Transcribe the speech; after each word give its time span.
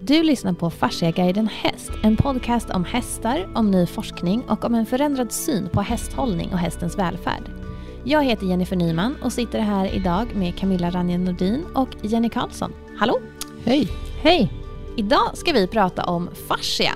Du 0.00 0.22
lyssnar 0.22 0.52
på 0.52 0.70
Fasciaguiden 0.70 1.48
Häst, 1.48 1.90
en 2.02 2.16
podcast 2.16 2.70
om 2.70 2.84
hästar, 2.84 3.48
om 3.54 3.70
ny 3.70 3.86
forskning 3.86 4.42
och 4.48 4.64
om 4.64 4.74
en 4.74 4.86
förändrad 4.86 5.32
syn 5.32 5.68
på 5.68 5.80
hästhållning 5.80 6.52
och 6.52 6.58
hästens 6.58 6.98
välfärd. 6.98 7.42
Jag 8.04 8.24
heter 8.24 8.46
Jennifer 8.46 8.76
Nyman 8.76 9.16
och 9.22 9.32
sitter 9.32 9.60
här 9.60 9.94
idag 9.94 10.34
med 10.34 10.56
Camilla 10.56 10.90
Ranje 10.90 11.18
Nordin 11.18 11.64
och 11.74 11.88
Jenny 12.02 12.28
Karlsson. 12.28 12.72
Hallå! 12.98 13.18
Hej! 13.64 13.88
Hej! 14.22 14.52
Idag 14.96 15.30
ska 15.34 15.52
vi 15.52 15.66
prata 15.66 16.04
om 16.04 16.28
fascia, 16.48 16.92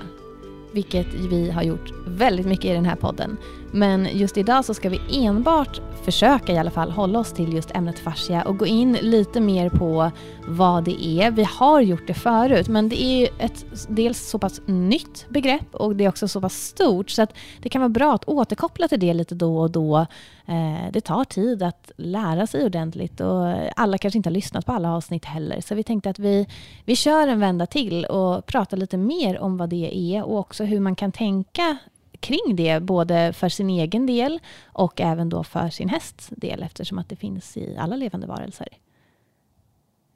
vilket 0.71 1.13
vi 1.13 1.51
har 1.51 1.63
gjort 1.63 1.91
väldigt 2.07 2.45
mycket 2.45 2.65
i 2.65 2.73
den 2.73 2.85
här 2.85 2.95
podden. 2.95 3.37
Men 3.75 4.07
just 4.11 4.37
idag 4.37 4.65
så 4.65 4.73
ska 4.73 4.89
vi 4.89 5.25
enbart 5.25 5.81
försöka 6.03 6.53
i 6.53 6.57
alla 6.57 6.71
fall 6.71 6.91
hålla 6.91 7.19
oss 7.19 7.33
till 7.33 7.53
just 7.53 7.75
ämnet 7.75 7.99
fascia 7.99 8.43
och 8.43 8.57
gå 8.57 8.65
in 8.65 8.93
lite 8.93 9.41
mer 9.41 9.69
på 9.69 10.11
vad 10.47 10.83
det 10.83 11.05
är. 11.05 11.31
Vi 11.31 11.43
har 11.43 11.81
gjort 11.81 12.07
det 12.07 12.13
förut 12.13 12.67
men 12.67 12.89
det 12.89 13.03
är 13.03 13.29
ett 13.39 13.65
dels 13.87 14.29
så 14.29 14.39
pass 14.39 14.61
nytt 14.65 15.25
begrepp 15.29 15.75
och 15.75 15.95
det 15.95 16.05
är 16.05 16.09
också 16.09 16.27
så 16.27 16.41
pass 16.41 16.53
stort 16.53 17.09
så 17.09 17.21
att 17.21 17.33
det 17.61 17.69
kan 17.69 17.81
vara 17.81 17.89
bra 17.89 18.13
att 18.13 18.25
återkoppla 18.25 18.87
till 18.87 18.99
det 18.99 19.13
lite 19.13 19.35
då 19.35 19.57
och 19.57 19.71
då. 19.71 19.97
Eh, 20.45 20.91
det 20.91 21.01
tar 21.01 21.23
tid 21.23 21.63
att 21.63 21.91
lära 21.97 22.47
sig 22.47 22.65
ordentligt 22.65 23.21
och 23.21 23.55
alla 23.75 23.97
kanske 23.97 24.17
inte 24.17 24.29
har 24.29 24.33
lyssnat 24.33 24.65
på 24.65 24.71
alla 24.71 24.95
avsnitt 24.95 25.25
heller 25.25 25.61
så 25.61 25.75
vi 25.75 25.83
tänkte 25.83 26.09
att 26.09 26.19
vi, 26.19 26.47
vi 26.85 26.95
kör 26.95 27.27
en 27.27 27.39
vända 27.39 27.65
till 27.65 28.05
och 28.05 28.45
pratar 28.45 28.77
lite 28.77 28.97
mer 28.97 29.39
om 29.39 29.57
vad 29.57 29.69
det 29.69 29.97
är 29.97 30.23
och 30.23 30.39
också 30.39 30.63
hur 30.63 30.79
man 30.79 30.95
kan 30.95 31.11
tänka 31.11 31.77
kring 32.23 32.55
det, 32.55 32.79
både 32.79 33.33
för 33.33 33.49
sin 33.49 33.69
egen 33.69 34.05
del 34.05 34.39
och 34.65 35.01
även 35.01 35.29
då 35.29 35.43
för 35.43 35.69
sin 35.69 35.89
hästs 35.89 36.29
del, 36.37 36.63
eftersom 36.63 36.97
att 36.97 37.09
det 37.09 37.15
finns 37.15 37.57
i 37.57 37.77
alla 37.77 37.95
levande 37.95 38.27
varelser. 38.27 38.67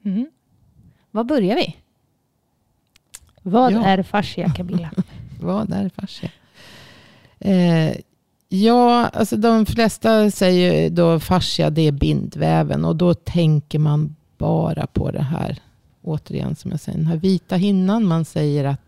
Mm. 0.04 0.26
Var 1.10 1.24
börjar 1.24 1.56
vi? 1.56 1.76
Vad 3.42 3.72
ja. 3.72 3.84
är 3.84 4.02
fascia, 4.02 4.52
Camilla? 4.56 4.90
Vad 5.40 5.72
är 5.72 5.88
fascia? 5.88 6.30
Eh, 7.38 7.96
ja, 8.48 9.06
alltså 9.06 9.36
de 9.36 9.66
flesta 9.66 10.30
säger 10.30 10.90
då 10.90 11.20
fascia, 11.20 11.70
det 11.70 11.82
är 11.82 11.92
bindväven. 11.92 12.84
Och 12.84 12.96
då 12.96 13.14
tänker 13.14 13.78
man 13.78 14.16
bara 14.38 14.86
på 14.86 15.10
det 15.10 15.22
här, 15.22 15.58
återigen 16.02 16.56
som 16.56 16.70
jag 16.70 16.80
säger, 16.80 16.98
den 16.98 17.06
här 17.06 17.16
vita 17.16 17.56
hinnan. 17.56 18.04
Man 18.04 18.24
säger 18.24 18.64
att 18.64 18.87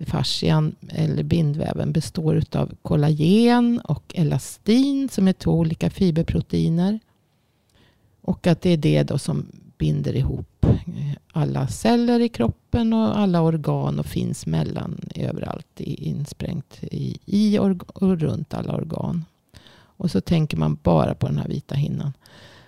fascian 0.00 0.74
eller 0.88 1.22
bindväven 1.22 1.92
består 1.92 2.42
av 2.52 2.74
kollagen 2.82 3.80
och 3.84 4.12
elastin 4.14 5.08
som 5.08 5.28
är 5.28 5.32
två 5.32 5.50
olika 5.50 5.90
fiberproteiner. 5.90 7.00
Och 8.20 8.46
att 8.46 8.62
det 8.62 8.70
är 8.70 8.76
det 8.76 9.02
då 9.02 9.18
som 9.18 9.46
binder 9.78 10.16
ihop 10.16 10.66
alla 11.32 11.68
celler 11.68 12.20
i 12.20 12.28
kroppen 12.28 12.92
och 12.92 13.18
alla 13.18 13.40
organ 13.40 13.98
och 13.98 14.06
finns 14.06 14.46
mellan 14.46 15.00
överallt 15.14 15.80
insprängt 15.80 16.78
i, 16.82 17.18
i 17.24 17.58
och 17.58 18.20
runt 18.20 18.54
alla 18.54 18.76
organ. 18.76 19.24
Och 19.76 20.10
så 20.10 20.20
tänker 20.20 20.56
man 20.56 20.78
bara 20.82 21.14
på 21.14 21.26
den 21.26 21.38
här 21.38 21.48
vita 21.48 21.74
hinnan. 21.74 22.12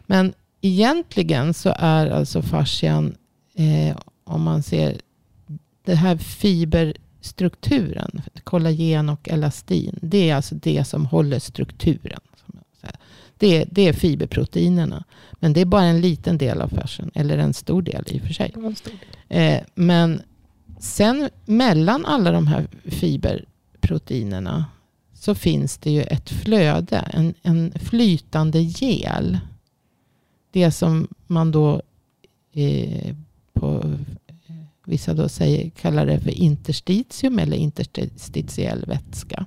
Men 0.01 0.33
egentligen 0.61 1.55
så 1.55 1.75
är 1.77 2.11
alltså 2.11 2.43
fascian, 2.43 3.15
eh, 3.55 3.97
om 4.25 4.43
man 4.43 4.63
ser 4.63 5.01
det 5.85 5.95
här 5.95 6.17
fiber 6.17 6.95
strukturen, 7.21 8.23
kollagen 8.45 9.09
och 9.09 9.29
elastin, 9.29 9.99
det 10.03 10.31
är 10.31 10.35
alltså 10.35 10.55
det 10.55 10.85
som 10.85 11.07
håller 11.07 11.39
strukturen. 11.39 12.21
Det, 13.39 13.65
det 13.71 13.89
är 13.89 13.93
fiberproteinerna. 13.93 15.05
Men 15.33 15.53
det 15.53 15.61
är 15.61 15.65
bara 15.65 15.85
en 15.85 16.01
liten 16.01 16.39
del 16.39 16.61
av 16.61 16.69
fascian, 16.69 17.11
eller 17.15 17.39
en 17.39 17.55
stor 17.55 17.83
del 17.83 18.05
i 18.07 18.19
och 18.19 18.23
för 18.23 18.33
sig. 18.33 18.55
Eh, 19.29 19.61
men 19.75 20.23
sen 20.81 21.29
mellan 21.45 22.07
alla 22.07 22.33
de 22.33 22.47
här 22.47 22.67
fiberproteinerna 22.85 24.65
så 25.15 25.35
finns 25.35 25.79
det 25.79 25.91
ju 25.91 26.03
ett 26.03 26.31
flöde, 26.31 26.97
en, 26.97 27.35
en 27.43 27.73
flytande 27.73 28.61
gel. 28.61 29.39
Det 30.51 30.71
som 30.71 31.09
man 31.27 31.51
då 31.53 31.83
eh, 32.53 33.15
på 33.53 33.99
Vissa 34.89 35.15
då 35.15 35.29
säger, 35.29 35.71
kallar 35.71 36.07
det 36.07 36.21
för 36.21 36.31
interstitium 36.31 37.39
eller 37.39 37.57
interstitiell 37.57 38.85
vätska. 38.87 39.47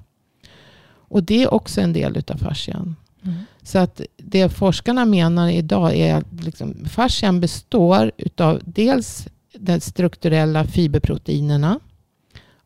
Och 0.87 1.23
det 1.23 1.43
är 1.43 1.53
också 1.53 1.81
en 1.81 1.93
del 1.93 2.23
av 2.27 2.37
fascian. 2.37 2.95
Mm. 3.23 3.37
Så 3.63 3.79
att 3.79 4.01
det 4.17 4.49
forskarna 4.49 5.05
menar 5.05 5.49
idag 5.49 5.95
är 5.95 6.15
att 6.15 6.43
liksom, 6.43 6.85
fascian 6.85 7.39
består 7.39 8.11
av 8.37 8.61
dels 8.65 9.27
de 9.53 9.79
strukturella 9.79 10.65
fiberproteinerna 10.65 11.79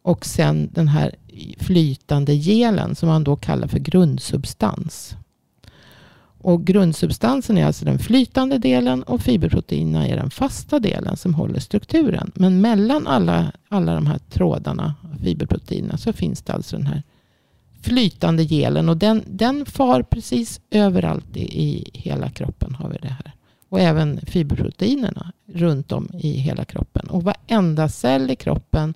och 0.02 0.26
sen 0.26 0.70
den 0.74 0.88
här 0.88 1.16
flytande 1.58 2.34
gelen 2.34 2.96
som 2.96 3.10
man 3.10 3.24
då 3.24 3.36
kallar 3.36 3.68
för 3.68 3.80
grundsubstans. 3.80 5.16
Och 6.46 6.66
grundsubstansen 6.66 7.58
är 7.58 7.66
alltså 7.66 7.86
den 7.86 8.00
flytande 8.00 8.58
delen 8.58 9.04
och 9.04 9.22
fiberproteinerna 9.22 10.08
är 10.08 10.16
den 10.16 10.30
fasta 10.30 10.80
delen 10.80 11.18
som 11.18 11.34
håller 11.34 11.60
strukturen. 11.60 12.32
Men 12.36 12.62
mellan 12.62 13.08
alla, 13.08 13.52
alla 13.70 13.96
de 13.96 14.08
här 14.08 14.20
trådarna, 14.30 14.96
fiberproteinerna, 15.24 15.98
så 15.98 16.14
finns 16.14 16.42
det 16.42 16.54
alltså 16.54 16.78
den 16.78 16.88
här 16.88 17.04
flytande 17.82 18.44
gelen. 18.44 18.90
Och 18.90 18.98
den, 18.98 19.24
den 19.28 19.66
far 19.66 20.02
precis 20.04 20.62
överallt 20.72 21.38
i, 21.38 21.62
i 21.64 21.90
hela 21.94 22.30
kroppen. 22.30 22.76
har 22.76 22.90
vi 22.90 22.98
det 23.02 23.08
här. 23.08 23.32
Och 23.70 23.80
även 23.80 24.20
fiberproteinerna 24.26 25.32
runt 25.46 25.92
om 25.92 26.10
i 26.14 26.32
hela 26.32 26.66
kroppen. 26.66 27.08
Och 27.08 27.24
varenda 27.24 27.90
cell 27.90 28.32
i 28.32 28.36
kroppen 28.36 28.94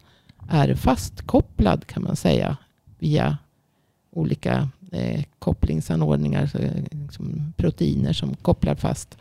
är 0.49 0.75
fastkopplad 0.75 1.87
kan 1.87 2.03
man 2.03 2.15
säga 2.15 2.57
via 2.99 3.37
olika 4.11 4.69
eh, 4.91 5.23
kopplingsanordningar, 5.39 6.47
så, 6.47 6.57
liksom 6.91 7.53
proteiner 7.57 8.13
som 8.13 8.35
kopplar 8.35 8.75
fast. 8.75 9.17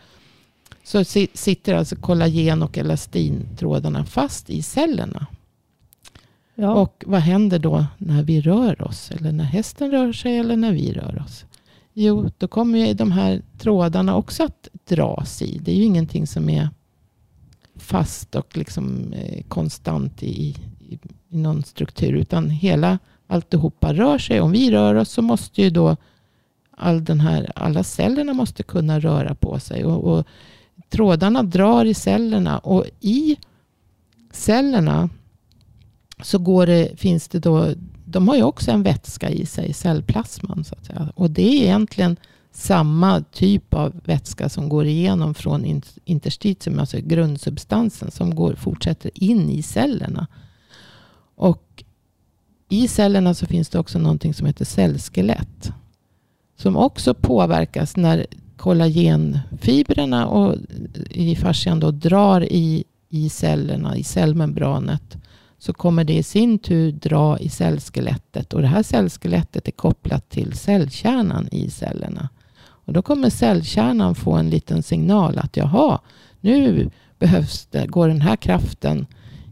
Så 0.84 1.04
si, 1.04 1.28
sitter 1.34 1.74
alltså 1.74 1.96
kollagen 1.96 2.62
och 2.62 2.78
elastintrådarna 2.78 4.04
fast 4.04 4.50
i 4.50 4.62
cellerna. 4.62 5.26
Ja. 6.54 6.74
Och 6.74 7.04
vad 7.06 7.20
händer 7.20 7.58
då 7.58 7.86
när 7.98 8.22
vi 8.22 8.40
rör 8.40 8.82
oss? 8.82 9.10
Eller 9.10 9.32
när 9.32 9.44
hästen 9.44 9.90
rör 9.90 10.12
sig 10.12 10.38
eller 10.38 10.56
när 10.56 10.72
vi 10.72 10.92
rör 10.92 11.22
oss? 11.24 11.44
Jo, 11.92 12.30
då 12.38 12.48
kommer 12.48 12.78
ju 12.78 12.94
de 12.94 13.12
här 13.12 13.42
trådarna 13.58 14.16
också 14.16 14.44
att 14.44 14.68
dras 14.84 15.42
i. 15.42 15.58
Det 15.58 15.72
är 15.72 15.76
ju 15.76 15.82
ingenting 15.82 16.26
som 16.26 16.48
är 16.48 16.68
fast 17.76 18.34
och 18.34 18.56
liksom 18.56 19.12
eh, 19.12 19.42
konstant 19.48 20.22
i, 20.22 20.56
i, 20.80 20.98
i 21.28 21.36
någon 21.36 21.62
struktur. 21.62 22.12
Utan 22.12 22.50
hela 22.50 22.98
alltihopa 23.28 23.94
rör 23.94 24.18
sig. 24.18 24.40
Om 24.40 24.52
vi 24.52 24.70
rör 24.70 24.94
oss 24.94 25.10
så 25.10 25.22
måste 25.22 25.62
ju 25.62 25.70
då 25.70 25.96
all 26.70 27.04
den 27.04 27.20
här, 27.20 27.52
alla 27.54 27.84
cellerna 27.84 28.32
måste 28.32 28.62
kunna 28.62 29.00
röra 29.00 29.34
på 29.34 29.60
sig. 29.60 29.84
Och, 29.84 30.18
och 30.18 30.26
trådarna 30.88 31.42
drar 31.42 31.84
i 31.84 31.94
cellerna. 31.94 32.58
Och 32.58 32.84
i 33.00 33.36
cellerna 34.32 35.08
så 36.22 36.38
går 36.38 36.66
det, 36.66 37.00
finns 37.00 37.28
det 37.28 37.38
då, 37.38 37.74
de 38.04 38.28
har 38.28 38.36
ju 38.36 38.42
också 38.42 38.70
en 38.70 38.82
vätska 38.82 39.30
i 39.30 39.46
sig, 39.46 39.72
cellplasman. 39.72 40.64
Så 40.64 40.74
att 40.74 40.86
säga. 40.86 41.12
Och 41.14 41.30
det 41.30 41.42
är 41.42 41.62
egentligen 41.62 42.16
samma 42.52 43.20
typ 43.20 43.74
av 43.74 44.00
vätska 44.04 44.48
som 44.48 44.68
går 44.68 44.86
igenom 44.86 45.34
från 45.34 45.82
interstitium, 46.04 46.78
alltså 46.78 46.98
grundsubstansen, 47.00 48.10
som 48.10 48.34
går, 48.34 48.54
fortsätter 48.54 49.10
in 49.14 49.50
i 49.50 49.62
cellerna. 49.62 50.26
Och 51.34 51.84
i 52.68 52.88
cellerna 52.88 53.34
så 53.34 53.46
finns 53.46 53.68
det 53.68 53.78
också 53.78 53.98
någonting 53.98 54.34
som 54.34 54.46
heter 54.46 54.64
cellskelett. 54.64 55.72
Som 56.56 56.76
också 56.76 57.14
påverkas 57.14 57.96
när 57.96 58.26
kollagenfibrerna 58.56 60.26
och 60.26 60.56
i 61.10 61.36
fascian 61.36 61.80
då 61.80 61.90
drar 61.90 62.40
i, 62.52 62.84
i 63.08 63.28
cellerna, 63.28 63.96
i 63.96 64.04
cellmembranet. 64.04 65.16
Så 65.58 65.72
kommer 65.72 66.04
det 66.04 66.16
i 66.16 66.22
sin 66.22 66.58
tur 66.58 66.92
dra 66.92 67.38
i 67.38 67.48
cellskelettet. 67.48 68.52
Och 68.52 68.60
det 68.60 68.68
här 68.68 68.82
cellskelettet 68.82 69.68
är 69.68 69.72
kopplat 69.72 70.30
till 70.30 70.52
cellkärnan 70.52 71.48
i 71.52 71.70
cellerna. 71.70 72.28
Och 72.60 72.92
då 72.92 73.02
kommer 73.02 73.30
cellkärnan 73.30 74.14
få 74.14 74.32
en 74.32 74.50
liten 74.50 74.82
signal 74.82 75.38
att 75.38 75.56
jaha, 75.56 75.98
nu 76.40 76.90
behövs 77.18 77.66
det, 77.66 77.86
går 77.86 78.08
den 78.08 78.20
här 78.20 78.36
kraften 78.36 79.06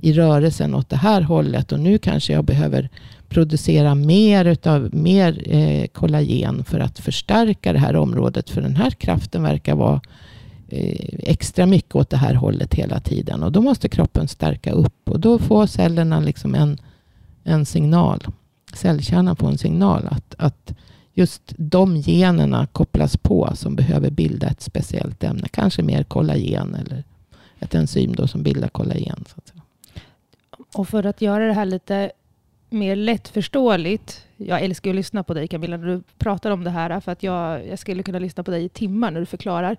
i 0.06 0.12
rörelsen 0.12 0.74
åt 0.74 0.88
det 0.88 0.96
här 0.96 1.20
hållet. 1.20 1.72
Och 1.72 1.80
nu 1.80 1.98
kanske 1.98 2.32
jag 2.32 2.44
behöver 2.44 2.88
producera 3.28 3.94
mer 3.94 4.44
utav 4.44 4.94
mer 4.94 5.42
eh, 5.54 5.86
kollagen 5.86 6.64
för 6.64 6.80
att 6.80 6.98
förstärka 6.98 7.72
det 7.72 7.78
här 7.78 7.96
området. 7.96 8.50
För 8.50 8.60
den 8.62 8.76
här 8.76 8.90
kraften 8.90 9.42
verkar 9.42 9.74
vara 9.74 10.00
eh, 10.68 11.08
extra 11.18 11.66
mycket 11.66 11.94
åt 11.94 12.10
det 12.10 12.16
här 12.16 12.34
hållet 12.34 12.74
hela 12.74 13.00
tiden. 13.00 13.42
Och 13.42 13.52
då 13.52 13.60
måste 13.60 13.88
kroppen 13.88 14.28
stärka 14.28 14.72
upp. 14.72 15.08
Och 15.08 15.20
då 15.20 15.38
får 15.38 15.66
cellerna 15.66 16.20
liksom 16.20 16.54
en, 16.54 16.78
en 17.44 17.66
signal. 17.66 18.24
Cellkärnan 18.74 19.36
får 19.36 19.48
en 19.48 19.58
signal 19.58 20.08
att, 20.10 20.34
att 20.38 20.74
just 21.14 21.42
de 21.56 21.96
generna 21.96 22.66
kopplas 22.66 23.16
på 23.16 23.50
som 23.54 23.76
behöver 23.76 24.10
bilda 24.10 24.46
ett 24.46 24.62
speciellt 24.62 25.24
ämne. 25.24 25.48
Kanske 25.48 25.82
mer 25.82 26.02
kollagen 26.02 26.74
eller 26.74 27.04
ett 27.58 27.74
enzym 27.74 28.14
då 28.14 28.26
som 28.26 28.42
bildar 28.42 28.68
kollagen. 28.68 29.24
Så 29.28 29.34
att 29.36 29.48
säga 29.48 29.55
och 30.76 30.88
för 30.88 31.06
att 31.06 31.20
göra 31.20 31.46
det 31.46 31.52
här 31.52 31.64
lite 31.64 32.12
mer 32.70 32.96
lättförståeligt. 32.96 34.26
Jag 34.36 34.62
älskar 34.62 34.90
att 34.90 34.96
lyssna 34.96 35.24
på 35.24 35.34
dig 35.34 35.48
Camilla 35.48 35.76
när 35.76 35.86
du 35.86 36.02
pratar 36.18 36.50
om 36.50 36.64
det 36.64 36.70
här. 36.70 37.00
För 37.00 37.12
att 37.12 37.22
jag, 37.22 37.66
jag 37.66 37.78
skulle 37.78 38.02
kunna 38.02 38.18
lyssna 38.18 38.42
på 38.42 38.50
dig 38.50 38.64
i 38.64 38.68
timmar 38.68 39.10
när 39.10 39.20
du 39.20 39.26
förklarar. 39.26 39.76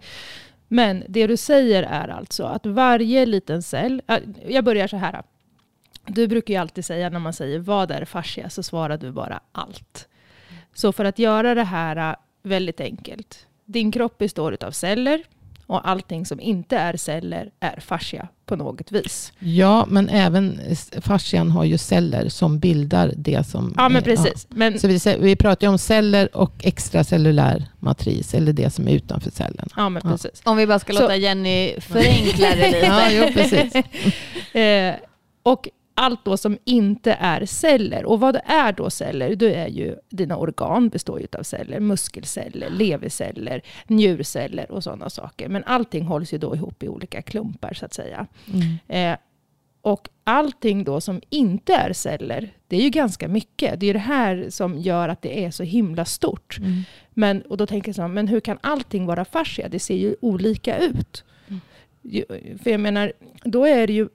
Men 0.67 1.03
det 1.07 1.27
du 1.27 1.37
säger 1.37 1.83
är 1.83 2.07
alltså 2.07 2.43
att 2.43 2.65
varje 2.65 3.25
liten 3.25 3.63
cell... 3.63 4.01
Jag 4.47 4.63
börjar 4.63 4.87
så 4.87 4.97
här. 4.97 5.23
Du 6.05 6.27
brukar 6.27 6.53
ju 6.53 6.59
alltid 6.59 6.85
säga 6.85 7.09
när 7.09 7.19
man 7.19 7.33
säger 7.33 7.59
vad 7.59 7.91
är 7.91 8.05
fascia 8.05 8.49
så 8.49 8.63
svarar 8.63 8.97
du 8.97 9.11
bara 9.11 9.39
allt. 9.51 10.07
Så 10.73 10.91
för 10.91 11.05
att 11.05 11.19
göra 11.19 11.55
det 11.55 11.63
här 11.63 12.15
väldigt 12.43 12.81
enkelt. 12.81 13.47
Din 13.65 13.91
kropp 13.91 14.17
består 14.17 14.57
av 14.61 14.71
celler 14.71 15.23
och 15.67 15.89
allting 15.89 16.25
som 16.25 16.39
inte 16.39 16.77
är 16.77 16.97
celler 16.97 17.49
är 17.59 17.79
fascia 17.79 18.27
på 18.45 18.55
något 18.55 18.91
vis. 18.91 19.33
Ja, 19.39 19.85
men 19.89 20.09
även 20.09 20.59
fascian 21.01 21.51
har 21.51 21.63
ju 21.63 21.77
celler 21.77 22.29
som 22.29 22.59
bildar 22.59 23.13
det 23.17 23.47
som... 23.47 23.73
Ja, 23.77 23.89
men 23.89 24.03
precis. 24.03 24.47
Ja. 24.49 24.55
Men, 24.57 24.79
så 24.79 24.87
vi, 24.87 24.99
vi 25.19 25.35
pratar 25.35 25.67
ju 25.67 25.71
om 25.71 25.77
celler 25.77 26.37
och 26.37 26.53
extracellulär 26.65 27.65
matris, 27.79 28.33
eller 28.33 28.53
det 28.53 28.69
som 28.69 28.87
är 28.87 28.91
utanför 28.91 29.31
cellerna. 29.31 29.67
Ja, 29.75 29.89
men 29.89 30.01
precis. 30.01 30.41
Om 30.43 30.57
vi 30.57 30.67
bara 30.67 30.79
ska 30.79 30.93
låta 30.93 31.07
så. 31.07 31.13
Jenny 31.13 31.81
förenkla 31.81 32.47
det 32.49 32.67
lite. 32.71 32.85
ja, 32.85 33.11
jo, 33.11 33.27
precis. 33.33 33.75
eh, 34.55 34.95
och 35.43 35.69
allt 35.97 36.25
då 36.25 36.37
som 36.37 36.57
inte 36.63 37.11
är 37.19 37.45
celler. 37.45 38.05
Och 38.05 38.19
vad 38.19 38.35
är 38.45 38.71
då 38.71 38.89
celler? 38.89 39.35
Det 39.35 39.55
är 39.55 39.67
ju, 39.67 39.95
dina 40.09 40.37
organ 40.37 40.89
består 40.89 41.19
ju 41.19 41.27
av 41.39 41.43
celler. 41.43 41.79
Muskelceller, 41.79 42.69
leverceller, 42.69 43.61
njurceller 43.87 44.71
och 44.71 44.83
sådana 44.83 45.09
saker. 45.09 45.49
Men 45.49 45.63
allting 45.63 46.05
hålls 46.05 46.33
ju 46.33 46.37
då 46.37 46.55
ihop 46.55 46.83
i 46.83 46.87
olika 46.87 47.21
klumpar 47.21 47.73
så 47.73 47.85
att 47.85 47.93
säga. 47.93 48.27
Mm. 48.53 49.13
Eh, 49.13 49.17
och 49.81 50.09
allting 50.23 50.83
då 50.83 51.01
som 51.01 51.21
inte 51.29 51.73
är 51.73 51.93
celler, 51.93 52.53
det 52.67 52.77
är 52.77 52.81
ju 52.81 52.89
ganska 52.89 53.27
mycket. 53.27 53.79
Det 53.79 53.89
är 53.89 53.93
det 53.93 53.99
här 53.99 54.45
som 54.49 54.77
gör 54.77 55.09
att 55.09 55.21
det 55.21 55.45
är 55.45 55.51
så 55.51 55.63
himla 55.63 56.05
stort. 56.05 56.57
Mm. 56.59 56.81
Men, 57.09 57.41
och 57.41 57.57
då 57.57 57.67
tänker 57.67 57.89
jag 57.89 57.95
så 57.95 58.01
här, 58.01 58.09
men 58.09 58.27
hur 58.27 58.39
kan 58.39 58.57
allting 58.61 59.05
vara 59.05 59.25
fascia? 59.25 59.69
Det 59.69 59.79
ser 59.79 59.97
ju 59.97 60.15
olika 60.21 60.77
ut. 60.77 61.23
Mm. 61.47 62.59
För 62.63 62.69
jag 62.69 62.79
menar, 62.79 63.13
då 63.43 63.65
är 63.65 63.87
det 63.87 63.93
ju 63.93 64.07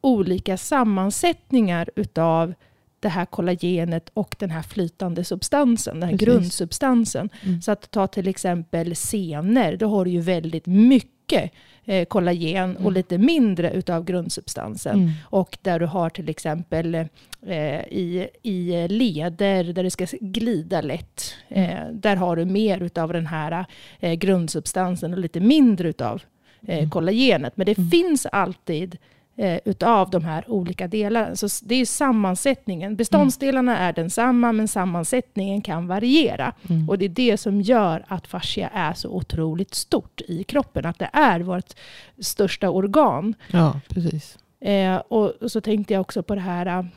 olika 0.00 0.56
sammansättningar 0.56 1.90
utav 1.96 2.54
det 3.00 3.08
här 3.08 3.24
kollagenet 3.24 4.10
och 4.14 4.36
den 4.38 4.50
här 4.50 4.62
flytande 4.62 5.24
substansen, 5.24 6.00
den 6.00 6.08
här 6.08 6.16
Precis. 6.16 6.28
grundsubstansen. 6.28 7.30
Mm. 7.42 7.62
Så 7.62 7.72
att 7.72 7.90
ta 7.90 8.06
till 8.06 8.28
exempel 8.28 8.96
senor, 8.96 9.76
då 9.76 9.88
har 9.88 10.04
du 10.04 10.10
ju 10.10 10.20
väldigt 10.20 10.66
mycket 10.66 11.52
eh, 11.84 12.04
kollagen 12.04 12.70
mm. 12.70 12.86
och 12.86 12.92
lite 12.92 13.18
mindre 13.18 13.70
utav 13.70 14.04
grundsubstansen. 14.04 14.96
Mm. 14.96 15.10
Och 15.22 15.58
där 15.62 15.80
du 15.80 15.86
har 15.86 16.10
till 16.10 16.28
exempel 16.28 16.94
eh, 16.94 17.80
i, 17.88 18.28
i 18.42 18.88
leder 18.88 19.64
där 19.64 19.82
det 19.82 19.90
ska 19.90 20.06
glida 20.20 20.80
lätt, 20.80 21.34
mm. 21.48 21.70
eh, 21.70 21.92
där 21.92 22.16
har 22.16 22.36
du 22.36 22.44
mer 22.44 22.82
utav 22.82 23.12
den 23.12 23.26
här 23.26 23.64
eh, 24.00 24.12
grundsubstansen 24.12 25.12
och 25.12 25.18
lite 25.18 25.40
mindre 25.40 25.88
utav 25.88 26.22
eh, 26.66 26.78
mm. 26.78 26.90
kollagenet. 26.90 27.56
Men 27.56 27.66
det 27.66 27.78
mm. 27.78 27.90
finns 27.90 28.26
alltid 28.26 28.98
eh, 29.38 29.60
utav 29.64 30.10
de 30.10 30.24
här 30.24 30.50
olika 30.50 30.88
delarna. 30.88 31.36
Så 31.36 31.48
det 31.62 31.74
är 31.74 31.84
sammansättningen. 31.84 32.96
Beståndsdelarna 32.96 33.76
mm. 33.76 33.88
är 33.88 33.92
densamma, 33.92 34.52
men 34.52 34.68
sammansättningen 34.68 35.62
kan 35.62 35.86
variera. 35.86 36.52
Mm. 36.68 36.88
Och 36.88 36.98
det 36.98 37.04
är 37.04 37.08
det 37.08 37.36
som 37.36 37.60
gör 37.60 38.04
att 38.08 38.26
fascia 38.26 38.68
är 38.68 38.92
så 38.92 39.08
otroligt 39.08 39.74
stort 39.74 40.20
i 40.28 40.44
kroppen. 40.44 40.86
Att 40.86 40.98
det 40.98 41.10
är 41.12 41.40
vårt 41.40 41.72
största 42.18 42.70
organ. 42.70 43.34
Ja, 43.50 43.80
precis. 43.88 44.38
Eh, 44.60 44.96
och, 44.96 45.30
och, 45.30 45.52
så 45.52 45.60
tänkte 45.60 45.94
jag 45.94 46.00
också 46.00 46.22
på 46.22 46.34
det 46.34 46.40
här, 46.40 46.88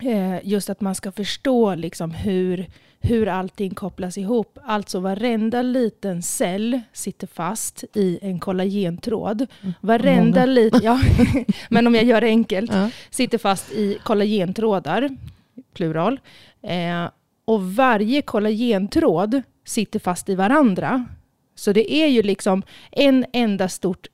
eh, 0.00 0.36
just 0.42 0.70
att 0.70 0.80
man 0.80 0.94
ska 0.94 1.12
förstå 1.12 1.74
liksom 1.74 2.10
hur 2.10 2.66
hur 3.00 3.28
allting 3.28 3.74
kopplas 3.74 4.18
ihop. 4.18 4.58
Alltså 4.64 5.00
varenda 5.00 5.62
liten 5.62 6.22
cell 6.22 6.80
sitter 6.92 7.26
fast 7.26 7.84
i 7.94 8.18
en 8.22 8.38
kollagentråd. 8.38 9.46
Mm. 9.62 9.74
Varenda 9.80 10.46
liten, 10.46 10.80
ja, 10.82 11.00
men 11.70 11.86
om 11.86 11.94
jag 11.94 12.04
gör 12.04 12.20
det 12.20 12.26
enkelt, 12.26 12.72
ja. 12.72 12.90
sitter 13.10 13.38
fast 13.38 13.72
i 13.72 13.98
kollagentrådar, 14.02 15.10
plural. 15.74 16.20
Eh, 16.62 17.10
och 17.44 17.74
varje 17.74 18.22
kollagentråd 18.22 19.42
sitter 19.64 19.98
fast 19.98 20.28
i 20.28 20.34
varandra. 20.34 21.04
Så 21.54 21.72
det 21.72 21.92
är 21.92 22.06
ju 22.06 22.22
liksom 22.22 22.62
en 22.90 23.26
enda 23.32 23.68
stort 23.68 24.06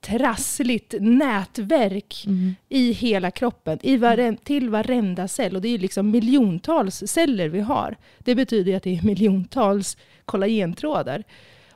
trassligt 0.00 0.94
nätverk 1.00 2.24
mm. 2.26 2.54
i 2.68 2.92
hela 2.92 3.30
kroppen, 3.30 3.78
i 3.82 3.96
varen, 3.96 4.36
till 4.36 4.70
varenda 4.70 5.28
cell. 5.28 5.56
Och 5.56 5.62
det 5.62 5.68
är 5.68 5.78
liksom 5.78 6.10
miljontals 6.10 7.02
celler 7.06 7.48
vi 7.48 7.60
har. 7.60 7.96
Det 8.18 8.34
betyder 8.34 8.76
att 8.76 8.82
det 8.82 8.98
är 8.98 9.02
miljontals 9.02 9.96
kollagentrådar. 10.24 11.24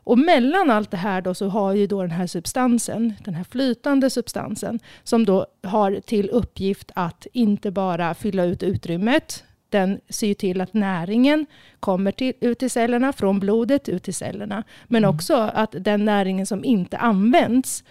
Och 0.04 0.18
mellan 0.18 0.70
allt 0.70 0.90
det 0.90 0.96
här 0.96 1.20
då 1.20 1.34
så 1.34 1.48
har 1.48 1.74
ju 1.74 1.86
då 1.86 2.02
den 2.02 2.10
här 2.10 2.26
substansen, 2.26 3.14
den 3.24 3.34
här 3.34 3.44
flytande 3.44 4.10
substansen, 4.10 4.78
som 5.04 5.24
då 5.24 5.46
har 5.62 6.00
till 6.00 6.30
uppgift 6.30 6.90
att 6.94 7.26
inte 7.32 7.70
bara 7.70 8.14
fylla 8.14 8.44
ut 8.44 8.62
utrymmet, 8.62 9.44
den 9.72 10.00
ser 10.08 10.34
till 10.34 10.60
att 10.60 10.74
näringen 10.74 11.46
kommer 11.80 12.12
till, 12.12 12.32
ut 12.40 12.58
till 12.58 12.70
cellerna, 12.70 13.12
från 13.12 13.40
blodet 13.40 13.88
ut 13.88 14.02
till 14.02 14.14
cellerna. 14.14 14.64
Men 14.86 15.04
mm. 15.04 15.14
också 15.14 15.34
att 15.34 15.74
den 15.78 16.04
näringen 16.04 16.46
som 16.46 16.64
inte 16.64 16.98
används 16.98 17.84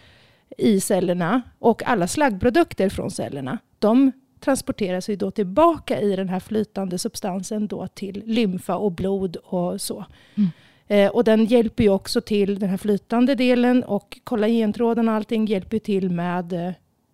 i 0.58 0.82
cellerna 0.82 1.42
och 1.60 1.84
alla 1.84 2.08
slaggprodukter 2.08 2.90
från 2.90 3.12
cellerna, 3.12 3.58
de 3.80 4.12
transporteras 4.40 5.10
ju 5.10 5.16
då 5.16 5.32
tillbaka 5.32 6.02
i 6.02 6.16
den 6.16 6.30
här 6.30 6.40
flytande 6.40 6.98
substansen 6.98 7.68
då 7.68 7.88
till 7.88 8.24
lymfa 8.26 8.76
och 8.76 8.92
blod 8.92 9.36
och 9.36 9.82
så. 9.82 10.06
Mm. 10.36 10.50
Eh, 10.88 11.12
och 11.12 11.24
den 11.24 11.46
hjälper 11.46 11.84
ju 11.84 11.90
också 11.90 12.22
till, 12.22 12.60
den 12.60 12.70
här 12.70 12.78
flytande 12.78 13.36
delen 13.36 13.84
och 13.84 14.20
kollagentråden 14.24 15.10
och 15.10 15.16
allting 15.16 15.46
hjälper 15.46 15.80
till 15.80 16.10
med 16.10 16.54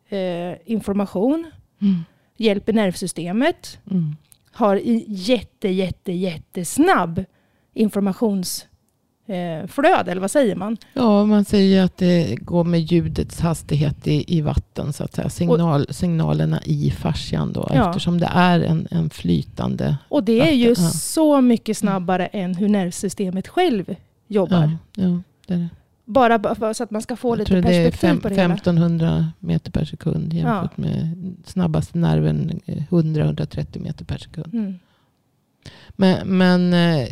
eh, 0.09 0.55
information, 0.65 1.51
mm. 1.81 1.95
hjälper 2.37 2.73
nervsystemet. 2.73 3.79
Mm 3.91 4.15
har 4.57 4.81
jätte, 5.07 5.69
jätte, 5.69 6.11
jättesnabb 6.11 7.23
informationsflöde, 7.73 10.11
eller 10.11 10.21
vad 10.21 10.31
säger 10.31 10.55
man? 10.55 10.77
Ja, 10.93 11.25
man 11.25 11.45
säger 11.45 11.83
att 11.83 11.97
det 11.97 12.35
går 12.35 12.63
med 12.63 12.81
ljudets 12.81 13.39
hastighet 13.39 14.07
i, 14.07 14.37
i 14.37 14.41
vatten, 14.41 14.93
så 14.93 15.03
att 15.03 15.13
säga. 15.13 15.29
Signal, 15.29 15.85
och, 15.85 15.95
signalerna 15.95 16.61
i 16.63 16.91
fascian 16.91 17.53
då, 17.53 17.69
ja. 17.73 17.89
eftersom 17.89 18.19
det 18.19 18.29
är 18.33 18.59
en, 18.59 18.87
en 18.91 19.09
flytande... 19.09 19.97
Och 20.09 20.23
det 20.23 20.49
är 20.49 20.53
ju 20.53 20.69
ja. 20.69 20.75
så 20.91 21.41
mycket 21.41 21.77
snabbare 21.77 22.25
än 22.25 22.55
hur 22.55 22.69
nervsystemet 22.69 23.47
själv 23.47 23.95
jobbar. 24.27 24.77
Ja, 24.95 25.03
ja 25.03 25.21
det 25.47 25.53
är 25.53 25.57
det. 25.57 25.69
Bara 26.09 26.73
så 26.73 26.83
att 26.83 26.91
man 26.91 27.01
ska 27.01 27.15
få 27.15 27.29
jag 27.29 27.39
lite 27.39 27.61
perspektiv 27.61 27.91
fem, 27.91 28.19
på 28.19 28.29
det 28.29 28.35
1500 28.35 29.31
meter 29.39 29.71
per 29.71 29.85
sekund 29.85 30.33
jämfört 30.33 30.71
ja. 30.75 30.81
med 30.83 31.15
snabbaste 31.45 31.97
nerven 31.97 32.61
100-130 32.65 33.65
eh, 33.75 33.81
meter 33.81 34.05
per 34.05 34.17
sekund. 34.17 34.53
Mm. 34.53 34.79
Men, 35.89 36.37
men 36.37 36.73
eh, 36.73 37.07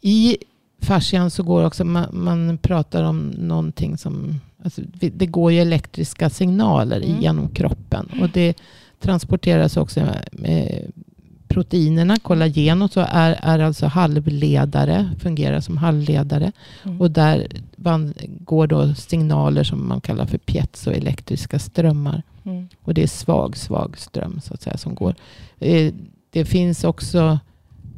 i 0.00 0.36
fascian 0.80 1.30
så 1.30 1.42
går 1.42 1.64
också, 1.64 1.84
man, 1.84 2.08
man, 2.12 2.58
pratar 2.58 3.04
om 3.04 3.28
någonting 3.28 3.98
som, 3.98 4.40
alltså, 4.64 4.82
det 5.12 5.26
går 5.26 5.52
ju 5.52 5.60
elektriska 5.60 6.30
signaler 6.30 7.00
mm. 7.00 7.20
genom 7.20 7.48
kroppen. 7.48 8.10
Och 8.20 8.28
det 8.28 8.54
transporteras 9.00 9.76
också 9.76 10.00
med, 10.32 10.92
proteinerna, 11.48 12.16
kollagen 12.16 12.82
och 12.82 12.92
så, 12.92 13.00
är, 13.08 13.38
är 13.42 13.58
alltså 13.58 13.86
halvledare, 13.86 15.10
fungerar 15.18 15.60
som 15.60 15.76
halvledare. 15.76 16.52
Mm. 16.84 17.00
Och 17.00 17.10
där 17.10 17.46
går 18.40 18.66
då 18.66 18.94
signaler 18.94 19.64
som 19.64 19.88
man 19.88 20.00
kallar 20.00 20.26
för 20.26 20.38
piezoelektriska 20.38 21.58
strömmar. 21.58 22.22
Mm. 22.44 22.68
Och 22.82 22.94
det 22.94 23.02
är 23.02 23.06
svag, 23.06 23.56
svag 23.56 23.98
ström 23.98 24.40
så 24.40 24.54
att 24.54 24.62
säga 24.62 24.76
som 24.76 24.94
går. 24.94 25.14
Eh, 25.58 25.92
det 26.30 26.44
finns 26.44 26.84
också 26.84 27.38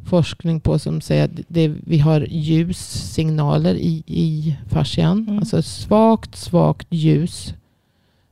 forskning 0.05 0.59
på 0.59 0.79
som 0.79 1.01
säger 1.01 1.25
att 1.25 1.39
det, 1.47 1.67
vi 1.67 1.99
har 1.99 2.27
ljussignaler 2.29 3.75
i, 3.75 4.03
i 4.07 4.55
fascian. 4.69 5.25
Mm. 5.27 5.39
Alltså 5.39 5.61
svagt, 5.61 6.35
svagt 6.35 6.87
ljus 6.89 7.53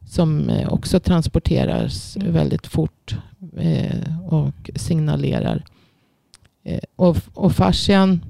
som 0.10 0.50
eh, 0.50 0.74
också 0.74 1.00
transporteras 1.00 2.18
mm. 2.18 2.34
väldigt 2.34 2.68
fort 2.68 3.16
eh, 3.58 4.28
och 4.28 4.70
signalerar. 4.76 5.64
Eh, 6.64 6.80
och, 6.96 7.18
och 7.34 7.52
fascian, 7.52 8.22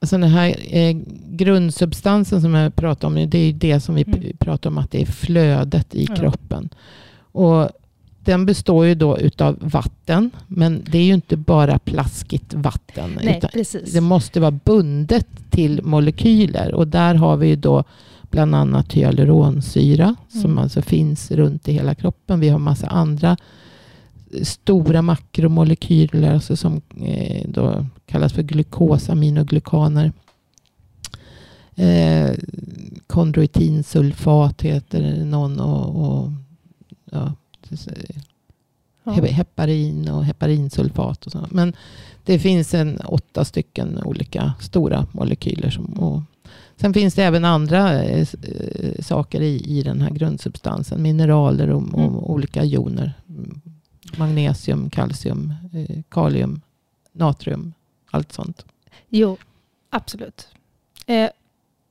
alltså 0.00 0.18
den 0.18 0.30
här 0.30 0.56
eh, 0.76 0.96
grundsubstansen 1.28 2.42
som 2.42 2.54
jag 2.54 2.76
pratar 2.76 3.08
om, 3.08 3.14
det 3.14 3.38
är 3.38 3.52
det 3.52 3.80
som 3.80 3.94
vi 3.94 4.02
mm. 4.02 4.36
pratar 4.38 4.70
om 4.70 4.78
att 4.78 4.90
det 4.90 5.02
är 5.02 5.06
flödet 5.06 5.94
i 5.94 6.06
mm. 6.06 6.16
kroppen. 6.16 6.68
Och 7.32 7.70
den 8.24 8.46
består 8.46 8.86
ju 8.86 8.94
då 8.94 9.18
utav 9.18 9.56
vatten, 9.60 10.30
men 10.46 10.84
det 10.90 10.98
är 10.98 11.04
ju 11.04 11.14
inte 11.14 11.36
bara 11.36 11.78
plaskigt 11.78 12.54
vatten. 12.54 13.18
Nej, 13.22 13.40
precis. 13.52 13.92
Det 13.92 14.00
måste 14.00 14.40
vara 14.40 14.50
bundet 14.50 15.26
till 15.50 15.82
molekyler 15.82 16.74
och 16.74 16.88
där 16.88 17.14
har 17.14 17.36
vi 17.36 17.48
ju 17.48 17.56
då 17.56 17.84
bland 18.30 18.54
annat 18.54 18.92
hyaluronsyra 18.92 20.04
mm. 20.04 20.42
som 20.42 20.58
alltså 20.58 20.82
finns 20.82 21.30
runt 21.30 21.68
i 21.68 21.72
hela 21.72 21.94
kroppen. 21.94 22.40
Vi 22.40 22.48
har 22.48 22.58
massa 22.58 22.86
andra 22.86 23.36
stora 24.42 25.02
makromolekyler 25.02 26.34
alltså 26.34 26.56
som 26.56 26.80
eh, 27.00 27.48
då 27.48 27.86
kallas 28.06 28.32
för 28.32 28.42
glukosaminoglykaner. 28.42 30.12
Eh, 31.74 32.30
kondroitinsulfat 33.06 34.62
heter 34.62 35.24
någon 35.24 35.60
och, 35.60 36.06
och 36.06 36.30
ja, 37.10 37.32
heparin 39.30 40.08
och 40.08 40.24
heparinsulfat 40.24 41.26
och 41.26 41.32
så. 41.32 41.46
Men 41.50 41.72
det 42.24 42.38
finns 42.38 42.74
en 42.74 42.96
åtta 42.96 43.44
stycken 43.44 44.02
olika 44.04 44.52
stora 44.60 45.06
molekyler. 45.12 45.70
Som, 45.70 45.84
och 45.84 46.22
sen 46.80 46.94
finns 46.94 47.14
det 47.14 47.24
även 47.24 47.44
andra 47.44 48.02
eh, 48.02 48.20
eh, 48.20 49.02
saker 49.02 49.40
i, 49.40 49.78
i 49.78 49.82
den 49.82 50.00
här 50.00 50.10
grundsubstansen. 50.10 51.02
Mineraler 51.02 51.70
och, 51.70 51.82
och 51.82 51.98
mm. 51.98 52.16
olika 52.16 52.64
joner. 52.64 53.12
Magnesium, 54.18 54.90
kalcium, 54.90 55.54
eh, 55.72 56.02
kalium, 56.08 56.60
natrium. 57.12 57.72
Allt 58.10 58.32
sånt. 58.32 58.64
Jo, 59.08 59.36
absolut. 59.90 60.48
Eh, 61.06 61.30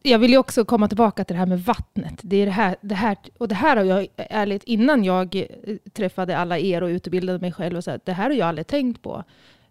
jag 0.02 0.20
vill 0.20 0.32
ju 0.32 0.38
också 0.38 0.66
komma 0.66 0.88
tillbaka 0.88 1.24
till 1.24 1.34
det 1.34 1.40
här 1.40 1.46
med 1.46 1.64
vattnet. 1.64 2.20
Det, 2.22 2.38
är 2.38 2.46
det, 2.46 2.52
här, 2.52 2.76
det 2.82 2.96
här, 2.96 3.18
och 3.38 3.48
det 3.48 3.56
här 3.56 3.78
har 3.78 3.84
jag 3.84 4.08
ärligt, 4.16 4.64
innan 4.64 5.04
jag 5.04 5.46
träffade 5.94 6.38
alla 6.38 6.60
er 6.60 6.84
och 6.84 6.88
utbildade 6.88 7.40
mig 7.40 7.52
själv, 7.52 7.78
och 7.78 7.84
så 7.84 7.92
här, 7.92 8.00
det 8.04 8.14
här 8.14 8.30
har 8.30 8.38
jag 8.38 8.48
aldrig 8.48 8.68
tänkt 8.68 9.02
på. 9.02 9.24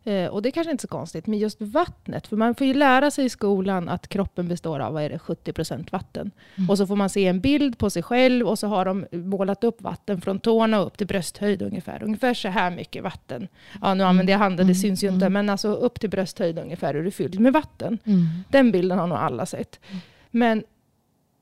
Eh, 0.05 0.27
och 0.27 0.43
det 0.43 0.49
är 0.49 0.51
kanske 0.51 0.71
inte 0.71 0.83
så 0.83 0.89
konstigt, 0.89 1.27
men 1.27 1.39
just 1.39 1.61
vattnet. 1.61 2.27
För 2.27 2.37
man 2.37 2.55
får 2.55 2.67
ju 2.67 2.75
lära 2.75 3.11
sig 3.11 3.25
i 3.25 3.29
skolan 3.29 3.89
att 3.89 4.09
kroppen 4.09 4.49
består 4.49 4.81
av 4.81 4.93
vad 4.93 5.03
är 5.03 5.11
det, 5.11 5.19
70% 5.19 5.93
vatten. 5.93 6.31
Mm. 6.57 6.71
Och 6.71 6.79
så 6.79 6.87
får 6.87 6.97
man 6.97 7.11
se 7.11 7.27
en 7.27 7.41
bild 7.41 7.79
på 7.79 7.91
sig 7.91 8.03
själv 8.03 8.49
och 8.49 8.59
så 8.59 8.67
har 8.67 8.85
de 8.85 9.07
målat 9.11 9.65
upp 9.65 9.83
vatten 9.83 10.21
från 10.21 10.41
tårna 10.41 10.79
upp 10.79 10.99
till 10.99 11.07
brösthöjd 11.07 11.63
ungefär. 11.63 12.03
Ungefär 12.03 12.35
så 12.35 12.49
här 12.49 12.71
mycket 12.71 13.03
vatten. 13.03 13.49
Ja, 13.83 13.95
nu 13.95 14.05
använder 14.05 14.33
jag 14.33 14.39
handen, 14.39 14.67
det 14.67 14.73
mm. 14.73 14.75
syns 14.75 15.05
ju 15.05 15.09
inte, 15.09 15.27
mm. 15.27 15.33
men 15.33 15.51
alltså 15.51 15.69
upp 15.69 16.01
till 16.01 16.11
brösthöjd 16.11 16.59
ungefär 16.59 16.95
är 16.95 17.03
det 17.03 17.11
fyllt 17.11 17.41
med 17.41 17.53
vatten. 17.53 17.99
Mm. 18.05 18.27
Den 18.49 18.73
bilden 18.73 18.99
har 18.99 19.07
nog 19.07 19.19
alla 19.19 19.47
sett. 19.47 19.81
Mm. 19.91 20.01
Men 20.31 20.65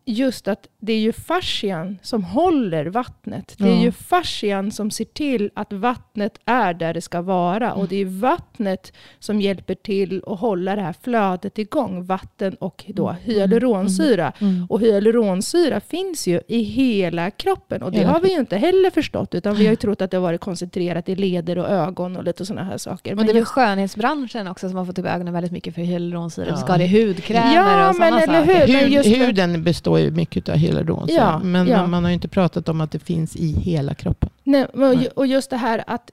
just 0.07 0.49
att 0.49 0.69
det 0.81 0.93
är 0.93 0.99
ju 0.99 1.13
fascian 1.13 1.99
som 2.03 2.25
håller 2.25 2.87
vattnet. 2.87 3.55
Det 3.59 3.69
är 3.69 3.83
ju 3.83 3.93
fascian 3.93 4.73
som 4.73 4.91
ser 4.91 5.05
till 5.05 5.51
att 5.55 5.73
vattnet 5.73 6.39
är 6.45 6.75
där 6.75 6.95
det 6.95 7.01
ska 7.01 7.23
vara. 7.23 7.73
Och 7.73 7.89
det 7.89 7.97
är 7.97 8.05
vattnet 8.05 8.93
som 9.19 9.41
hjälper 9.41 9.75
till 9.75 10.23
att 10.27 10.41
hålla 10.41 10.77
det 10.77 10.83
här 10.83 10.95
flödet 11.03 11.59
igång. 11.59 12.05
Vatten 12.05 12.55
och 12.55 12.85
då 12.89 13.09
mm. 13.09 13.23
hyaluronsyra. 13.23 14.33
Mm. 14.39 14.55
Mm. 14.55 14.67
Och 14.67 14.81
hyaluronsyra 14.81 15.81
finns 15.81 16.27
ju 16.27 16.41
i 16.49 16.63
hela 16.63 17.31
kroppen. 17.31 17.83
Och 17.83 17.93
det 17.93 18.05
har 18.05 18.21
vi 18.21 18.33
ju 18.33 18.39
inte 18.39 18.57
heller 18.57 18.91
förstått. 18.91 19.35
Utan 19.35 19.55
vi 19.55 19.65
har 19.65 19.71
ju 19.71 19.77
trott 19.77 20.03
att 20.03 20.11
det 20.11 20.17
har 20.17 20.23
varit 20.23 20.41
koncentrerat 20.41 21.09
i 21.09 21.15
leder 21.15 21.59
och 21.59 21.69
ögon 21.69 22.17
och 22.17 22.25
lite 22.25 22.47
sådana 22.47 22.65
här 22.65 22.79
saker. 22.79 23.11
Men 23.11 23.19
och 23.19 23.25
det 23.25 23.31
är 23.31 23.35
väl 23.35 23.41
just... 23.41 23.53
skönhetsbranschen 23.53 24.49
också 24.49 24.69
som 24.69 24.79
har 24.79 24.85
fått 24.85 24.99
upp 24.99 25.07
ögonen 25.07 25.35
väldigt 25.35 25.53
mycket 25.53 25.75
för 25.75 25.83
hyaluronsyra. 25.83 26.47
Ja. 26.49 26.57
Ska 26.57 26.77
det 26.77 26.89
hudkrämer 26.89 27.55
ja, 27.55 27.89
och 27.89 27.95
sådana 27.95 28.21
saker. 28.21 28.67
Hur, 28.67 28.73
men 28.73 28.93
just 28.93 29.09
Huden 29.09 29.65
består 29.65 29.96
ju 29.99 30.11
mycket 30.11 30.49
av 30.49 30.57
hyaluron. 30.57 31.09
Ja, 31.11 31.39
men 31.39 31.69
ja. 31.69 31.87
man 31.87 32.05
har 32.05 32.11
inte 32.11 32.29
pratat 32.29 32.69
om 32.69 32.81
att 32.81 32.91
det 32.91 32.99
finns 32.99 33.37
i 33.37 33.53
hela 33.53 33.95
kroppen. 33.95 34.31
Nej, 34.45 34.67
och 35.15 35.27
just 35.27 35.51
det 35.51 35.57
här 35.57 35.85
att, 35.87 36.11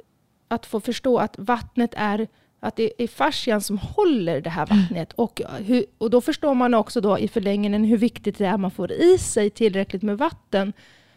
att 0.48 0.66
få 0.66 0.80
förstå 0.80 1.18
att 1.18 1.36
vattnet 1.38 1.94
är 1.98 2.28
att 2.60 2.76
det 2.76 3.04
är 3.04 3.08
fascian 3.08 3.62
som 3.62 3.78
håller 3.78 4.42
det 4.42 4.50
här 4.50 4.66
vattnet. 4.66 5.14
Och, 5.16 5.42
hur, 5.60 5.86
och 5.98 6.10
då 6.10 6.22
förstår 6.22 6.54
man 6.54 6.74
också 6.74 7.02
då 7.02 7.20
i 7.20 7.28
förlängningen 7.28 7.84
hur 7.84 7.98
viktigt 7.98 8.38
det 8.38 8.46
är 8.46 8.54
att 8.54 8.60
man 8.60 8.72
får 8.72 8.92
i 8.92 9.18
sig 9.18 9.50
tillräckligt 9.50 10.04
med 10.04 10.18
vatten 10.18 10.74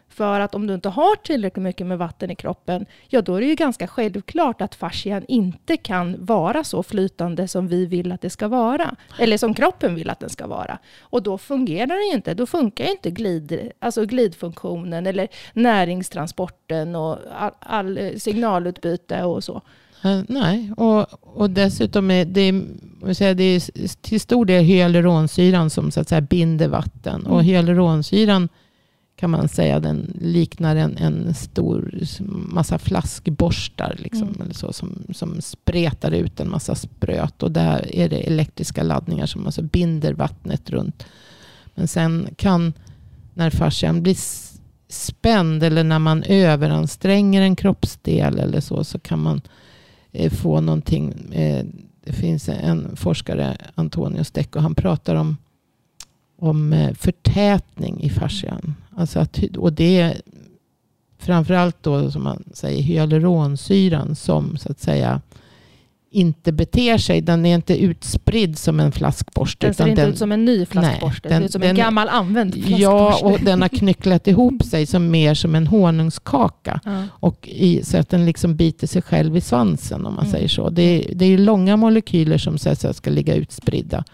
för 0.09 0.41
att 0.41 0.55
om 0.55 0.67
du 0.67 0.75
inte 0.75 0.89
har 0.89 1.17
tillräckligt 1.17 1.63
mycket 1.63 1.87
med 1.87 1.99
vatten 1.99 2.31
i 2.31 2.35
kroppen, 2.35 2.87
ja 3.09 3.23
då 3.23 3.35
är 3.35 3.41
det 3.41 3.47
ju 3.47 3.55
ganska 3.55 3.87
självklart 3.87 4.63
att 4.63 4.75
fascian 4.75 5.25
inte 5.29 5.77
kan 5.77 6.25
vara 6.25 6.65
så 6.65 6.83
flytande 6.83 7.49
som 7.49 7.69
vi 7.69 7.87
vill 7.87 8.13
att 8.13 8.21
det 8.21 8.31
ska 8.31 8.49
vara. 8.49 8.97
Eller 9.19 9.39
som 9.39 9.55
kroppen 9.55 9.95
vill 9.95 10.11
att 10.11 10.21
den 10.21 10.31
ska 10.31 10.47
vara. 10.47 10.79
Och 11.01 11.23
då 11.23 11.39
fungerar 11.39 11.97
det 11.97 12.11
ju 12.11 12.15
inte. 12.15 12.35
Då 12.35 12.47
funkar 12.47 12.91
inte 12.91 13.11
glid, 13.11 13.71
alltså 13.79 14.05
glidfunktionen 14.05 15.07
eller 15.07 15.29
näringstransporten 15.53 16.97
och 16.97 17.19
all, 17.39 17.53
all 17.61 18.21
signalutbyte 18.21 19.23
och 19.23 19.45
så. 19.45 19.63
Uh, 20.05 20.23
nej, 20.29 20.73
och, 20.77 21.07
och 21.37 21.51
dessutom 21.51 22.11
är 22.11 22.25
det, 22.25 22.51
det 23.35 23.45
är 23.45 24.03
till 24.03 24.21
stor 24.21 24.45
del 24.45 24.65
hyaluronsyran 24.65 25.71
som 25.71 25.91
så 25.91 26.01
att 26.01 26.09
säga 26.09 26.21
binder 26.21 26.69
vatten. 26.69 27.21
Mm. 27.21 27.33
Och 27.33 27.45
hyaluronsyran 27.45 28.49
kan 29.17 29.31
man 29.31 29.49
säga. 29.49 29.81
Den 29.81 30.13
liknar 30.21 30.77
en, 30.77 30.97
en 30.97 31.35
stor 31.35 32.01
massa 32.29 32.79
flaskborstar 32.79 33.97
liksom, 33.99 34.29
mm. 34.29 34.41
eller 34.41 34.55
så, 34.55 34.73
som, 34.73 35.03
som 35.15 35.41
spretar 35.41 36.11
ut 36.11 36.41
en 36.41 36.51
massa 36.51 36.75
spröt. 36.75 37.43
Och 37.43 37.53
där 37.53 37.97
är 37.97 38.09
det 38.09 38.27
elektriska 38.27 38.83
laddningar 38.83 39.27
som 39.27 39.47
alltså 39.47 39.63
binder 39.63 40.13
vattnet 40.13 40.71
runt. 40.71 41.07
Men 41.75 41.89
sen 41.89 42.29
kan, 42.37 42.73
när 43.35 43.51
fascian 43.51 44.03
blir 44.03 44.17
spänd 44.89 45.63
eller 45.63 45.85
när 45.85 45.99
man 45.99 46.23
överanstränger 46.23 47.43
en 47.43 47.57
kroppsdel 47.57 48.39
eller 48.39 48.61
så, 48.61 48.85
så 48.85 48.99
kan 48.99 49.23
man 49.23 49.41
eh, 50.13 50.33
få 50.33 50.61
någonting. 50.61 51.33
Eh, 51.33 51.65
det 52.05 52.13
finns 52.13 52.49
en 52.49 52.97
forskare, 52.97 53.57
Antonio 53.75 54.25
Stecco, 54.25 54.59
han 54.59 54.75
pratar 54.75 55.15
om 55.15 55.37
om 56.39 56.73
eh, 56.73 56.95
förtätning 56.95 58.01
i 58.03 58.11
fascian. 58.11 58.75
Alltså 58.97 59.19
att, 59.19 59.39
och 59.59 59.73
det 59.73 60.01
är 60.01 60.21
framförallt 61.19 61.83
då 61.83 62.11
som 62.11 62.25
man 62.25 62.45
säger 62.53 62.83
hyaluronsyran 62.83 64.15
som 64.15 64.57
så 64.57 64.73
att 64.73 64.81
säga 64.81 65.21
inte 66.11 66.53
beter 66.53 66.99
sig. 66.99 67.21
Den 67.21 67.47
är 67.47 67.55
inte 67.55 67.77
utspridd 67.77 68.59
som 68.59 68.81
en 68.81 68.93
flaskborste. 68.93 69.67
Den 69.67 69.75
ser 69.75 69.89
inte 69.89 70.03
den, 70.03 70.11
ut 70.11 70.19
som 70.19 70.33
en 70.33 70.45
ny 70.45 70.67
flaskborste. 70.67 71.29
Nej, 71.29 71.33
den, 71.33 71.41
ser 71.41 71.47
ut 71.47 71.53
som 71.53 71.61
den, 71.61 71.71
en 71.71 71.77
gammal 71.77 72.09
använd 72.09 72.55
flaskborste. 72.55 72.83
Ja, 72.83 73.21
och 73.23 73.41
den 73.41 73.63
har 73.63 73.69
knycklat 73.69 74.27
ihop 74.27 74.63
sig 74.63 74.87
som 74.87 75.11
mer 75.11 75.35
som 75.35 75.55
en 75.55 75.67
honungskaka. 75.67 76.81
Ja. 76.85 77.05
Och 77.11 77.49
i, 77.49 77.85
så 77.85 77.99
att 77.99 78.09
den 78.09 78.27
liksom 78.27 78.57
biter 78.57 78.87
sig 78.87 79.03
själv 79.03 79.37
i 79.37 79.41
svansen 79.41 80.07
om 80.07 80.15
man 80.15 80.25
mm. 80.25 80.33
säger 80.33 80.49
så. 80.49 80.71
Det, 80.71 81.11
det 81.15 81.25
är 81.25 81.39
långa 81.39 81.77
molekyler 81.77 82.39
som 82.39 82.59
så 82.59 82.71
att 82.71 82.97
ska 82.97 83.11
ligga 83.11 83.35
utspridda. 83.35 84.05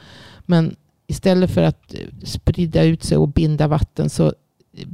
Men 0.47 0.77
istället 1.07 1.51
för 1.51 1.63
att 1.63 1.95
sprida 2.25 2.83
ut 2.83 3.05
sig 3.05 3.19
och 3.19 3.29
binda 3.29 3.69
vatten 3.69 4.11
så 4.11 4.33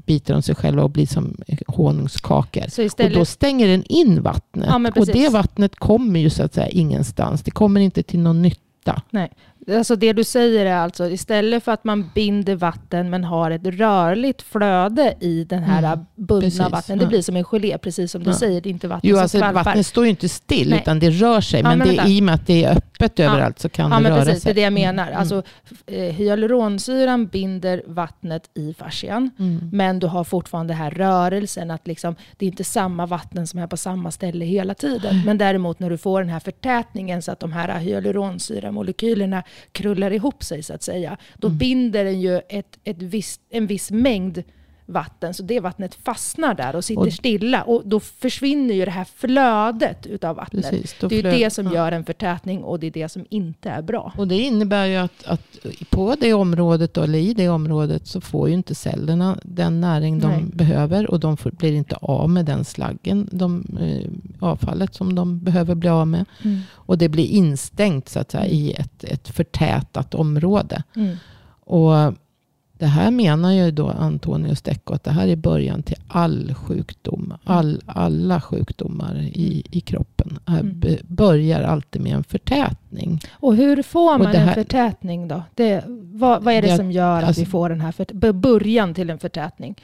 biter 0.06 0.35
de 0.35 0.42
sig 0.42 0.54
själva 0.54 0.82
och 0.82 0.90
blir 0.90 1.06
som 1.06 1.37
honungskakor. 1.66 2.64
Istället... 2.64 3.00
Och 3.00 3.18
då 3.18 3.25
stänger 3.25 3.68
den 3.68 3.85
in 3.85 4.23
vattnet. 4.23 4.68
Ja, 4.68 4.90
och 4.97 5.06
det 5.06 5.28
vattnet 5.28 5.76
kommer 5.76 6.20
ju 6.20 6.30
så 6.30 6.42
att 6.42 6.54
säga 6.54 6.68
ingenstans. 6.68 7.42
Det 7.42 7.50
kommer 7.50 7.80
inte 7.80 8.02
till 8.02 8.20
någon 8.20 8.42
nytta. 8.42 9.02
Nej. 9.11 9.32
Alltså 9.76 9.96
det 9.96 10.12
du 10.12 10.25
säger 10.25 10.66
är 10.66 10.76
alltså 10.76 11.10
istället 11.10 11.64
för 11.64 11.72
att 11.72 11.84
man 11.84 12.10
binder 12.14 12.56
vatten 12.56 13.10
men 13.10 13.25
har 13.25 13.50
ett 13.50 13.66
rörligt 13.66 14.42
flöde 14.42 15.14
i 15.20 15.44
den 15.44 15.62
här 15.62 15.92
mm, 15.92 16.06
bundna 16.14 16.68
vattnet. 16.68 16.98
Det 16.98 17.04
ja. 17.04 17.08
blir 17.08 17.22
som 17.22 17.37
en 17.37 17.44
gelé, 17.44 17.78
precis 17.78 18.12
som 18.12 18.25
du 18.25 18.30
ja. 18.30 18.37
säger. 18.37 18.60
Det 18.60 18.68
är 18.68 18.70
inte 18.70 18.88
vatten 18.88 19.10
jo, 19.10 19.16
som 19.16 19.22
alltså 19.22 19.38
skvalpar. 19.38 19.64
Vattnet 19.64 19.87
står 19.87 20.04
ju 20.04 20.10
inte 20.10 20.28
still, 20.28 20.70
Nej. 20.70 20.80
utan 20.80 20.98
det 20.98 21.10
rör 21.10 21.40
sig. 21.40 21.62
Men, 21.62 21.78
ja, 21.78 21.84
men 21.84 21.96
det, 21.96 22.10
i 22.10 22.20
och 22.20 22.25
med 22.25 22.34
att 22.34 22.46
det 22.46 22.64
är 22.64 22.76
öppet 22.76 23.20
överallt 23.20 23.58
så 23.58 23.68
kan 23.68 23.90
det 23.90 24.10
röra 24.10 24.25
precis, 24.25 24.42
sig. 24.42 24.54
Det 24.54 24.60
är 24.60 24.62
det 24.62 24.64
jag 24.64 24.72
menar. 24.72 25.06
Mm. 25.06 25.18
Alltså, 25.18 25.42
eh, 25.87 26.14
hyaluronsyran 26.14 27.26
binder 27.26 27.82
vattnet 27.87 28.50
i 28.54 28.75
fascian. 28.75 29.30
Mm. 29.38 29.70
Men 29.72 29.98
du 29.98 30.06
har 30.06 30.25
fortfarande 30.25 30.72
den 30.75 30.78
här 30.78 30.90
rörelsen. 30.90 31.70
att 31.70 31.87
liksom, 31.87 32.14
Det 32.37 32.44
är 32.44 32.48
inte 32.48 32.64
samma 32.64 33.06
vatten 33.06 33.46
som 33.46 33.60
är 33.60 33.66
på 33.66 33.76
samma 33.76 34.10
ställe 34.10 34.44
hela 34.44 34.75
tiden. 34.75 35.22
Men 35.25 35.38
däremot 35.38 35.78
när 35.78 35.90
du 35.90 35.98
får 35.98 36.20
den 36.20 36.30
här 36.30 36.40
förtätningen 36.40 37.22
så 37.22 37.32
att 37.32 37.40
de 37.40 37.52
här 37.52 37.78
hyaluronsyramolekylerna 37.78 39.42
krullar 39.72 40.10
ihop 40.10 40.44
sig 40.44 40.62
så 40.62 40.74
att 40.74 40.82
säga. 40.82 41.16
Då 41.36 41.46
mm. 41.48 41.58
binder 41.58 42.04
den 42.04 42.20
ju 42.20 42.40
ett, 42.48 42.78
ett 42.84 43.02
visst, 43.02 43.40
en 43.50 43.66
viss 43.66 43.90
mängd 43.90 44.42
vatten, 44.88 45.35
så 45.35 45.42
det 45.42 45.61
vattnet 45.61 45.95
fastnar 45.95 46.54
där 46.54 46.76
och 46.76 46.85
sitter 46.85 47.07
och, 47.07 47.12
stilla. 47.12 47.62
Och 47.62 47.83
då 47.85 48.00
försvinner 48.00 48.75
ju 48.75 48.85
det 48.85 48.90
här 48.90 49.07
flödet 49.16 50.07
utav 50.07 50.37
vattnet. 50.37 50.71
Precis, 50.71 50.97
det 51.09 51.18
är 51.18 51.23
det 51.23 51.50
som 51.50 51.73
gör 51.73 51.92
en 51.92 52.04
förtätning 52.04 52.64
och 52.64 52.80
det 52.80 52.87
är 52.87 52.90
det 52.90 53.09
som 53.09 53.26
inte 53.30 53.71
är 53.71 53.83
bra. 53.83 54.12
Och 54.16 54.28
det 54.28 54.38
innebär 54.38 54.87
ju 54.87 54.97
att, 54.97 55.26
att 55.26 55.59
på 55.90 56.14
det 56.21 56.35
området, 56.35 56.95
då, 56.95 57.02
eller 57.02 57.18
i 57.18 57.35
det 57.35 57.49
området, 57.49 58.07
så 58.07 58.21
får 58.21 58.49
ju 58.49 58.54
inte 58.54 58.75
cellerna 58.75 59.38
den 59.42 59.80
näring 59.80 60.18
de 60.18 60.30
Nej. 60.30 60.45
behöver 60.45 61.11
och 61.11 61.21
de 61.21 61.37
får, 61.37 61.50
blir 61.50 61.73
inte 61.73 61.97
av 61.97 62.30
med 62.30 62.45
den 62.45 62.64
slaggen, 62.64 63.28
de, 63.33 63.64
eh, 63.80 64.11
avfallet 64.49 64.95
som 64.95 65.14
de 65.14 65.40
behöver 65.40 65.75
bli 65.75 65.88
av 65.88 66.07
med. 66.07 66.25
Mm. 66.45 66.61
Och 66.73 66.99
det 66.99 67.09
blir 67.09 67.26
instängt 67.26 68.09
så 68.09 68.18
att 68.18 68.30
säga, 68.30 68.47
i 68.47 68.73
ett, 68.73 69.04
ett 69.04 69.28
förtätat 69.28 70.14
område. 70.14 70.83
Mm. 70.97 71.16
Och 71.61 72.14
det 72.78 72.87
här 72.87 73.11
menar 73.11 73.52
ju 73.52 73.70
då 73.70 73.88
Antonius 73.88 74.62
Decco 74.62 74.94
att 74.94 75.04
det 75.04 75.11
här 75.11 75.28
är 75.28 75.37
början 75.37 75.82
till 75.82 75.97
all 76.08 76.54
sjukdom. 76.54 77.25
Mm. 77.25 77.38
All, 77.44 77.80
alla 77.87 78.40
sjukdomar 78.40 79.16
i, 79.16 79.62
i 79.70 79.80
kroppen 79.80 80.38
mm. 80.47 80.82
börjar 81.02 81.62
alltid 81.62 82.02
med 82.02 82.12
en 82.12 82.25
förtätning. 82.25 83.20
Och 83.32 83.56
hur 83.56 83.82
får 83.82 84.18
man 84.18 84.26
här, 84.26 84.49
en 84.49 84.54
förtätning 84.54 85.28
då? 85.28 85.42
Det, 85.54 85.85
vad, 85.88 86.42
vad 86.42 86.54
är 86.54 86.62
det, 86.62 86.68
det 86.68 86.76
som 86.76 86.92
gör 86.92 87.18
att 87.18 87.25
alltså, 87.25 87.42
vi 87.42 87.47
får 87.47 87.68
den 87.68 87.80
här 87.80 87.92
för, 87.92 88.32
början 88.32 88.94
till 88.94 89.11
en 89.11 89.18
förtätning? 89.18 89.75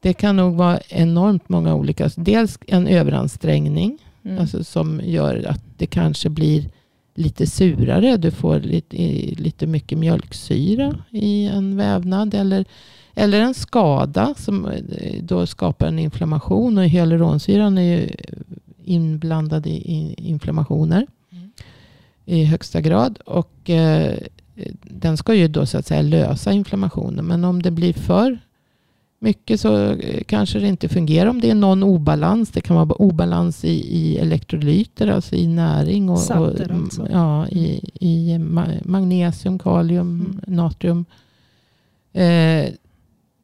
Det 0.00 0.12
kan 0.12 0.36
nog 0.36 0.56
vara 0.56 0.80
enormt 0.88 1.48
många 1.48 1.74
olika. 1.74 2.10
Dels 2.16 2.58
en 2.66 2.86
överansträngning. 2.86 3.98
Mm. 4.24 4.38
Alltså 4.38 4.64
som 4.64 5.00
gör 5.04 5.46
att 5.48 5.62
det 5.76 5.86
kanske 5.86 6.28
blir 6.28 6.70
lite 7.14 7.46
surare. 7.46 8.16
Du 8.16 8.30
får 8.30 8.60
lite, 8.60 8.96
lite 9.42 9.66
mycket 9.66 9.98
mjölksyra 9.98 10.96
i 11.10 11.46
en 11.46 11.76
vävnad. 11.76 12.34
Eller, 12.34 12.64
eller 13.14 13.40
en 13.40 13.54
skada 13.54 14.34
som 14.36 14.66
eh, 14.66 15.22
då 15.22 15.46
skapar 15.46 15.86
en 15.86 15.98
inflammation. 15.98 16.78
Och 16.78 16.84
hyaluronsyran 16.84 17.78
är 17.78 17.82
ju 17.82 18.08
inblandad 18.84 19.66
i 19.66 20.14
inflammationer 20.18 21.06
mm. 21.32 21.50
i 22.24 22.44
högsta 22.44 22.80
grad. 22.80 23.18
Och 23.18 23.70
eh, 23.70 24.18
den 24.82 25.16
ska 25.16 25.34
ju 25.34 25.48
då 25.48 25.66
så 25.66 25.78
att 25.78 25.86
säga 25.86 26.02
lösa 26.02 26.52
inflammationen. 26.52 27.24
Men 27.24 27.44
om 27.44 27.62
det 27.62 27.70
blir 27.70 27.92
för 27.92 28.38
mycket 29.22 29.60
så 29.60 29.90
eh, 29.92 30.22
kanske 30.26 30.58
det 30.58 30.68
inte 30.68 30.88
fungerar 30.88 31.30
om 31.30 31.40
det 31.40 31.50
är 31.50 31.54
någon 31.54 31.82
obalans. 31.82 32.50
Det 32.50 32.60
kan 32.60 32.76
vara 32.76 32.92
obalans 32.92 33.64
i, 33.64 33.96
i 33.96 34.18
elektrolyter, 34.18 35.08
alltså 35.08 35.34
i 35.34 35.46
näring. 35.46 36.10
Och, 36.10 36.30
och 36.30 36.60
alltså. 36.70 37.08
ja, 37.12 37.48
i, 37.48 37.90
i 38.00 38.38
magnesium, 38.84 39.58
kalium, 39.58 40.20
mm. 40.20 40.56
natrium. 40.56 41.04
Eh, 42.12 42.72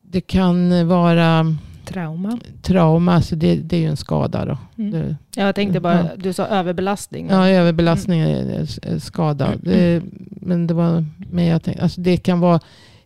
det 0.02 0.20
kan 0.26 0.88
vara 0.88 1.56
trauma. 1.85 2.38
Trauma, 2.62 3.14
alltså 3.14 3.37
det, 3.37 3.56
det 3.56 3.76
är 3.76 3.80
ju 3.80 3.87
en 3.87 3.97
skada. 3.97 4.44
Då. 4.44 4.58
Mm. 4.78 4.90
Det, 4.90 5.16
jag 5.37 5.54
tänkte 5.54 5.80
bara, 5.80 5.99
ja. 5.99 6.11
du 6.16 6.32
sa 6.32 6.47
överbelastning. 6.47 7.28
Ja, 7.30 7.49
överbelastning 7.49 8.20
mm. 8.20 8.61
är 8.82 8.99
skada. 8.99 9.47
Mm. 9.47 9.61
Det, 9.62 10.02
men 10.28 10.66
det 10.66 10.75
var, 10.75 11.04
men 11.30 11.44
jag 11.44 11.62
tänkte, 11.62 11.82
alltså 11.82 12.00
det 12.00 12.16
kan 12.16 12.40
vara 12.40 12.61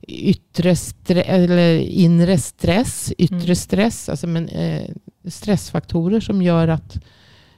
yttre 0.09 0.77
stress, 0.77 1.27
eller 1.27 1.79
inre 1.79 2.39
stress, 2.39 3.13
yttre 3.19 3.37
mm. 3.37 3.57
stress, 3.57 4.09
alltså 4.09 4.27
men, 4.27 4.49
eh, 4.49 4.91
stressfaktorer 5.25 6.21
som 6.21 6.43
gör 6.43 6.69
att 6.69 7.01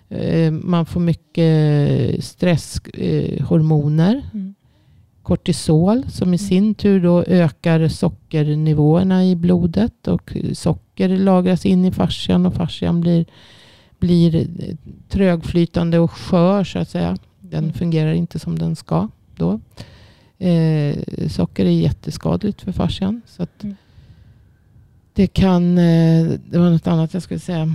eh, 0.09 0.51
man 0.53 0.87
får 0.87 1.01
mycket 1.01 2.25
stresshormoner. 2.25 4.17
Eh, 4.17 4.35
mm. 4.35 4.55
Kortisol 5.23 6.05
som 6.11 6.29
i 6.29 6.37
mm. 6.37 6.39
sin 6.39 6.75
tur 6.75 7.01
då 7.01 7.23
ökar 7.23 7.89
sockernivåerna 7.89 9.25
i 9.25 9.37
blodet. 9.37 10.09
Och 10.09 10.37
socker 10.53 11.09
lagras 11.09 11.67
in 11.67 11.85
i 11.85 11.93
fascian 11.93 12.47
och 12.47 12.55
fascian 12.55 13.01
blir, 13.01 13.25
blir 13.99 14.47
trögflytande 15.09 15.99
och 15.99 16.11
skör 16.11 16.65
så 16.65 16.79
att 16.79 16.89
säga. 16.89 17.17
Den 17.41 17.65
mm. 17.65 17.73
fungerar 17.73 18.13
inte 18.13 18.39
som 18.39 18.59
den 18.59 18.77
ska 18.77 19.09
då. 19.37 19.61
Eh, 20.39 21.29
socker 21.29 21.65
är 21.65 21.71
jätteskadligt 21.71 22.63
för 22.63 22.73
fascian. 22.73 23.23
Så 23.27 23.43
att 23.43 23.65
mm. 23.65 23.77
Det 25.13 25.27
kan, 25.27 25.79
eh, 25.79 26.27
det 26.51 26.59
var 26.59 26.71
något 26.71 26.87
annat 26.87 27.15
jag 27.15 27.23
skulle 27.23 27.41
säga. 27.41 27.75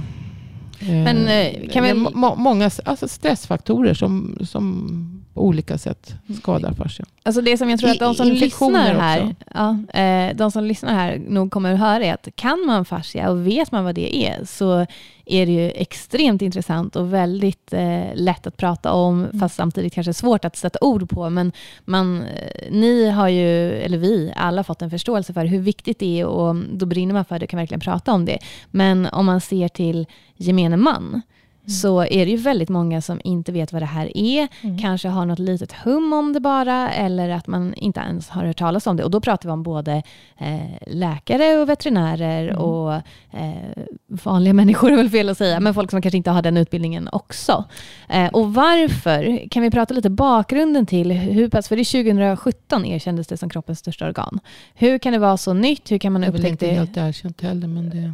Men 0.80 1.28
eh, 1.28 1.70
kan 1.70 1.84
vi... 1.84 1.94
Må, 1.94 2.36
många 2.36 2.70
alltså 2.86 3.08
stressfaktorer 3.08 3.94
som, 3.94 4.38
som 4.42 5.19
på 5.34 5.42
olika 5.42 5.78
sätt 5.78 6.14
skadar 6.38 6.74
fascian. 6.74 7.08
Alltså 7.24 7.42
det 7.42 7.58
som 7.58 7.70
jag 7.70 7.80
tror 7.80 7.90
att 7.90 8.00
de 8.00 8.16
som 8.16 8.28
lyssnar 8.28 8.94
här, 8.94 9.36
ja, 9.54 10.00
eh, 10.00 10.36
de 10.36 10.52
som 10.52 10.64
lyssnar 10.64 10.94
här 10.94 11.22
nog 11.28 11.52
kommer 11.52 11.74
att 11.74 11.80
höra 11.80 12.06
är 12.06 12.14
att 12.14 12.28
kan 12.36 12.66
man 12.66 12.86
fascia 12.86 13.30
och 13.30 13.48
vet 13.48 13.72
man 13.72 13.84
vad 13.84 13.96
det 13.96 14.26
är 14.26 14.46
så 14.46 14.86
är 15.26 15.46
det 15.46 15.52
ju 15.52 15.72
extremt 15.72 16.42
intressant 16.42 16.96
och 16.96 17.14
väldigt 17.14 17.74
eh, 17.74 18.06
lätt 18.16 18.48
att 18.48 18.58
prata 18.58 18.94
om, 18.94 19.24
mm. 19.24 19.40
fast 19.40 19.56
samtidigt 19.56 19.94
kanske 19.94 20.14
svårt 20.14 20.46
att 20.46 20.56
sätta 20.56 20.80
ord 20.82 21.10
på. 21.10 21.30
Men 21.30 21.52
man, 21.86 22.22
eh, 22.22 22.72
ni 22.72 23.10
har 23.10 23.28
ju, 23.28 23.72
eller 23.72 23.98
vi, 23.98 24.34
alla 24.36 24.64
fått 24.64 24.82
en 24.82 24.90
förståelse 24.90 25.34
för 25.34 25.46
hur 25.46 25.60
viktigt 25.60 26.00
det 26.00 26.20
är 26.20 26.26
och 26.26 26.56
då 26.56 26.86
brinner 26.86 27.14
man 27.14 27.26
för 27.26 27.40
det 27.40 27.46
och 27.46 27.50
kan 27.50 27.58
verkligen 27.58 27.80
prata 27.80 28.14
om 28.14 28.26
det. 28.26 28.40
Men 28.72 29.06
om 29.06 29.26
man 29.26 29.42
ser 29.42 29.68
till 29.68 30.08
gemene 30.36 30.78
man, 30.78 31.22
Mm. 31.62 31.70
så 31.70 32.02
är 32.02 32.26
det 32.26 32.32
ju 32.32 32.38
väldigt 32.38 32.70
många 32.70 33.02
som 33.02 33.22
inte 33.24 33.52
vet 33.52 33.74
vad 33.74 33.82
det 33.82 33.86
här 33.86 34.18
är. 34.18 34.48
Mm. 34.62 34.78
Kanske 34.78 35.08
har 35.08 35.26
något 35.26 35.40
litet 35.40 35.72
hum 35.72 36.14
om 36.14 36.34
det 36.34 36.40
bara 36.40 36.92
eller 36.92 37.30
att 37.30 37.48
man 37.48 37.74
inte 37.74 38.00
ens 38.00 38.30
har 38.30 38.46
hört 38.46 38.58
talas 38.58 38.88
om 38.88 38.98
det. 38.98 39.04
Och 39.04 39.12
då 39.12 39.22
pratar 39.22 39.50
vi 39.50 39.54
om 39.54 39.64
både 39.64 40.04
eh, 40.38 40.60
läkare 40.88 41.58
och 41.58 41.70
veterinärer 41.70 42.48
mm. 42.48 42.58
och 42.62 42.94
eh, 43.32 43.84
vanliga 44.08 44.54
människor 44.60 44.92
är 44.92 44.96
väl 44.96 45.10
fel 45.10 45.30
att 45.30 45.38
säga, 45.38 45.60
men 45.60 45.74
folk 45.74 45.92
som 45.92 46.02
kanske 46.02 46.18
inte 46.18 46.32
har 46.32 46.42
den 46.42 46.58
utbildningen 46.58 47.10
också. 47.12 47.66
Eh, 48.10 48.28
och 48.28 48.54
varför? 48.54 49.50
Kan 49.50 49.64
vi 49.64 49.72
prata 49.72 49.94
lite 49.94 50.10
bakgrunden 50.10 50.86
till 50.86 51.12
hur 51.12 51.50
pass, 51.50 51.68
för 51.68 51.76
det 51.76 51.82
är 51.82 52.04
2017 52.04 52.86
erkändes 52.86 53.28
det 53.28 53.38
som 53.38 53.50
kroppens 53.50 53.80
största 53.80 54.08
organ. 54.08 54.40
Hur 54.74 54.98
kan 54.98 55.14
det 55.14 55.20
vara 55.20 55.38
så 55.38 55.54
nytt? 55.54 55.92
Hur 55.92 55.98
kan 55.98 56.14
man 56.14 56.24
upptäcka 56.24 56.50
det? 56.50 56.56
Det 56.56 56.66
är 56.66 56.70
väl 56.70 56.82
inte 56.82 57.00
helt 57.02 57.10
erkänt 57.10 57.42
heller, 57.42 57.68
men 57.68 57.90
det 57.90 57.98
är 57.98 58.14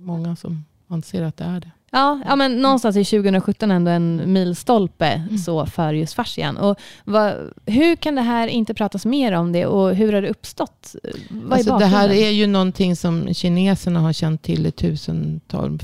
många 0.00 0.36
som 0.36 0.64
anser 0.88 1.22
att 1.22 1.36
det 1.36 1.44
är 1.44 1.60
det. 1.60 1.70
Ja, 1.94 2.20
ja 2.26 2.36
men 2.36 2.62
någonstans 2.62 2.96
i 2.96 3.04
2017 3.04 3.70
ändå 3.70 3.90
en 3.90 4.32
milstolpe 4.32 5.06
mm. 5.06 5.38
så 5.38 5.66
för 5.66 5.92
just 5.92 6.14
fascian. 6.14 6.56
Och 6.56 6.78
vad, 7.04 7.34
hur 7.66 7.96
kan 7.96 8.14
det 8.14 8.22
här 8.22 8.48
inte 8.48 8.74
pratas 8.74 9.06
mer 9.06 9.32
om 9.32 9.52
det 9.52 9.66
och 9.66 9.94
hur 9.94 10.12
har 10.12 10.22
det 10.22 10.28
uppstått? 10.28 10.96
Vad 11.28 11.52
alltså 11.52 11.78
det 11.78 11.86
här 11.86 12.08
är 12.08 12.30
ju 12.30 12.46
någonting 12.46 12.96
som 12.96 13.34
kineserna 13.34 14.00
har 14.00 14.12
känt 14.12 14.42
till 14.42 14.66
i 14.66 14.70
tusentals, 14.70 15.82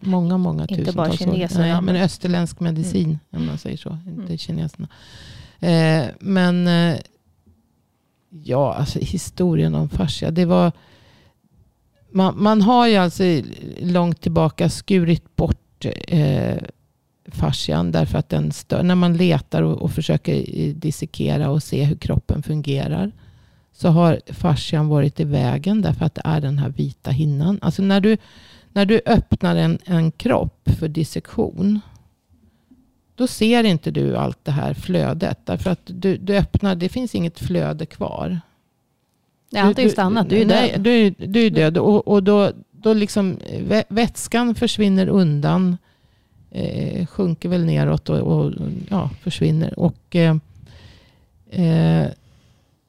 många, 0.00 0.38
många 0.38 0.62
inte 0.62 0.74
tusentals 0.74 0.96
bara 0.96 1.12
kineser, 1.12 1.60
år. 1.60 1.66
Ja, 1.66 1.80
men 1.80 1.96
österländsk 1.96 2.60
medicin, 2.60 3.04
mm. 3.08 3.18
om 3.30 3.46
man 3.46 3.58
säger 3.58 3.76
så. 3.76 3.98
Inte 4.06 4.22
mm. 4.22 4.38
kineserna. 4.38 4.88
Eh, 5.60 6.04
men 6.20 6.66
eh, 6.66 6.98
ja, 8.44 8.74
alltså 8.74 8.98
historien 8.98 9.74
om 9.74 9.88
fascia, 9.88 10.30
det 10.30 10.44
var 10.44 10.72
man, 12.10 12.42
man 12.42 12.62
har 12.62 12.88
ju 12.88 12.96
alltså 12.96 13.22
långt 13.80 14.20
tillbaka 14.20 14.68
skurit 14.68 15.36
bort 15.36 15.84
eh, 16.08 16.56
fascian 17.26 17.92
därför 17.92 18.18
att 18.18 18.28
den 18.28 18.52
stör. 18.52 18.82
När 18.82 18.94
man 18.94 19.16
letar 19.16 19.62
och, 19.62 19.82
och, 19.82 19.90
försöker 19.90 20.44
dissekera 20.72 21.50
och 21.50 21.62
se 21.62 21.84
hur 21.84 21.96
kroppen 21.96 22.42
fungerar 22.42 23.12
så 23.72 23.88
har 23.88 24.20
fascian 24.26 24.88
varit 24.88 25.20
i 25.20 25.24
vägen 25.24 25.82
därför 25.82 26.04
att 26.04 26.14
det 26.14 26.22
är 26.24 26.40
den 26.40 26.58
här 26.58 26.68
vita 26.68 27.10
hinnan. 27.10 27.58
Alltså 27.62 27.82
när 27.82 28.00
du, 28.00 28.16
när 28.72 28.86
du 28.86 29.00
öppnar 29.06 29.56
en, 29.56 29.78
en 29.84 30.10
kropp 30.12 30.68
för 30.78 30.88
dissektion 30.88 31.80
då 33.14 33.26
ser 33.26 33.64
inte 33.64 33.90
du 33.90 34.16
allt 34.16 34.44
det 34.44 34.50
här 34.50 34.74
flödet. 34.74 35.38
Därför 35.44 35.70
att 35.70 35.80
du, 35.84 36.16
du 36.16 36.36
öppnar, 36.36 36.74
det 36.74 36.88
finns 36.88 37.14
inget 37.14 37.38
flöde 37.38 37.86
kvar. 37.86 38.40
Ja, 39.50 39.62
allt 39.62 39.78
är 39.78 39.82
ju 39.82 39.90
stannat. 39.90 40.28
Du 40.28 40.40
är 40.40 40.46
nej, 40.46 40.70
död. 40.70 40.80
Du 40.80 40.90
är, 40.90 41.14
du 41.26 41.46
är 41.46 41.50
död. 41.50 41.78
Och, 41.78 42.08
och 42.08 42.22
då, 42.22 42.52
då 42.70 42.92
liksom 42.92 43.36
vätskan 43.88 44.54
försvinner 44.54 45.08
undan. 45.08 45.76
Eh, 46.50 47.06
sjunker 47.06 47.48
väl 47.48 47.64
neråt 47.64 48.08
och, 48.08 48.18
och 48.18 48.52
ja, 48.88 49.10
försvinner. 49.22 49.78
Och, 49.78 50.16
eh, 50.16 50.36
eh, 51.50 52.06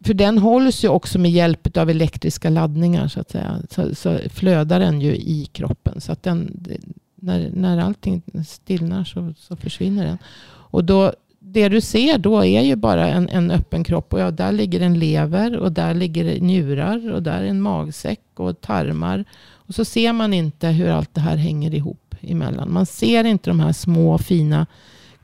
för 0.05 0.13
den 0.13 0.37
hålls 0.37 0.83
ju 0.83 0.87
också 0.87 1.19
med 1.19 1.31
hjälp 1.31 1.77
av 1.77 1.89
elektriska 1.89 2.49
laddningar. 2.49 3.07
Så 3.07 3.19
att 3.19 3.31
säga. 3.31 3.61
Så, 3.69 3.95
så 3.95 4.19
flödar 4.29 4.79
den 4.79 5.01
ju 5.01 5.15
i 5.15 5.45
kroppen. 5.51 6.01
Så 6.01 6.11
att 6.11 6.23
den, 6.23 6.67
när, 7.15 7.49
när 7.53 7.77
allting 7.77 8.21
stillnar 8.47 9.03
så, 9.03 9.33
så 9.37 9.55
försvinner 9.55 10.05
den. 10.05 10.17
Och 10.47 10.83
då 10.83 11.13
det 11.51 11.69
du 11.69 11.81
ser 11.81 12.17
då 12.17 12.39
är 12.45 12.61
ju 12.61 12.75
bara 12.75 13.07
en, 13.07 13.29
en 13.29 13.51
öppen 13.51 13.83
kropp. 13.83 14.13
Och 14.13 14.19
ja, 14.19 14.31
där 14.31 14.51
ligger 14.51 14.81
en 14.81 14.99
lever 14.99 15.57
och 15.57 15.71
där 15.71 15.93
ligger 15.93 16.41
njurar 16.41 17.11
och 17.11 17.23
där 17.23 17.43
är 17.43 17.47
en 17.47 17.61
magsäck 17.61 18.21
och 18.35 18.61
tarmar. 18.61 19.25
Och 19.51 19.75
så 19.75 19.85
ser 19.85 20.13
man 20.13 20.33
inte 20.33 20.67
hur 20.67 20.89
allt 20.89 21.13
det 21.13 21.21
här 21.21 21.37
hänger 21.37 21.75
ihop 21.75 22.15
emellan. 22.21 22.73
Man 22.73 22.85
ser 22.85 23.23
inte 23.23 23.49
de 23.49 23.59
här 23.59 23.73
små 23.73 24.17
fina 24.17 24.65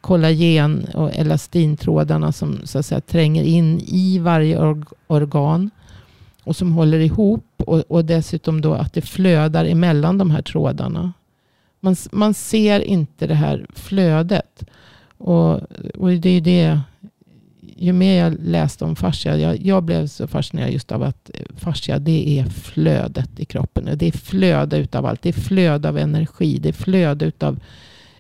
kollagen 0.02 0.86
och 0.94 1.16
elastintrådarna 1.16 2.32
som 2.32 2.60
så 2.64 2.80
att 2.80 2.86
säga, 2.86 3.02
tränger 3.02 3.44
in 3.44 3.80
i 3.80 4.20
varje 4.20 4.60
org 4.60 4.84
organ 5.08 5.70
och 6.44 6.56
som 6.56 6.72
håller 6.72 7.00
ihop. 7.00 7.46
Och, 7.58 7.84
och 7.88 8.06
dessutom 8.06 8.62
då 8.62 8.74
att 8.74 8.94
det 8.94 9.02
flödar 9.02 9.66
emellan 9.66 10.18
de 10.18 10.32
här 10.32 10.42
trådarna. 10.42 11.14
Man, 11.80 11.96
man 12.12 12.34
ser 12.34 12.80
inte 12.80 13.28
det 13.28 13.36
här 13.36 13.66
flödet. 13.74 14.64
Och, 15.18 15.62
och 15.96 16.10
det 16.12 16.30
är 16.30 16.42
det, 16.42 16.80
ju 17.76 17.94
mer 17.94 18.24
jag 18.24 18.38
läste 18.40 18.86
om 18.86 18.96
fascia, 18.96 19.38
jag, 19.38 19.62
jag, 19.62 19.84
blev 19.84 20.08
så 20.08 20.28
fascinerad 20.28 20.72
just 20.72 20.92
av 20.92 21.04
att 21.04 21.32
fascia 21.56 22.00
det 22.00 22.40
är 22.40 22.46
flödet 22.46 23.40
i 23.40 23.46
kroppen. 23.46 23.90
Det 23.98 24.08
är 24.08 24.12
flöde 24.12 24.78
utav 24.78 25.06
allt. 25.06 25.22
Det 25.22 25.30
är 25.30 25.34
flöde 25.34 25.90
av 25.90 25.98
energi. 25.98 26.60
Det 26.60 26.70
är 26.70 26.74
flöde 26.74 27.26
utav 27.26 27.60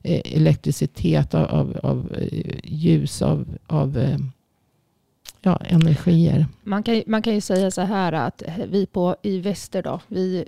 eh, 0.01 0.21
elektricitet, 0.25 1.33
av, 1.33 1.45
av, 1.49 1.77
av 1.83 2.15
eh, 2.15 2.59
ljus, 2.63 3.21
av, 3.21 3.57
av 3.67 3.97
eh, 3.97 4.17
ja, 5.41 5.57
energier. 5.57 6.47
Man 6.63 6.83
kan, 6.83 7.03
man 7.07 7.21
kan 7.21 7.33
ju 7.33 7.41
säga 7.41 7.71
så 7.71 7.81
här 7.81 8.11
att 8.11 8.43
vi 8.69 8.85
på, 8.85 9.15
i 9.21 9.39
väster 9.39 9.83
då, 9.83 9.99
vi 10.07 10.45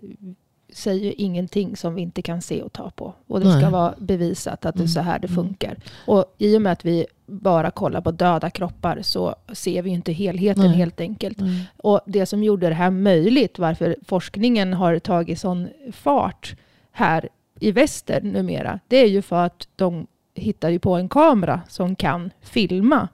säger 0.77 1.13
ingenting 1.17 1.75
som 1.75 1.95
vi 1.95 2.01
inte 2.01 2.21
kan 2.21 2.41
se 2.41 2.61
och 2.61 2.73
ta 2.73 2.89
på. 2.89 3.13
Och 3.27 3.39
det 3.39 3.47
Nej. 3.47 3.61
ska 3.61 3.69
vara 3.69 3.93
bevisat 3.97 4.65
att 4.65 4.75
det 4.75 4.83
är 4.83 4.87
så 4.87 4.99
här 4.99 5.19
det 5.19 5.27
mm. 5.27 5.35
funkar. 5.35 5.69
Mm. 5.69 5.81
Och 6.05 6.35
i 6.37 6.57
och 6.57 6.61
med 6.61 6.71
att 6.71 6.85
vi 6.85 7.05
bara 7.25 7.71
kollar 7.71 8.01
på 8.01 8.11
döda 8.11 8.49
kroppar 8.49 8.99
så 9.01 9.35
ser 9.53 9.81
vi 9.81 9.89
inte 9.89 10.11
helheten 10.11 10.63
Nej. 10.63 10.77
helt 10.77 11.01
enkelt. 11.01 11.41
Mm. 11.41 11.55
Och 11.77 12.01
det 12.05 12.25
som 12.25 12.43
gjorde 12.43 12.69
det 12.69 12.75
här 12.75 12.91
möjligt, 12.91 13.59
varför 13.59 13.95
forskningen 14.07 14.73
har 14.73 14.99
tagit 14.99 15.39
sån 15.39 15.67
fart 15.91 16.55
här 16.91 17.29
i 17.59 17.71
väster 17.71 18.21
numera, 18.21 18.79
det 18.87 18.97
är 18.97 19.07
ju 19.07 19.21
för 19.21 19.45
att 19.45 19.67
de 19.75 20.07
hittade 20.33 20.79
på 20.79 20.95
en 20.95 21.09
kamera 21.09 21.61
som 21.67 21.95
kan 21.95 22.31
filma 22.41 23.07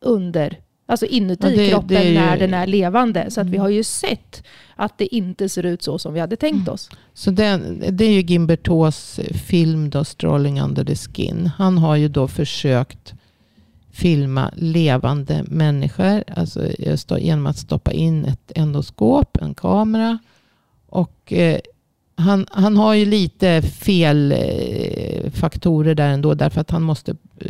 under 0.00 0.58
Alltså 0.86 1.06
inuti 1.06 1.50
ja, 1.50 1.56
det, 1.56 1.70
kroppen 1.70 2.04
det 2.04 2.14
när 2.14 2.38
den 2.38 2.54
är 2.54 2.66
levande. 2.66 3.30
Så 3.30 3.40
att 3.40 3.46
vi 3.46 3.56
mm. 3.56 3.60
har 3.60 3.68
ju 3.68 3.84
sett 3.84 4.44
att 4.76 4.98
det 4.98 5.14
inte 5.14 5.48
ser 5.48 5.66
ut 5.66 5.82
så 5.82 5.98
som 5.98 6.14
vi 6.14 6.20
hade 6.20 6.36
tänkt 6.36 6.56
mm. 6.56 6.74
oss. 6.74 6.90
Så 7.14 7.30
det, 7.30 7.60
det 7.90 8.04
är 8.04 8.12
ju 8.12 8.20
Gimbertos 8.20 9.20
film 9.48 9.90
då, 9.90 10.04
Strolling 10.04 10.60
under 10.60 10.84
the 10.84 10.94
skin. 10.94 11.50
Han 11.58 11.78
har 11.78 11.96
ju 11.96 12.08
då 12.08 12.28
försökt 12.28 13.14
filma 13.90 14.50
levande 14.56 15.44
människor. 15.46 16.24
Alltså 16.36 16.68
genom 17.18 17.46
att 17.46 17.58
stoppa 17.58 17.92
in 17.92 18.24
ett 18.24 18.52
endoskop, 18.54 19.36
en 19.36 19.54
kamera. 19.54 20.18
Och 20.86 21.32
eh, 21.32 21.60
han, 22.16 22.46
han 22.50 22.76
har 22.76 22.94
ju 22.94 23.04
lite 23.04 23.62
fel 23.62 24.32
eh, 24.32 25.30
faktorer 25.30 25.94
där 25.94 26.08
ändå. 26.08 26.34
Därför 26.34 26.60
att 26.60 26.70
han 26.70 26.82
måste 26.82 27.16
eh, 27.40 27.48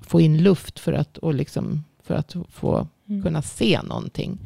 få 0.00 0.20
in 0.20 0.42
luft 0.42 0.78
för 0.78 0.92
att 0.92 1.18
och 1.18 1.34
liksom 1.34 1.84
för 2.10 2.16
att 2.16 2.36
få 2.52 2.88
mm. 3.08 3.22
kunna 3.22 3.42
se 3.42 3.82
någonting. 3.82 4.38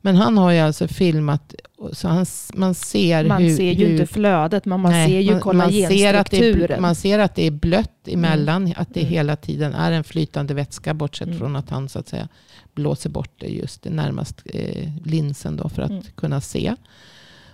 Men 0.00 0.16
han 0.16 0.38
har 0.38 0.50
ju 0.50 0.58
alltså 0.58 0.88
filmat, 0.88 1.54
så 1.92 2.08
han, 2.08 2.26
man 2.54 2.74
ser 2.74 3.24
Man 3.24 3.42
hur, 3.42 3.56
ser 3.56 3.72
ju 3.72 3.86
hur, 3.86 3.92
inte 3.92 4.06
flödet, 4.06 4.64
men 4.64 4.80
man 4.80 4.92
nej, 4.92 5.08
ser 5.08 5.20
ju 5.20 5.40
kollagenstrukturen. 5.40 6.82
Man 6.82 6.94
ser 6.94 7.18
att 7.18 7.34
det 7.34 7.46
är 7.46 7.50
blött 7.50 8.08
emellan, 8.08 8.62
mm. 8.62 8.74
att 8.76 8.94
det 8.94 9.00
mm. 9.00 9.12
hela 9.12 9.36
tiden 9.36 9.74
är 9.74 9.92
en 9.92 10.04
flytande 10.04 10.54
vätska, 10.54 10.94
bortsett 10.94 11.26
mm. 11.26 11.38
från 11.38 11.56
att 11.56 11.70
han 11.70 11.88
så 11.88 11.98
att 11.98 12.08
säga 12.08 12.28
blåser 12.74 13.10
bort 13.10 13.32
det 13.38 13.46
just 13.46 13.84
närmast 13.84 14.42
eh, 14.44 14.88
linsen 15.04 15.56
då 15.56 15.68
för 15.68 15.82
att 15.82 15.90
mm. 15.90 16.02
kunna 16.14 16.40
se. 16.40 16.74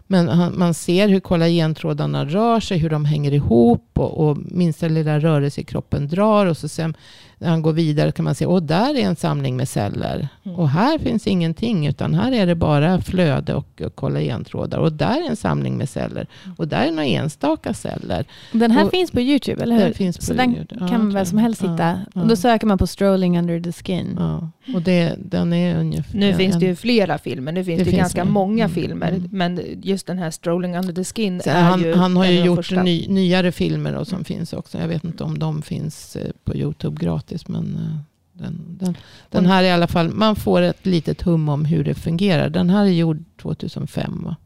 Men 0.06 0.28
han, 0.28 0.58
man 0.58 0.74
ser 0.74 1.08
hur 1.08 1.20
kollagentrådarna 1.20 2.24
rör 2.24 2.60
sig, 2.60 2.78
hur 2.78 2.90
de 2.90 3.04
hänger 3.04 3.32
ihop 3.32 3.90
och, 3.94 4.28
och 4.28 4.38
minsta 4.38 4.88
lilla 4.88 5.18
rörelse 5.18 5.60
i 5.60 5.64
kroppen 5.64 6.08
drar. 6.08 6.46
Och 6.46 6.56
så 6.56 6.68
sen 6.68 6.96
när 7.42 7.50
han 7.50 7.62
går 7.62 7.72
vidare 7.72 8.12
kan 8.12 8.24
man 8.24 8.34
se, 8.34 8.46
att 8.46 8.68
där 8.68 8.94
är 8.94 9.00
en 9.00 9.16
samling 9.16 9.56
med 9.56 9.68
celler. 9.68 10.28
Mm. 10.42 10.58
Och 10.58 10.68
här 10.68 10.98
finns 10.98 11.26
ingenting, 11.26 11.86
utan 11.86 12.14
här 12.14 12.32
är 12.32 12.46
det 12.46 12.54
bara 12.54 13.00
flöde 13.00 13.54
och, 13.54 13.82
och 13.84 13.96
kollagentrådar. 13.96 14.78
Och 14.78 14.92
där 14.92 15.24
är 15.24 15.30
en 15.30 15.36
samling 15.36 15.76
med 15.76 15.88
celler. 15.88 16.26
Och 16.56 16.68
där 16.68 16.86
är 16.86 16.90
några 16.90 17.04
enstaka 17.04 17.74
celler. 17.74 18.24
Den 18.52 18.70
här 18.70 18.84
och, 18.84 18.90
finns 18.90 19.10
på 19.10 19.20
YouTube, 19.20 19.62
eller 19.62 19.76
hur? 19.76 19.84
Den 19.84 19.94
finns 19.94 20.18
på 20.18 20.24
Så 20.24 20.34
den 20.34 20.66
ja, 20.80 20.88
kan 20.88 21.14
vem 21.14 21.26
som 21.26 21.38
helst 21.38 21.62
hitta. 21.62 21.76
Ja, 21.78 21.96
ja. 22.14 22.22
Och 22.22 22.28
då 22.28 22.36
söker 22.36 22.66
man 22.66 22.78
på 22.78 22.86
Strolling 22.86 23.38
under 23.38 23.60
the 23.60 23.72
skin. 23.72 24.16
Ja. 24.18 24.50
Och 24.74 24.82
det, 24.82 25.14
den 25.18 25.52
är 25.52 25.78
ungefär... 25.78 26.18
Nu 26.18 26.34
finns 26.34 26.56
det 26.56 26.66
ju 26.66 26.76
flera 26.76 27.18
filmer. 27.18 27.52
Nu 27.52 27.64
finns 27.64 27.78
det, 27.78 27.84
det 27.84 27.90
finns 27.90 28.00
ganska 28.00 28.24
med. 28.24 28.32
många 28.32 28.64
mm. 28.64 28.74
filmer. 28.74 29.08
Mm. 29.08 29.28
Men 29.32 29.60
just 29.82 30.06
den 30.06 30.18
här 30.18 30.30
Strolling 30.30 30.76
under 30.76 30.92
the 30.92 31.04
skin 31.04 31.40
Så 31.40 31.50
är 31.50 31.62
han, 31.62 31.80
ju 31.80 31.94
Han 31.94 32.16
har 32.16 32.26
ju 32.26 32.44
gjort 32.44 32.70
ny, 32.70 33.06
nyare 33.08 33.52
filmer 33.52 33.94
och 33.94 34.06
som 34.06 34.14
mm. 34.14 34.24
finns 34.24 34.52
också. 34.52 34.78
Jag 34.78 34.88
vet 34.88 35.04
inte 35.04 35.24
om 35.24 35.38
de 35.38 35.62
finns 35.62 36.16
eh, 36.16 36.30
på 36.44 36.56
YouTube 36.56 37.04
gratis. 37.04 37.31
Men 37.48 37.74
eh, 37.74 37.96
den, 38.42 38.76
den, 38.80 38.96
den 39.28 39.46
här 39.46 39.62
i 39.62 39.70
alla 39.70 39.86
fall, 39.86 40.08
man 40.08 40.36
får 40.36 40.62
ett 40.62 40.86
litet 40.86 41.22
hum 41.22 41.48
om 41.48 41.64
hur 41.64 41.84
det 41.84 41.94
fungerar. 41.94 42.50
Den 42.50 42.70
här 42.70 42.84
är 42.84 42.90
gjord 42.90 43.24
2005 43.42 44.20
va? 44.24 44.36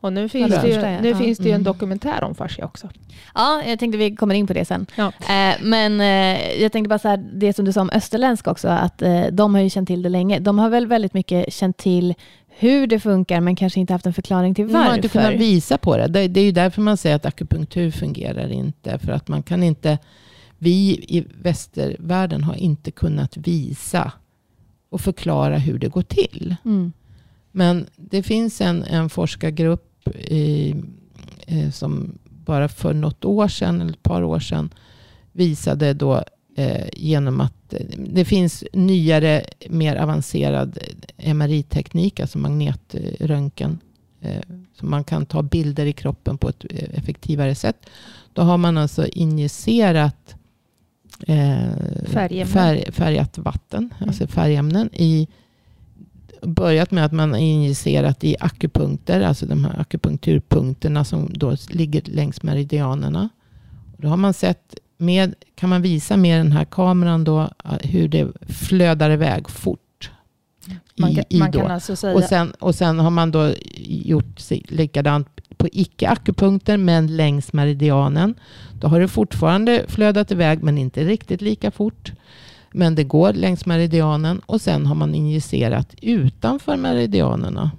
Och 0.00 0.12
nu 0.12 0.28
finns 0.28 0.54
det, 0.54 0.68
ju, 0.68 1.02
nu 1.02 1.08
ja. 1.08 1.16
finns 1.16 1.38
det 1.38 1.44
ju 1.44 1.50
en 1.50 1.54
mm. 1.54 1.64
dokumentär 1.64 2.24
om 2.24 2.34
fascia 2.34 2.64
också. 2.64 2.88
Ja, 3.34 3.62
jag 3.66 3.78
tänkte 3.78 3.98
vi 3.98 4.16
kommer 4.16 4.34
in 4.34 4.46
på 4.46 4.52
det 4.52 4.64
sen. 4.64 4.86
Ja. 4.96 5.06
Eh, 5.06 5.54
men 5.60 6.00
eh, 6.00 6.62
jag 6.62 6.72
tänkte 6.72 6.88
bara 6.88 6.98
så 6.98 7.08
här, 7.08 7.16
det 7.16 7.52
som 7.52 7.64
du 7.64 7.72
sa 7.72 7.80
om 7.80 7.90
österländsk 7.92 8.46
också, 8.46 8.68
att 8.68 9.02
de 9.32 9.54
har 9.54 9.62
ju 9.62 9.70
känt 9.70 9.88
till 9.88 10.02
det 10.02 10.08
länge. 10.08 10.38
De 10.38 10.58
har 10.58 10.70
väl 10.70 10.86
väldigt 10.86 11.14
mycket 11.14 11.52
känt 11.52 11.76
till 11.76 12.14
hur 12.58 12.86
det 12.86 13.00
funkar, 13.00 13.40
men 13.40 13.56
kanske 13.56 13.80
inte 13.80 13.92
haft 13.92 14.06
en 14.06 14.12
förklaring 14.12 14.54
till 14.54 14.64
varför. 14.64 14.78
Man 14.78 14.86
har 14.86 14.96
inte 14.96 15.08
kunnat 15.08 15.34
visa 15.34 15.78
på 15.78 15.96
det. 15.96 16.06
det. 16.06 16.28
Det 16.28 16.40
är 16.40 16.44
ju 16.44 16.52
därför 16.52 16.82
man 16.82 16.96
säger 16.96 17.16
att 17.16 17.26
akupunktur 17.26 17.90
fungerar 17.90 18.52
inte. 18.52 18.98
För 18.98 19.12
att 19.12 19.28
man 19.28 19.42
kan 19.42 19.62
inte, 19.62 19.98
vi 20.58 21.04
i 21.08 21.24
västervärlden 21.42 22.44
har 22.44 22.54
inte 22.54 22.90
kunnat 22.90 23.36
visa 23.36 24.12
och 24.88 25.00
förklara 25.00 25.58
hur 25.58 25.78
det 25.78 25.88
går 25.88 26.02
till. 26.02 26.56
Mm. 26.64 26.92
Men 27.52 27.86
det 27.96 28.22
finns 28.22 28.60
en, 28.60 28.82
en 28.82 29.08
forskargrupp 29.10 30.08
i, 30.14 30.74
eh, 31.46 31.70
som 31.70 32.18
bara 32.24 32.68
för 32.68 32.94
något 32.94 33.24
år 33.24 33.48
sedan, 33.48 33.80
eller 33.80 33.92
ett 33.92 34.02
par 34.02 34.22
år 34.22 34.40
sedan, 34.40 34.70
visade 35.32 35.94
då 35.94 36.24
eh, 36.56 36.88
genom 36.92 37.40
att 37.40 37.72
eh, 37.74 37.86
det 37.98 38.24
finns 38.24 38.64
nyare, 38.72 39.44
mer 39.68 39.96
avancerad 39.96 40.78
MRI-teknik, 41.16 42.20
alltså 42.20 42.38
magnetröntgen. 42.38 43.78
Eh, 44.20 44.42
så 44.78 44.86
man 44.86 45.04
kan 45.04 45.26
ta 45.26 45.42
bilder 45.42 45.86
i 45.86 45.92
kroppen 45.92 46.38
på 46.38 46.48
ett 46.48 46.64
eh, 46.70 46.98
effektivare 46.98 47.54
sätt. 47.54 47.86
Då 48.32 48.42
har 48.42 48.56
man 48.56 48.78
alltså 48.78 49.06
injicerat 49.06 50.36
eh, 51.26 52.06
färg, 52.46 52.92
färgat 52.92 53.38
vatten, 53.38 53.90
mm. 53.96 54.08
alltså 54.08 54.26
färgämnen 54.26 54.90
i 54.94 55.28
börjat 56.46 56.90
med 56.90 57.04
att 57.04 57.12
man 57.12 57.36
injicerat 57.36 58.24
i 58.24 58.36
akupunkter, 58.40 59.20
alltså 59.20 59.46
de 59.46 59.64
här 59.64 59.80
akupunkturpunkterna 59.80 61.04
som 61.04 61.30
då 61.34 61.56
ligger 61.68 62.02
längs 62.04 62.42
meridianerna. 62.42 63.28
Då 63.96 64.08
har 64.08 64.16
man 64.16 64.34
sett, 64.34 64.74
med, 64.96 65.34
kan 65.54 65.70
man 65.70 65.82
visa 65.82 66.16
med 66.16 66.40
den 66.40 66.52
här 66.52 66.64
kameran 66.64 67.24
då, 67.24 67.50
hur 67.82 68.08
det 68.08 68.32
flödar 68.48 69.10
iväg 69.10 69.50
fort. 69.50 69.83
Man 70.96 71.14
kan, 71.14 71.24
i, 71.28 71.38
man 71.38 71.52
kan 71.52 71.70
alltså 71.70 71.96
säga... 71.96 72.14
och, 72.14 72.22
sen, 72.22 72.50
och 72.50 72.74
sen 72.74 72.98
har 72.98 73.10
man 73.10 73.30
då 73.30 73.54
gjort 73.84 74.50
likadant 74.68 75.28
på 75.56 75.68
icke-akupunkter, 75.72 76.76
men 76.76 77.16
längs 77.16 77.52
meridianen. 77.52 78.34
Då 78.80 78.88
har 78.88 79.00
det 79.00 79.08
fortfarande 79.08 79.84
flödat 79.88 80.30
iväg, 80.30 80.62
men 80.62 80.78
inte 80.78 81.04
riktigt 81.04 81.40
lika 81.40 81.70
fort. 81.70 82.12
Men 82.72 82.94
det 82.94 83.04
går 83.04 83.32
längs 83.32 83.66
meridianen 83.66 84.40
och 84.46 84.60
sen 84.60 84.86
har 84.86 84.94
man 84.94 85.14
injicerat 85.14 85.94
utanför 86.02 86.76
meridianerna 86.76 87.70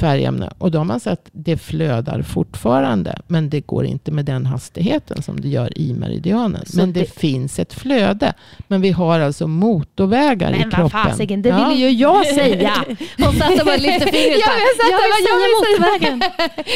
färgämne. 0.00 0.52
Och 0.58 0.70
då 0.70 0.78
har 0.78 0.84
man 0.84 1.00
sett 1.00 1.12
att 1.12 1.28
det 1.32 1.56
flödar 1.56 2.22
fortfarande. 2.22 3.18
Men 3.26 3.50
det 3.50 3.60
går 3.60 3.84
inte 3.84 4.10
med 4.10 4.24
den 4.24 4.46
hastigheten 4.46 5.22
som 5.22 5.40
det 5.40 5.48
gör 5.48 5.78
i 5.78 5.94
meridianen. 5.94 6.66
Så 6.66 6.76
men 6.76 6.92
det, 6.92 7.00
det, 7.00 7.18
finns 7.18 7.58
ett 7.58 7.72
flöde. 7.72 8.32
Men 8.68 8.80
vi 8.80 8.90
har 8.90 9.20
alltså 9.20 9.46
motorvägar 9.46 10.50
men 10.50 10.60
i 10.60 10.62
kroppen. 10.62 10.80
Men 10.80 10.82
vad 10.82 10.92
fasiken, 10.92 11.42
det 11.42 11.48
ja. 11.48 11.68
ville 11.68 11.80
ju 11.80 11.90
jag 11.90 12.26
säga. 12.26 12.72
Hon 13.18 13.34
satt 13.34 13.60
och 13.60 13.66
bara 13.66 13.76
lyfte 13.76 14.06
fingret. 14.06 14.38
ja, 14.46 14.52
jag 14.90 14.90
jag 14.90 15.00
vill 15.06 15.24
säga 15.26 15.88
motorvägen. 15.88 16.22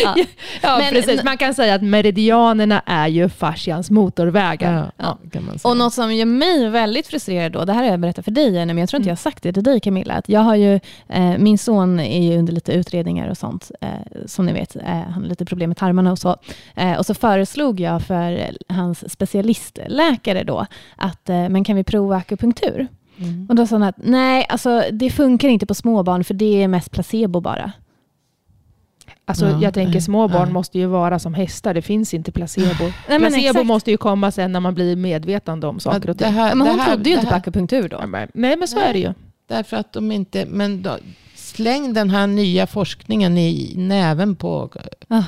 ja, 0.05 0.25
ja 0.63 0.79
men, 0.79 0.93
precis. 0.95 1.25
Man 1.25 1.37
kan 1.37 1.55
säga 1.55 1.75
att 1.75 1.83
meridianerna 1.83 2.83
är 2.87 3.09
ju 3.09 3.29
fascians 3.29 3.91
motorvägar. 3.91 4.93
Ja, 4.97 5.19
och 5.63 5.77
något 5.77 5.95
som 5.95 6.15
gör 6.15 6.27
mig 6.27 6.69
väldigt 6.69 7.07
frustrerad 7.07 7.53
då, 7.53 7.65
det 7.65 7.73
här 7.73 7.83
har 7.83 7.91
jag 7.91 8.01
berättat 8.01 8.25
för 8.25 8.33
dig, 8.33 8.67
men 8.67 8.79
jag 8.79 8.89
tror 8.89 8.99
inte 8.99 9.09
jag 9.09 9.17
har 9.17 9.21
sagt 9.21 9.43
det 9.43 9.53
till 9.53 9.63
dig 9.63 9.81
Camilla. 9.81 10.15
Att 10.15 10.29
jag 10.29 10.41
har 10.41 10.55
ju, 10.55 10.81
eh, 11.09 11.39
min 11.39 11.59
son 11.59 12.01
är 12.01 12.23
ju 12.23 12.39
under 12.39 12.53
lite 12.53 12.73
utredning 12.73 12.92
utredningar 12.93 13.29
och 13.29 13.39
sånt. 13.39 13.71
Eh, 13.81 13.89
som 14.27 14.47
ni 14.47 14.53
vet, 14.53 14.77
eh, 14.77 14.83
han 14.85 15.23
har 15.23 15.29
lite 15.29 15.45
problem 15.45 15.71
med 15.71 15.77
tarmarna 15.77 16.13
och 16.13 16.19
så. 16.19 16.37
Eh, 16.75 16.99
och 16.99 17.07
så 17.07 17.15
föreslog 17.15 17.81
jag 17.81 18.03
för 18.03 18.51
hans 18.69 19.13
specialistläkare 19.13 20.45
då 20.45 20.67
att, 20.97 21.29
eh, 21.29 21.49
men 21.49 21.65
kan 21.65 21.77
vi 21.77 21.85
prova 21.85 22.17
akupunktur? 22.17 22.89
Mm. 23.17 23.47
Och 23.49 23.55
då 23.55 23.67
sa 23.67 23.75
han 23.75 23.83
att 23.83 23.97
nej, 23.99 24.47
alltså, 24.49 24.85
det 24.93 25.11
funkar 25.11 25.49
inte 25.49 25.67
på 25.67 25.75
småbarn 25.75 26.25
för 26.25 26.35
det 26.35 26.63
är 26.63 26.69
mest 26.69 26.91
placebo 26.91 27.41
bara. 27.41 27.73
Alltså, 29.25 29.47
ja, 29.47 29.59
jag 29.63 29.75
tänker 29.75 30.01
små 30.01 30.29
barn 30.29 30.49
ja. 30.49 30.53
måste 30.53 30.79
ju 30.79 30.87
vara 30.87 31.19
som 31.19 31.35
hästar, 31.35 31.75
det 31.75 31.83
finns 31.83 32.15
inte 32.15 32.33
placebo. 32.33 32.93
Nej, 33.09 33.19
placebo 33.19 33.65
måste 33.65 33.91
ju 33.91 33.97
komma 33.97 34.31
sen 34.31 34.53
när 34.53 34.61
man 34.61 34.75
blir 34.75 34.97
medvetande 34.97 35.67
om 35.67 35.81
saker 35.81 36.11
och 36.11 36.19
ting. 36.19 36.35
men 36.35 36.61
hon 36.61 36.81
trodde 36.87 37.11
ju 37.11 37.17
inte 37.17 37.27
på 37.27 37.35
akupunktur 37.35 37.89
då. 37.89 38.05
Nej 38.35 38.57
men 38.57 38.69
så 38.69 38.77
nej, 38.77 38.89
är 38.89 38.93
det 38.93 38.99
ju. 38.99 39.13
Därför 39.49 39.77
att 39.77 39.93
de 39.93 40.13
inte, 40.13 40.47
men 40.47 40.83
då, 40.83 40.97
Släng 41.55 41.93
den 41.93 42.11
här 42.11 42.27
nya 42.27 42.67
forskningen 42.67 43.39
i 43.39 43.75
näven 43.77 44.37
på... 44.37 44.71
Ah. 45.09 45.23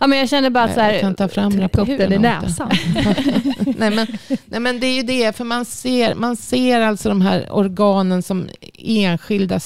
Ja, 0.00 0.06
men 0.06 0.18
jag 0.18 0.28
känner 0.28 0.50
bara 0.50 0.74
så 0.74 0.80
här... 0.80 0.92
Jag 0.92 1.00
kan 1.00 1.14
ta 1.14 1.28
fram 1.28 1.60
rapporten 1.60 2.12
i 2.12 2.18
näsan. 2.18 2.70
nej, 3.76 3.90
men, 3.90 4.06
nej, 4.44 4.60
men 4.60 4.80
det 4.80 4.86
är 4.86 4.94
ju 4.94 5.02
det, 5.02 5.36
för 5.36 5.44
man 5.44 5.64
ser, 5.64 6.14
man 6.14 6.36
ser 6.36 6.80
alltså 6.80 7.08
de 7.08 7.20
här 7.20 7.52
organen 7.52 8.22
som 8.22 8.48
enskilda 8.78 9.60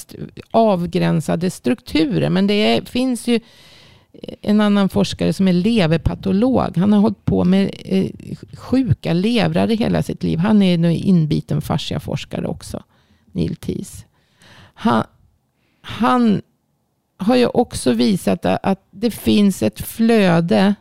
avgränsade 0.51 1.51
strukturer. 1.51 2.29
Men 2.29 2.47
det 2.47 2.53
är, 2.53 2.81
finns 2.81 3.27
ju 3.27 3.39
en 4.41 4.61
annan 4.61 4.89
forskare 4.89 5.33
som 5.33 5.47
är 5.47 5.53
leverpatolog. 5.53 6.77
Han 6.77 6.93
har 6.93 6.99
hållit 6.99 7.25
på 7.25 7.43
med 7.43 7.71
eh, 7.85 8.05
sjuka 8.53 9.13
levrar 9.13 9.71
i 9.71 9.75
hela 9.75 10.03
sitt 10.03 10.23
liv. 10.23 10.39
Han 10.39 10.61
är 10.61 10.73
en 10.73 10.85
inbiten 10.85 11.61
fasciaforskare 11.61 12.47
också. 12.47 12.83
Neil 13.31 13.55
Tees. 13.55 14.05
Han, 14.73 15.03
han 15.85 16.41
har 17.17 17.35
ju 17.35 17.47
också 17.47 17.93
visat 17.93 18.45
att 18.45 18.87
det 18.91 19.11
finns 19.11 19.63
ett 19.63 19.81
flöde 19.81 20.75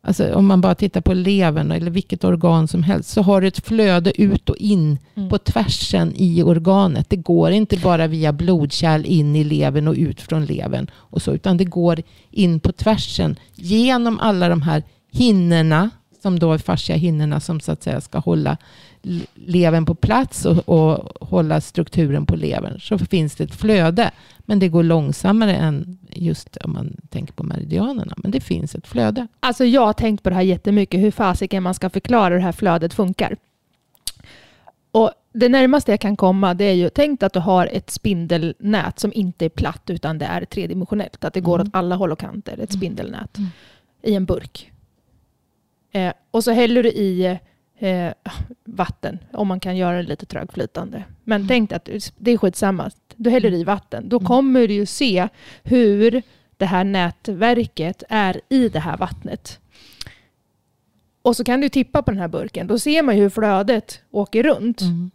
Alltså 0.00 0.34
om 0.34 0.46
man 0.46 0.60
bara 0.60 0.74
tittar 0.74 1.00
på 1.00 1.14
levern 1.14 1.70
eller 1.70 1.90
vilket 1.90 2.24
organ 2.24 2.68
som 2.68 2.82
helst, 2.82 3.10
så 3.10 3.22
har 3.22 3.40
det 3.40 3.46
ett 3.46 3.66
flöde 3.66 4.22
ut 4.22 4.50
och 4.50 4.56
in 4.56 4.98
mm. 5.14 5.28
på 5.28 5.38
tvärsen 5.38 6.12
i 6.16 6.42
organet. 6.42 7.10
Det 7.10 7.16
går 7.16 7.50
inte 7.50 7.76
bara 7.76 8.06
via 8.06 8.32
blodkärl 8.32 9.06
in 9.06 9.36
i 9.36 9.44
levern 9.44 9.88
och 9.88 9.94
ut 9.94 10.20
från 10.20 10.44
levern, 10.44 10.90
och 10.94 11.22
så, 11.22 11.32
utan 11.32 11.56
det 11.56 11.64
går 11.64 12.02
in 12.30 12.60
på 12.60 12.72
tvärsen 12.72 13.36
genom 13.54 14.20
alla 14.20 14.48
de 14.48 14.62
här 14.62 14.82
hinnorna, 15.12 15.90
som 16.22 16.38
då 16.38 16.52
är 16.52 16.58
fascia 16.58 16.96
som 17.40 17.60
så 17.60 17.72
att 17.72 17.82
säga 17.82 18.00
ska 18.00 18.18
hålla 18.18 18.56
levern 19.34 19.86
på 19.86 19.94
plats 19.94 20.44
och, 20.44 20.68
och 20.68 21.28
hålla 21.28 21.60
strukturen 21.60 22.26
på 22.26 22.36
levern. 22.36 22.80
Så 22.80 22.98
finns 22.98 23.36
det 23.36 23.44
ett 23.44 23.54
flöde. 23.54 24.10
Men 24.38 24.58
det 24.58 24.68
går 24.68 24.82
långsammare 24.82 25.54
än 25.56 25.98
just 26.10 26.56
om 26.56 26.72
man 26.72 26.96
tänker 27.10 27.32
på 27.32 27.42
meridianerna. 27.42 28.14
Men 28.16 28.30
det 28.30 28.40
finns 28.40 28.74
ett 28.74 28.86
flöde. 28.86 29.26
Alltså 29.40 29.64
jag 29.64 29.86
har 29.86 29.92
tänkt 29.92 30.22
på 30.22 30.28
det 30.28 30.34
här 30.34 30.42
jättemycket, 30.42 31.00
hur 31.00 31.10
fasiken 31.10 31.62
man 31.62 31.74
ska 31.74 31.90
förklara 31.90 32.28
hur 32.28 32.36
det 32.36 32.44
här 32.44 32.52
flödet 32.52 32.94
funkar. 32.94 33.36
Och 34.90 35.12
det 35.32 35.48
närmaste 35.48 35.92
jag 35.92 36.00
kan 36.00 36.16
komma 36.16 36.54
det 36.54 36.64
är 36.64 36.74
ju, 36.74 36.88
tänk 36.88 37.22
att 37.22 37.32
du 37.32 37.40
har 37.40 37.66
ett 37.66 37.90
spindelnät 37.90 38.98
som 38.98 39.12
inte 39.12 39.44
är 39.44 39.48
platt 39.48 39.90
utan 39.90 40.18
det 40.18 40.26
är 40.26 40.44
tredimensionellt. 40.44 41.24
Att 41.24 41.34
det 41.34 41.40
går 41.40 41.54
mm. 41.54 41.68
åt 41.68 41.74
alla 41.74 41.96
håll 41.96 42.12
och 42.12 42.18
kanter, 42.18 42.52
ett 42.52 42.58
mm. 42.58 42.80
spindelnät. 42.80 43.38
Mm. 43.38 43.50
I 44.02 44.14
en 44.14 44.24
burk. 44.24 44.72
Eh, 45.92 46.12
och 46.30 46.44
så 46.44 46.50
häller 46.50 46.82
du 46.82 46.88
i 46.88 47.38
eh, 47.78 48.12
vatten, 48.64 49.18
om 49.32 49.48
man 49.48 49.60
kan 49.60 49.76
göra 49.76 49.96
det 49.96 50.08
lite 50.08 50.26
trögflytande. 50.26 51.04
Men 51.24 51.36
mm. 51.40 51.48
tänk 51.48 51.72
att 51.72 51.88
det 52.16 52.30
är 52.30 52.38
skitsamma, 52.38 52.90
du 53.16 53.30
häller 53.30 53.52
i 53.52 53.64
vatten. 53.64 54.08
Då 54.08 54.16
mm. 54.16 54.26
kommer 54.26 54.68
du 54.68 54.74
ju 54.74 54.86
se 54.86 55.28
hur 55.62 56.22
det 56.56 56.66
här 56.66 56.84
nätverket 56.84 58.02
är 58.08 58.40
i 58.48 58.68
det 58.68 58.80
här 58.80 58.96
vattnet. 58.96 59.60
Och 61.22 61.36
så 61.36 61.44
kan 61.44 61.60
du 61.60 61.68
tippa 61.68 62.02
på 62.02 62.10
den 62.10 62.20
här 62.20 62.28
burken. 62.28 62.66
Då 62.66 62.78
ser 62.78 63.02
man 63.02 63.16
ju 63.16 63.22
hur 63.22 63.30
flödet 63.30 64.00
åker 64.10 64.42
runt. 64.42 64.80
Mm. 64.80 65.10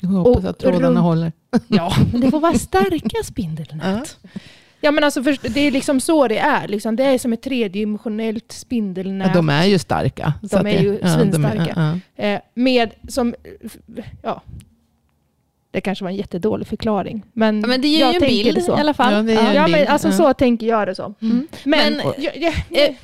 Jag 0.00 0.08
hoppas 0.08 0.44
och 0.44 0.50
att 0.50 0.58
trådarna 0.58 0.88
runt, 0.88 0.98
håller. 0.98 1.32
Ja, 1.68 1.96
men 2.12 2.20
det 2.20 2.30
får 2.30 2.40
vara 2.40 2.54
starka 2.58 3.22
spindelnät. 3.24 4.18
Ja 4.86 4.92
men 4.92 5.04
alltså 5.04 5.22
för, 5.22 5.48
det 5.48 5.60
är 5.60 5.70
liksom 5.70 6.00
så 6.00 6.28
det 6.28 6.38
är. 6.38 6.68
Liksom, 6.68 6.96
det 6.96 7.04
är 7.04 7.18
som 7.18 7.32
ett 7.32 7.42
tredimensionellt 7.42 8.52
spindelnät. 8.52 9.28
Ja, 9.28 9.34
de 9.34 9.48
är 9.48 9.64
ju 9.64 9.78
starka. 9.78 10.34
De 10.42 10.56
är 10.56 10.62
det, 10.62 10.70
ju 10.70 10.98
ja, 11.02 11.14
svinstarka. 11.14 12.00
Är, 12.16 12.30
ja. 12.30 12.34
eh, 12.34 12.40
med 12.54 12.90
som, 13.08 13.34
ja, 14.22 14.42
det 15.70 15.80
kanske 15.80 16.04
var 16.04 16.10
en 16.10 16.16
jättedålig 16.16 16.66
förklaring. 16.66 17.22
Men, 17.32 17.60
ja, 17.60 17.66
men 17.66 17.80
det 17.80 17.88
ger 17.88 18.12
ju 18.12 18.14
en 18.14 18.20
bild 18.20 18.58
i 18.58 18.70
alla 18.70 18.94
fall. 18.94 19.28
Ja, 19.28 19.34
ja, 19.34 19.54
ja 19.54 19.66
men 19.68 19.88
alltså 19.88 20.12
så 20.12 20.34
tänker 20.34 20.66
jag 20.66 20.88
det 20.88 20.94
så. 20.94 21.14
Mm. 21.22 21.48
Men, 21.64 21.92
men 21.92 22.12
jag, 22.18 22.36
jag, 22.36 22.54
eh, 22.70 22.94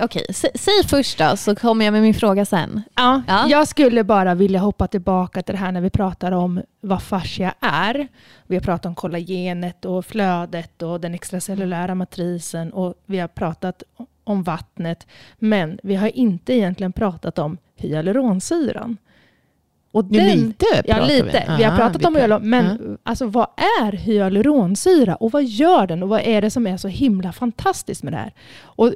Okej, 0.00 0.26
säg 0.54 0.84
först 0.88 1.18
då 1.18 1.36
så 1.36 1.54
kommer 1.54 1.84
jag 1.84 1.92
med 1.92 2.02
min 2.02 2.14
fråga 2.14 2.44
sen. 2.44 2.82
Ja, 2.94 3.22
ja, 3.28 3.46
Jag 3.48 3.68
skulle 3.68 4.04
bara 4.04 4.34
vilja 4.34 4.58
hoppa 4.58 4.86
tillbaka 4.86 5.42
till 5.42 5.54
det 5.54 5.58
här 5.58 5.72
när 5.72 5.80
vi 5.80 5.90
pratar 5.90 6.32
om 6.32 6.62
vad 6.80 7.02
fascia 7.02 7.54
är. 7.60 8.08
Vi 8.46 8.56
har 8.56 8.62
pratat 8.62 8.86
om 8.86 8.94
kollagenet 8.94 9.84
och 9.84 10.04
flödet 10.04 10.82
och 10.82 11.00
den 11.00 11.14
extracellulära 11.14 11.94
matrisen 11.94 12.72
och 12.72 12.94
vi 13.06 13.18
har 13.18 13.28
pratat 13.28 13.82
om 14.24 14.42
vattnet. 14.42 15.06
Men 15.38 15.78
vi 15.82 15.94
har 15.94 16.16
inte 16.16 16.52
egentligen 16.52 16.92
pratat 16.92 17.38
om 17.38 17.58
hyaluronsyran. 17.76 18.96
Och 19.92 20.04
den, 20.04 20.36
lite 20.36 20.82
ja, 20.84 21.06
lite. 21.06 21.44
Vi, 21.48 21.56
vi 21.56 21.64
har 21.64 21.76
pratat 21.76 22.02
vi 22.02 22.06
om 22.06 22.16
hyaluron, 22.16 22.50
men 22.50 22.80
uh. 22.80 22.96
alltså, 23.02 23.26
vad 23.26 23.46
är 23.56 23.92
hyaluronsyra 23.92 25.16
och 25.16 25.32
vad 25.32 25.44
gör 25.44 25.86
den 25.86 26.02
och 26.02 26.08
vad 26.08 26.20
är 26.20 26.42
det 26.42 26.50
som 26.50 26.66
är 26.66 26.76
så 26.76 26.88
himla 26.88 27.32
fantastiskt 27.32 28.02
med 28.02 28.12
det 28.12 28.16
här? 28.16 28.32
Och 28.62 28.94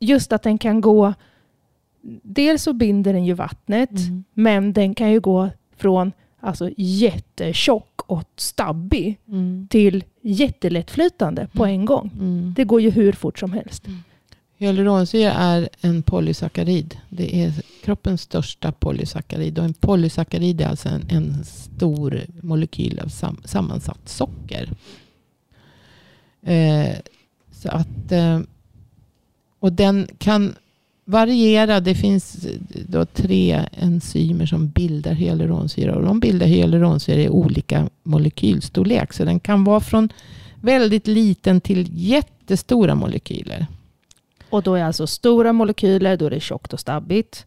just 0.00 0.32
att 0.32 0.42
den 0.42 0.58
kan 0.58 0.80
gå... 0.80 1.14
Dels 2.22 2.62
så 2.62 2.72
binder 2.72 3.12
den 3.12 3.24
ju 3.24 3.34
vattnet, 3.34 3.90
mm. 3.90 4.24
men 4.34 4.72
den 4.72 4.94
kan 4.94 5.10
ju 5.10 5.20
gå 5.20 5.50
från 5.76 6.12
alltså, 6.40 6.70
jättetjock 6.76 8.02
och 8.06 8.28
stabbig 8.36 9.18
mm. 9.28 9.66
till 9.70 10.04
jättelättflytande 10.20 11.48
på 11.52 11.64
mm. 11.64 11.80
en 11.80 11.84
gång. 11.84 12.10
Mm. 12.14 12.54
Det 12.56 12.64
går 12.64 12.80
ju 12.80 12.90
hur 12.90 13.12
fort 13.12 13.38
som 13.38 13.52
helst. 13.52 13.86
Mm. 13.86 13.98
Hyaluronsyra 14.60 15.32
är 15.32 15.68
en 15.80 16.02
polysackarid. 16.02 16.96
Det 17.08 17.42
är 17.42 17.52
kroppens 17.84 18.22
största 18.22 18.72
polysackarid. 18.72 19.58
Och 19.58 19.64
en 19.64 19.74
polysackarid 19.74 20.60
är 20.60 20.66
alltså 20.66 20.88
en, 20.88 21.06
en 21.10 21.44
stor 21.44 22.20
molekyl 22.42 23.00
av 23.00 23.08
sam, 23.08 23.40
sammansatt 23.44 24.08
socker. 24.08 24.70
Eh, 26.42 26.96
så 27.52 27.68
att, 27.68 28.12
eh, 28.12 28.40
och 29.60 29.72
den 29.72 30.08
kan 30.18 30.54
variera. 31.04 31.80
Det 31.80 31.94
finns 31.94 32.46
då 32.88 33.04
tre 33.04 33.64
enzymer 33.72 34.46
som 34.46 34.68
bildar 34.68 35.12
hyaluronsyra. 35.12 35.94
Och 35.94 36.02
de 36.02 36.20
bildar 36.20 36.46
hyaluronsyra 36.46 37.20
i 37.20 37.28
olika 37.28 37.88
molekylstorlek. 38.02 39.12
Så 39.12 39.24
den 39.24 39.40
kan 39.40 39.64
vara 39.64 39.80
från 39.80 40.08
väldigt 40.60 41.06
liten 41.06 41.60
till 41.60 41.88
jättestora 41.92 42.94
molekyler. 42.94 43.66
Och 44.50 44.62
då 44.62 44.74
är 44.74 44.84
alltså 44.84 45.06
stora 45.06 45.52
molekyler, 45.52 46.16
då 46.16 46.26
är 46.26 46.30
det 46.30 46.40
tjockt 46.40 46.72
och 46.72 46.80
stabbigt. 46.80 47.46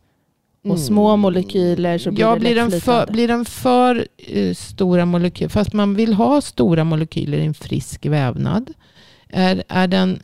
Och 0.62 0.69
mm. 0.69 0.78
små 0.78 1.17
molekyler 1.17 1.97
så 1.97 2.12
blir 2.12 2.21
ja, 2.21 2.34
det 2.34 2.39
blir 2.39 2.56
den 2.56 2.82
för, 2.82 3.12
blir 3.12 3.28
den 3.28 3.45
för 3.45 4.08
uh, 4.36 4.54
stora 4.54 5.06
molekyler, 5.06 5.49
fast 5.49 5.73
man 5.73 5.95
vill 5.95 6.13
ha 6.13 6.41
stora 6.41 6.84
molekyler 6.84 7.38
i 7.38 7.45
en 7.45 7.54
frisk 7.54 8.06
vävnad. 8.06 8.73
Är, 9.36 9.63
är, 9.67 9.88
den, 9.88 10.19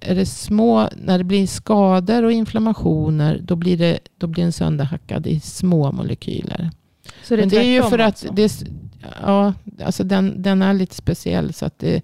är 0.00 0.14
det 0.14 0.26
små, 0.26 0.88
när 0.96 1.18
det 1.18 1.24
blir 1.24 1.46
skador 1.46 2.22
och 2.22 2.32
inflammationer, 2.32 3.40
då 3.42 3.56
blir, 3.56 3.76
det, 3.76 3.98
då 4.18 4.26
blir 4.26 4.44
den 4.44 4.52
sönderhackad 4.52 5.26
i 5.26 5.40
små 5.40 5.92
molekyler. 5.92 6.70
Så 7.22 7.36
det 7.36 7.42
är, 7.42 7.42
Men 7.42 7.48
det 7.48 7.58
är 7.58 7.64
ju 7.64 7.82
för 7.82 7.98
att 7.98 8.06
alltså. 8.06 8.32
det, 8.32 8.64
ja, 9.22 9.54
alltså 9.84 10.04
den, 10.04 10.42
den 10.42 10.62
är 10.62 10.74
lite 10.74 10.94
speciell. 10.94 11.52
så 11.52 11.66
att 11.66 11.78
det 11.78 12.02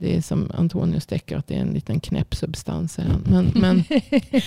det 0.00 0.16
är 0.16 0.20
som 0.20 0.50
Antonius 0.54 1.06
Decker, 1.06 1.36
att 1.36 1.46
det 1.46 1.54
är 1.54 1.60
en 1.60 1.72
liten 1.72 2.00
knäpp 2.00 2.34
substans. 2.34 2.98
Men, 2.98 3.52
men... 3.54 3.84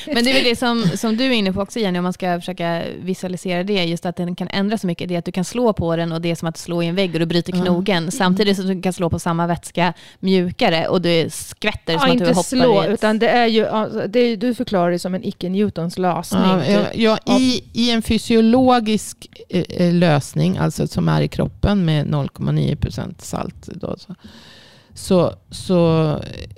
men 0.05 0.23
det 0.23 0.29
är 0.29 0.33
väl 0.33 0.43
det 0.43 0.55
som, 0.55 0.83
som 0.95 1.17
du 1.17 1.25
är 1.25 1.31
inne 1.31 1.53
på 1.53 1.61
också 1.61 1.79
Jenny, 1.79 1.99
om 1.99 2.03
man 2.03 2.13
ska 2.13 2.39
försöka 2.39 2.83
visualisera 3.03 3.63
det, 3.63 3.83
just 3.83 4.05
att 4.05 4.15
den 4.15 4.35
kan 4.35 4.47
ändra 4.47 4.77
så 4.77 4.87
mycket. 4.87 5.09
Det 5.09 5.15
är 5.15 5.19
att 5.19 5.25
du 5.25 5.31
kan 5.31 5.45
slå 5.45 5.73
på 5.73 5.95
den 5.95 6.11
och 6.11 6.21
det 6.21 6.31
är 6.31 6.35
som 6.35 6.47
att 6.47 6.57
slå 6.57 6.83
i 6.83 6.87
en 6.87 6.95
vägg 6.95 7.13
och 7.13 7.19
du 7.19 7.25
bryter 7.25 7.51
knogen, 7.53 7.97
mm. 7.97 8.11
samtidigt 8.11 8.57
som 8.57 8.67
du 8.67 8.81
kan 8.81 8.93
slå 8.93 9.09
på 9.09 9.19
samma 9.19 9.47
vätska 9.47 9.93
mjukare 10.19 10.87
och 10.87 11.01
du 11.01 11.29
skvätter 11.29 11.93
ja, 11.93 11.99
som 11.99 12.11
att 12.11 12.17
du 12.17 12.25
hoppar 12.25 12.43
slå, 12.43 12.83
i 12.83 12.85
ett... 12.85 12.93
utan 12.93 13.19
det 13.19 13.29
är 13.29 13.47
ju, 13.47 13.61
det 14.07 14.19
är, 14.19 14.37
du 14.37 14.55
förklarar 14.55 14.91
det 14.91 14.99
som 14.99 15.15
en 15.15 15.23
icke-Newtons 15.23 15.99
lösning. 15.99 16.41
Ja, 16.41 16.65
ja, 16.95 17.17
ja 17.25 17.39
i, 17.39 17.63
i 17.73 17.91
en 17.91 18.01
fysiologisk 18.01 19.27
eh, 19.49 19.63
eh 19.69 19.93
lösning, 19.93 20.57
alltså 20.57 20.87
som 20.87 21.09
är 21.09 21.21
i 21.21 21.27
kroppen 21.27 21.85
med 21.85 22.07
0,9% 22.07 23.13
salt, 23.21 23.69
då, 23.73 23.95
så 23.97 24.15
så, 24.93 25.33
så 25.49 26.09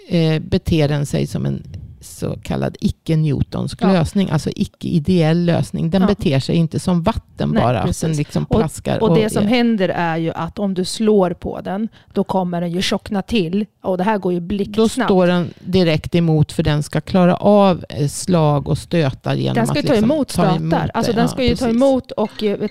eh, 0.07 0.39
beter 0.39 0.87
den 0.87 1.05
sig 1.05 1.27
som 1.27 1.45
en 1.45 1.63
så 2.03 2.37
kallad 2.43 2.77
icke-Newtonsk 2.81 3.77
ja. 3.81 3.91
lösning, 3.93 4.29
alltså 4.29 4.49
icke-ideell 4.55 5.45
lösning. 5.45 5.89
Den 5.89 6.01
ja. 6.01 6.07
beter 6.07 6.39
sig 6.39 6.55
inte 6.55 6.79
som 6.79 7.03
vatten 7.03 7.49
Nej, 7.49 7.63
bara, 7.63 7.85
precis. 7.85 8.01
den 8.01 8.13
liksom 8.13 8.45
plaskar. 8.45 9.03
Och, 9.03 9.09
och 9.09 9.15
det 9.15 9.25
och, 9.25 9.31
som 9.31 9.47
händer 9.47 9.89
är 9.89 10.17
ju 10.17 10.31
att 10.31 10.59
om 10.59 10.73
du 10.73 10.85
slår 10.85 11.33
på 11.33 11.61
den, 11.61 11.87
då 12.13 12.23
kommer 12.23 12.61
den 12.61 12.71
ju 12.71 12.81
tjockna 12.81 13.21
till. 13.21 13.65
Och 13.81 13.97
det 13.97 14.03
här 14.03 14.17
går 14.17 14.33
ju 14.33 14.39
blixtsnabbt. 14.39 15.09
Då 15.09 15.15
står 15.15 15.27
den 15.27 15.53
direkt 15.59 16.15
emot, 16.15 16.51
för 16.51 16.63
den 16.63 16.83
ska 16.83 17.01
klara 17.01 17.35
av 17.35 17.85
eh, 17.89 18.07
slag 18.07 18.67
och 18.67 18.77
stötar 18.77 19.35
genom 19.35 19.55
den 19.55 19.67
ska 19.67 19.79
att 19.79 19.85
ta 19.85 19.93
liksom 19.93 20.11
emot 20.11 20.31
stötar. 20.31 20.49
Ta 20.49 20.55
emot 20.55 20.89
alltså 20.93 21.13
den 21.13 21.29
ska 21.29 21.43
ju 21.43 21.49
precis. 21.49 21.65
ta 21.65 21.69
emot 21.69 22.11
och 22.11 22.43
eh, 22.43 22.67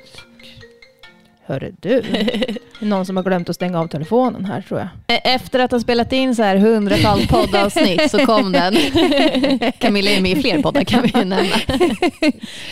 Hörru 1.46 1.72
du, 1.80 2.02
någon 2.78 3.06
som 3.06 3.16
har 3.16 3.24
glömt 3.24 3.48
att 3.48 3.56
stänga 3.56 3.80
av 3.80 3.86
telefonen 3.86 4.44
här 4.44 4.62
tror 4.62 4.80
jag. 4.80 4.88
E- 5.06 5.20
efter 5.24 5.58
att 5.58 5.70
ha 5.70 5.80
spelat 5.80 6.12
in 6.12 6.34
så 6.34 6.42
här 6.42 6.56
hundratals 6.56 7.26
poddavsnitt 7.28 8.10
så 8.10 8.26
kom 8.26 8.52
den. 8.52 8.76
Camilla 9.78 10.10
är 10.10 10.20
med 10.20 10.38
i 10.38 10.40
fler 10.42 10.62
poddar 10.62 10.84
kan 10.84 11.02
vi 11.02 11.12
nämna. 11.12 11.56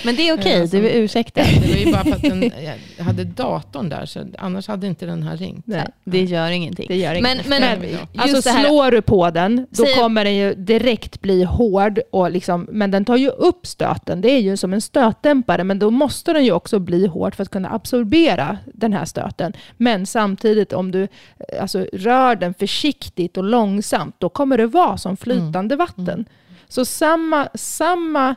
Men 0.05 0.17
det 0.17 0.29
är 0.29 0.35
okej, 0.35 0.65
okay, 0.65 0.81
du 0.81 0.89
är 0.89 0.95
ursäktad. 0.95 1.43
Det 1.43 1.69
var 1.69 1.77
ju 1.77 1.93
bara 1.93 2.05
för 2.05 2.13
att 2.13 2.23
den, 2.23 2.53
jag 2.97 3.05
hade 3.05 3.25
datorn 3.25 3.89
där, 3.89 4.07
så 4.07 4.25
annars 4.39 4.69
hade 4.69 4.87
inte 4.87 5.07
den 5.07 5.23
här 5.23 5.37
ringt. 5.37 5.67
Nej, 5.67 5.87
det 6.05 6.23
gör 6.23 6.51
ingenting. 6.51 6.87
Det 6.89 6.97
gör 6.97 7.15
ingenting. 7.15 7.51
Men, 7.51 7.61
men, 7.61 7.81
men 7.81 7.99
alltså 8.17 8.51
slår 8.51 8.91
du 8.91 9.03
på 9.03 9.31
den, 9.31 9.67
då 9.71 9.85
Säg, 9.85 9.95
kommer 9.95 10.25
den 10.25 10.37
ju 10.37 10.55
direkt 10.55 11.21
bli 11.21 11.45
hård. 11.45 12.01
Och 12.13 12.31
liksom, 12.31 12.69
men 12.73 12.91
den 12.91 13.05
tar 13.05 13.17
ju 13.17 13.29
upp 13.29 13.67
stöten. 13.67 14.21
Det 14.21 14.31
är 14.31 14.41
ju 14.41 14.57
som 14.57 14.73
en 14.73 14.81
stötdämpare, 14.81 15.65
men 15.65 15.79
då 15.79 15.91
måste 15.91 16.33
den 16.33 16.45
ju 16.45 16.53
också 16.53 16.79
bli 16.79 17.07
hård 17.07 17.35
för 17.35 17.43
att 17.43 17.51
kunna 17.51 17.71
absorbera 17.71 18.59
den 18.65 18.93
här 18.93 19.05
stöten. 19.05 19.53
Men 19.77 20.07
samtidigt 20.07 20.73
om 20.73 20.91
du 20.91 21.03
eh, 21.03 21.63
alltså, 21.63 21.87
rör 21.93 22.37
den 22.37 22.55
försiktigt 22.55 23.37
och 23.37 23.45
långsamt, 23.45 24.15
då 24.19 24.29
kommer 24.29 24.59
det 24.59 24.67
vara 24.67 24.99
som 24.99 25.17
flytande 25.17 25.75
mm. 25.75 25.79
vatten. 25.79 26.15
Mm. 26.15 26.25
Så 26.69 26.85
samma, 26.85 27.49
samma 27.55 28.35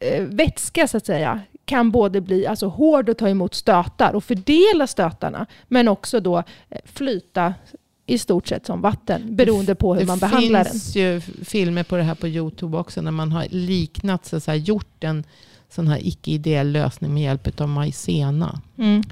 eh, 0.00 0.22
vätska 0.22 0.88
så 0.88 0.96
att 0.96 1.06
säga 1.06 1.40
kan 1.64 1.90
både 1.90 2.20
bli 2.20 2.46
alltså, 2.46 2.66
hård 2.66 3.08
och 3.08 3.18
ta 3.18 3.28
emot 3.28 3.54
stötar 3.54 4.14
och 4.14 4.24
fördela 4.24 4.86
stötarna, 4.86 5.46
men 5.68 5.88
också 5.88 6.20
då 6.20 6.38
eh, 6.70 6.78
flyta 6.84 7.54
i 8.06 8.18
stort 8.18 8.48
sett 8.48 8.66
som 8.66 8.80
vatten, 8.80 9.36
beroende 9.36 9.74
på 9.74 9.94
hur 9.94 10.00
det 10.00 10.06
man 10.06 10.18
behandlar 10.18 10.64
den. 10.64 10.64
Det 10.64 10.70
finns 10.70 10.96
ju 10.96 11.20
filmer 11.44 11.82
på 11.82 11.96
det 11.96 12.02
här 12.02 12.14
på 12.14 12.28
Youtube 12.28 12.78
också, 12.78 13.00
när 13.02 13.10
man 13.10 13.32
har 13.32 13.46
liknat, 13.50 14.26
så, 14.26 14.40
så 14.40 14.50
här, 14.50 14.58
gjort 14.58 15.04
en 15.04 15.24
sån 15.70 15.88
här 15.88 16.06
icke-ideell 16.06 16.72
lösning 16.72 17.14
med 17.14 17.22
hjälp 17.22 17.60
av 17.60 17.68
majsena. 17.68 18.60
Mm. 18.78 19.02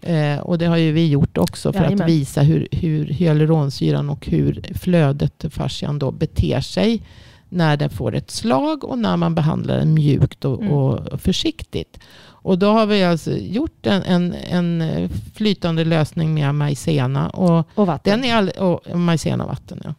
Eh, 0.00 0.40
och 0.40 0.58
det 0.58 0.66
har 0.66 0.76
ju 0.76 0.92
vi 0.92 1.08
gjort 1.08 1.38
också 1.38 1.72
för 1.72 1.80
Jajamän. 1.80 2.02
att 2.02 2.08
visa 2.10 2.42
hur, 2.42 2.68
hur 2.70 3.04
hyaluronsyran 3.06 4.10
och 4.10 4.26
hur 4.26 4.62
flödet, 4.74 5.44
fascian, 5.50 5.98
då 5.98 6.10
beter 6.10 6.60
sig 6.60 7.02
när 7.48 7.76
den 7.76 7.90
får 7.90 8.14
ett 8.14 8.30
slag 8.30 8.84
och 8.84 8.98
när 8.98 9.16
man 9.16 9.34
behandlar 9.34 9.78
den 9.78 9.94
mjukt 9.94 10.44
och, 10.44 10.60
mm. 10.60 10.72
och 10.72 11.20
försiktigt. 11.20 11.98
Och 12.24 12.58
då 12.58 12.72
har 12.72 12.86
vi 12.86 13.04
alltså 13.04 13.36
gjort 13.36 13.86
en, 13.86 14.02
en, 14.02 14.32
en 14.32 15.08
flytande 15.34 15.84
lösning 15.84 16.34
med 16.34 16.54
majsena. 16.54 17.30
Och, 17.30 17.68
och 17.74 17.86
vatten. 17.86 18.20
Den 18.20 18.30
är 18.30 18.34
all, 18.34 18.48
och 18.48 18.98
majsena 18.98 19.44
och 19.44 19.50
vatten, 19.50 19.80
ja. 19.84 19.94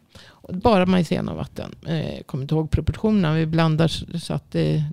Bara 0.48 0.86
majsena 0.86 1.32
och 1.32 1.38
vatten. 1.38 1.74
Eh, 1.86 2.22
kommer 2.26 2.42
inte 2.42 2.54
ihåg 2.54 2.70
proportionerna. 2.70 3.34
Vi 3.34 3.46
blandar 3.46 4.18
så 4.18 4.34
att 4.34 4.52
det 4.52 4.84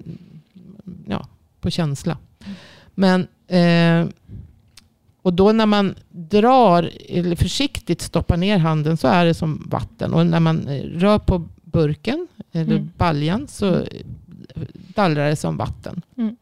ja, 1.07 1.27
på 1.61 1.69
känsla. 1.69 2.17
Men, 2.95 3.27
eh, 3.47 4.09
och 5.21 5.33
då 5.33 5.51
när 5.51 5.65
man 5.65 5.95
drar, 6.09 6.91
eller 7.09 7.35
försiktigt 7.35 8.01
stoppar 8.01 8.37
ner 8.37 8.57
handen 8.57 8.97
så 8.97 9.07
är 9.07 9.25
det 9.25 9.33
som 9.33 9.67
vatten. 9.69 10.13
Och 10.13 10.25
när 10.25 10.39
man 10.39 10.67
eh, 10.67 10.83
rör 10.83 11.19
på 11.19 11.47
burken, 11.63 12.27
eller 12.51 12.75
mm. 12.75 12.91
baljan, 12.97 13.47
så 13.47 13.67
mm. 13.67 13.87
dallrar 14.95 15.29
det 15.29 15.35
som 15.35 15.57
vatten. 15.57 16.01
Mm. 16.17 16.35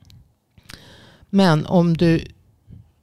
Men 1.30 1.66
om 1.66 1.98
du 1.98 2.26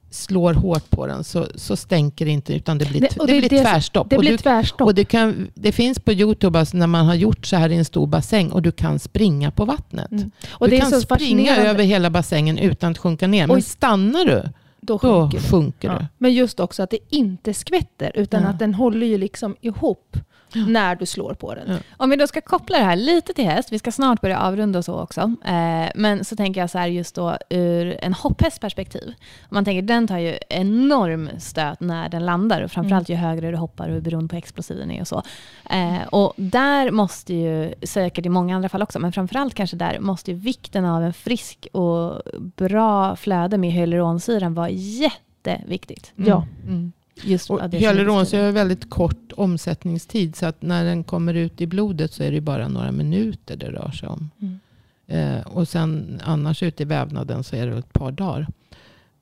slår 0.09 0.53
hårt 0.53 0.89
på 0.89 1.07
den 1.07 1.23
så, 1.23 1.47
så 1.55 1.75
stänker 1.75 2.25
det 2.25 2.31
inte 2.31 2.53
utan 2.53 2.77
det 2.77 2.85
blir, 2.85 3.01
det, 3.01 3.09
det, 3.25 3.33
det 3.41 3.47
blir 3.49 3.63
tvärstopp. 3.63 4.09
Det 4.09 4.17
blir 4.17 4.31
du, 4.31 4.37
tvärstopp. 4.37 4.87
Och 4.87 4.95
det, 4.95 5.05
kan, 5.05 5.47
det 5.53 5.71
finns 5.71 5.99
på 5.99 6.11
Youtube 6.11 6.59
alltså 6.59 6.77
när 6.77 6.87
man 6.87 7.05
har 7.05 7.15
gjort 7.15 7.45
så 7.45 7.55
här 7.55 7.69
i 7.69 7.75
en 7.75 7.85
stor 7.85 8.07
bassäng 8.07 8.51
och 8.51 8.61
du 8.61 8.71
kan 8.71 8.99
springa 8.99 9.51
på 9.51 9.65
vattnet. 9.65 10.11
Mm. 10.11 10.31
Och 10.49 10.69
du 10.69 10.79
kan 10.79 11.01
springa 11.01 11.57
över 11.57 11.83
hela 11.83 12.09
bassängen 12.09 12.57
utan 12.57 12.91
att 12.91 12.97
sjunka 12.97 13.27
ner. 13.27 13.47
Men 13.47 13.61
stannar 13.61 14.25
du 14.25 14.43
då 14.81 14.99
sjunker, 14.99 15.37
då 15.37 15.43
sjunker 15.43 15.89
du. 15.89 15.95
Ja. 15.95 16.07
Men 16.17 16.33
just 16.33 16.59
också 16.59 16.83
att 16.83 16.89
det 16.89 16.99
inte 17.09 17.53
skvätter 17.53 18.11
utan 18.15 18.43
ja. 18.43 18.49
att 18.49 18.59
den 18.59 18.73
håller 18.73 19.07
ju 19.07 19.17
liksom 19.17 19.55
ihop 19.61 20.17
när 20.53 20.95
du 20.95 21.05
slår 21.05 21.33
på 21.33 21.55
den. 21.55 21.71
Ja. 21.71 21.77
Om 21.97 22.09
vi 22.09 22.15
då 22.15 22.27
ska 22.27 22.41
koppla 22.41 22.77
det 22.77 22.83
här 22.83 22.95
lite 22.95 23.33
till 23.33 23.45
häst, 23.45 23.71
vi 23.71 23.79
ska 23.79 23.91
snart 23.91 24.21
börja 24.21 24.39
avrunda 24.39 24.79
och 24.79 24.85
så 24.85 24.99
också, 24.99 25.21
eh, 25.45 25.89
men 25.95 26.25
så 26.25 26.35
tänker 26.35 26.61
jag 26.61 26.69
så 26.69 26.77
här 26.77 26.87
just 26.87 27.15
då 27.15 27.37
ur 27.49 27.97
en 28.01 28.13
hopphästperspektiv. 28.13 29.13
Man 29.49 29.65
tänker 29.65 29.81
den 29.81 30.07
tar 30.07 30.17
ju 30.17 30.37
enorm 30.49 31.29
stöt 31.39 31.79
när 31.79 32.09
den 32.09 32.25
landar 32.25 32.61
och 32.61 32.71
framförallt 32.71 33.09
mm. 33.09 33.21
ju 33.21 33.27
högre 33.27 33.51
du 33.51 33.57
hoppar 33.57 33.89
och 33.89 34.01
beroende 34.01 34.29
på 34.29 34.35
hur 34.35 34.43
explosiv 34.43 34.77
den 34.77 34.91
är 34.91 35.01
och 35.01 35.07
så. 35.07 35.23
Eh, 35.69 36.07
och 36.09 36.33
där 36.35 36.91
måste 36.91 37.33
ju, 37.33 37.73
säkert 37.83 38.25
i 38.25 38.29
många 38.29 38.55
andra 38.55 38.69
fall 38.69 38.81
också, 38.81 38.99
men 38.99 39.11
framförallt 39.11 39.53
kanske 39.53 39.77
där 39.77 39.99
måste 39.99 40.31
ju 40.31 40.37
vikten 40.37 40.85
av 40.85 41.03
en 41.03 41.13
frisk 41.13 41.67
och 41.71 42.21
bra 42.39 43.15
flöde 43.15 43.57
med 43.57 43.71
hyaluronsyran 43.71 44.53
vara 44.53 44.69
jätteviktigt. 44.69 46.13
Mm. 46.17 46.29
Ja. 46.29 46.45
Mm. 46.67 46.91
Just 47.23 47.49
och 47.49 47.73
hyaluronsyra 47.73 48.45
har 48.45 48.51
väldigt 48.51 48.89
kort 48.89 49.31
omsättningstid. 49.37 50.35
Så 50.35 50.45
att 50.45 50.61
när 50.61 50.85
den 50.85 51.03
kommer 51.03 51.33
ut 51.33 51.61
i 51.61 51.67
blodet 51.67 52.13
så 52.13 52.23
är 52.23 52.31
det 52.31 52.41
bara 52.41 52.67
några 52.67 52.91
minuter 52.91 53.55
det 53.55 53.71
rör 53.71 53.91
sig 53.91 54.09
om. 54.09 54.29
Mm. 54.41 54.59
Eh, 55.07 55.47
och 55.47 55.67
sen 55.67 56.21
annars 56.23 56.63
ute 56.63 56.83
i 56.83 56.85
vävnaden 56.85 57.43
så 57.43 57.55
är 57.55 57.67
det 57.67 57.77
ett 57.77 57.93
par 57.93 58.11
dagar. 58.11 58.47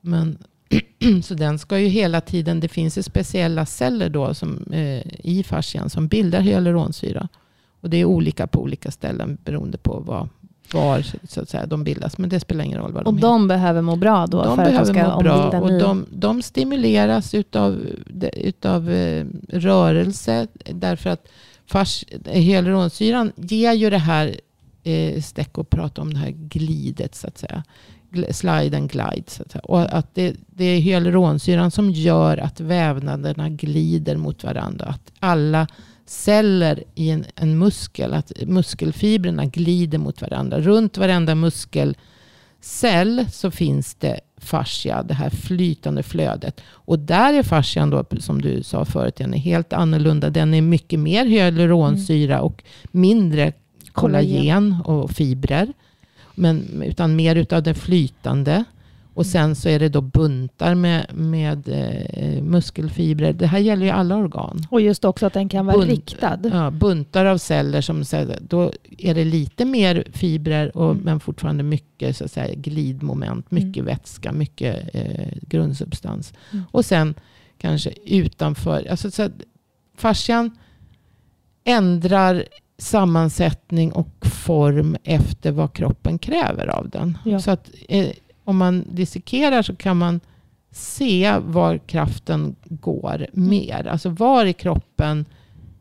Men, 0.00 0.38
så 1.22 1.34
den 1.34 1.58
ska 1.58 1.78
ju 1.78 1.86
hela 1.88 2.20
tiden, 2.20 2.60
det 2.60 2.68
finns 2.68 2.98
ju 2.98 3.02
speciella 3.02 3.66
celler 3.66 4.08
då 4.08 4.34
som, 4.34 4.64
eh, 4.72 5.02
i 5.26 5.44
fascian 5.46 5.90
som 5.90 6.08
bildar 6.08 6.40
hyaluronsyra. 6.40 7.28
Och 7.80 7.90
det 7.90 7.96
är 7.96 8.04
olika 8.04 8.46
på 8.46 8.62
olika 8.62 8.90
ställen 8.90 9.38
beroende 9.44 9.78
på 9.78 10.02
vad, 10.06 10.28
var 10.74 11.06
så 11.28 11.40
att 11.40 11.48
säga, 11.48 11.66
de 11.66 11.84
bildas. 11.84 12.18
Men 12.18 12.30
det 12.30 12.40
spelar 12.40 12.64
ingen 12.64 12.78
roll 12.78 12.92
vad 12.92 13.04
de 13.04 13.08
Och 13.08 13.20
de 13.20 13.42
heter. 13.42 13.48
behöver 13.48 13.82
må 13.82 13.96
bra 13.96 14.26
då? 14.26 14.44
De 14.44 14.56
för 14.56 14.64
behöver 14.64 14.80
att 14.80 14.86
de 14.86 14.94
ska 14.94 15.14
må 15.14 15.20
bra. 15.20 15.60
Och 15.60 15.78
de, 15.78 16.06
de 16.10 16.42
stimuleras 16.42 17.34
utav, 17.34 17.86
utav 18.32 18.90
eh, 18.90 19.26
rörelse. 19.48 20.46
Därför 20.72 21.10
att 21.10 21.28
fars, 21.66 22.04
hyaluronsyran 22.24 23.32
ger 23.36 23.72
ju 23.72 23.90
det 23.90 23.98
här, 23.98 24.40
eh, 24.82 25.22
Stecco 25.22 25.64
pratar 25.64 26.02
om 26.02 26.14
det 26.14 26.20
här 26.20 26.30
glidet 26.30 27.14
så 27.14 27.26
att 27.26 27.38
säga. 27.38 27.62
Slide 28.30 28.76
and 28.76 28.90
glide. 28.90 29.24
Så 29.26 29.42
att 29.42 29.52
säga. 29.52 29.62
Och 29.62 29.96
att 29.98 30.14
det, 30.14 30.36
det 30.46 30.64
är 30.64 30.78
hyaluronsyran 30.80 31.70
som 31.70 31.90
gör 31.90 32.38
att 32.38 32.60
vävnaderna 32.60 33.48
glider 33.48 34.16
mot 34.16 34.44
varandra. 34.44 34.84
Att 34.86 35.12
alla 35.18 35.66
celler 36.06 36.84
i 36.94 37.10
en, 37.10 37.24
en 37.34 37.58
muskel, 37.58 38.14
att 38.14 38.32
muskelfibrerna 38.46 39.44
glider 39.44 39.98
mot 39.98 40.22
varandra. 40.22 40.60
Runt 40.60 40.98
varenda 40.98 41.34
muskelcell 41.34 43.26
så 43.32 43.50
finns 43.50 43.94
det 43.94 44.20
fascia, 44.36 45.02
det 45.02 45.14
här 45.14 45.30
flytande 45.30 46.02
flödet. 46.02 46.60
Och 46.68 46.98
där 46.98 47.34
är 47.34 47.42
fascian 47.42 47.90
då, 47.90 48.04
som 48.18 48.42
du 48.42 48.62
sa 48.62 48.84
förut, 48.84 49.16
den 49.16 49.34
är 49.34 49.38
helt 49.38 49.72
annorlunda. 49.72 50.30
Den 50.30 50.54
är 50.54 50.62
mycket 50.62 51.00
mer 51.00 51.26
hyaluronsyra 51.26 52.34
mm. 52.34 52.46
och 52.46 52.64
mindre 52.90 53.52
kollagen 53.92 54.76
och 54.84 55.10
fibrer. 55.10 55.72
Men, 56.34 56.82
utan 56.82 57.16
mer 57.16 57.36
utav 57.36 57.62
det 57.62 57.74
flytande. 57.74 58.64
Och 59.16 59.26
sen 59.26 59.54
så 59.54 59.68
är 59.68 59.78
det 59.78 59.88
då 59.88 60.00
buntar 60.00 60.74
med, 60.74 61.06
med 61.14 61.68
eh, 61.68 62.42
muskelfibrer. 62.42 63.32
Det 63.32 63.46
här 63.46 63.58
gäller 63.58 63.86
ju 63.86 63.92
alla 63.92 64.16
organ. 64.16 64.66
Och 64.70 64.80
just 64.80 65.04
också 65.04 65.26
att 65.26 65.32
den 65.32 65.48
kan 65.48 65.66
vara 65.66 65.76
Bunt, 65.76 65.90
riktad. 65.90 66.38
Ja, 66.52 66.70
buntar 66.70 67.24
av 67.24 67.38
celler. 67.38 67.80
som 67.80 68.04
Då 68.40 68.72
är 68.98 69.14
det 69.14 69.24
lite 69.24 69.64
mer 69.64 70.04
fibrer 70.12 70.76
och, 70.76 70.90
mm. 70.90 71.04
men 71.04 71.20
fortfarande 71.20 71.62
mycket 71.62 72.16
så 72.16 72.24
att 72.24 72.32
säga, 72.32 72.54
glidmoment. 72.54 73.50
Mycket 73.50 73.76
mm. 73.76 73.86
vätska, 73.86 74.32
mycket 74.32 74.94
eh, 74.94 75.28
grundsubstans. 75.42 76.32
Mm. 76.52 76.64
Och 76.70 76.84
sen 76.84 77.14
kanske 77.58 77.90
utanför. 78.06 78.86
Alltså, 78.90 79.10
så 79.10 79.28
fascian 79.96 80.58
ändrar 81.64 82.44
sammansättning 82.78 83.92
och 83.92 84.26
form 84.26 84.96
efter 85.04 85.50
vad 85.52 85.72
kroppen 85.72 86.18
kräver 86.18 86.66
av 86.66 86.88
den. 86.88 87.18
Ja. 87.24 87.40
Så 87.40 87.50
att 87.50 87.70
eh, 87.88 88.08
om 88.46 88.56
man 88.56 88.84
dissekerar 88.90 89.62
så 89.62 89.76
kan 89.76 89.96
man 89.96 90.20
se 90.70 91.38
var 91.38 91.78
kraften 91.78 92.56
går 92.64 93.26
mer. 93.32 93.86
Alltså 93.86 94.08
var 94.08 94.44
i 94.44 94.52
kroppen 94.52 95.24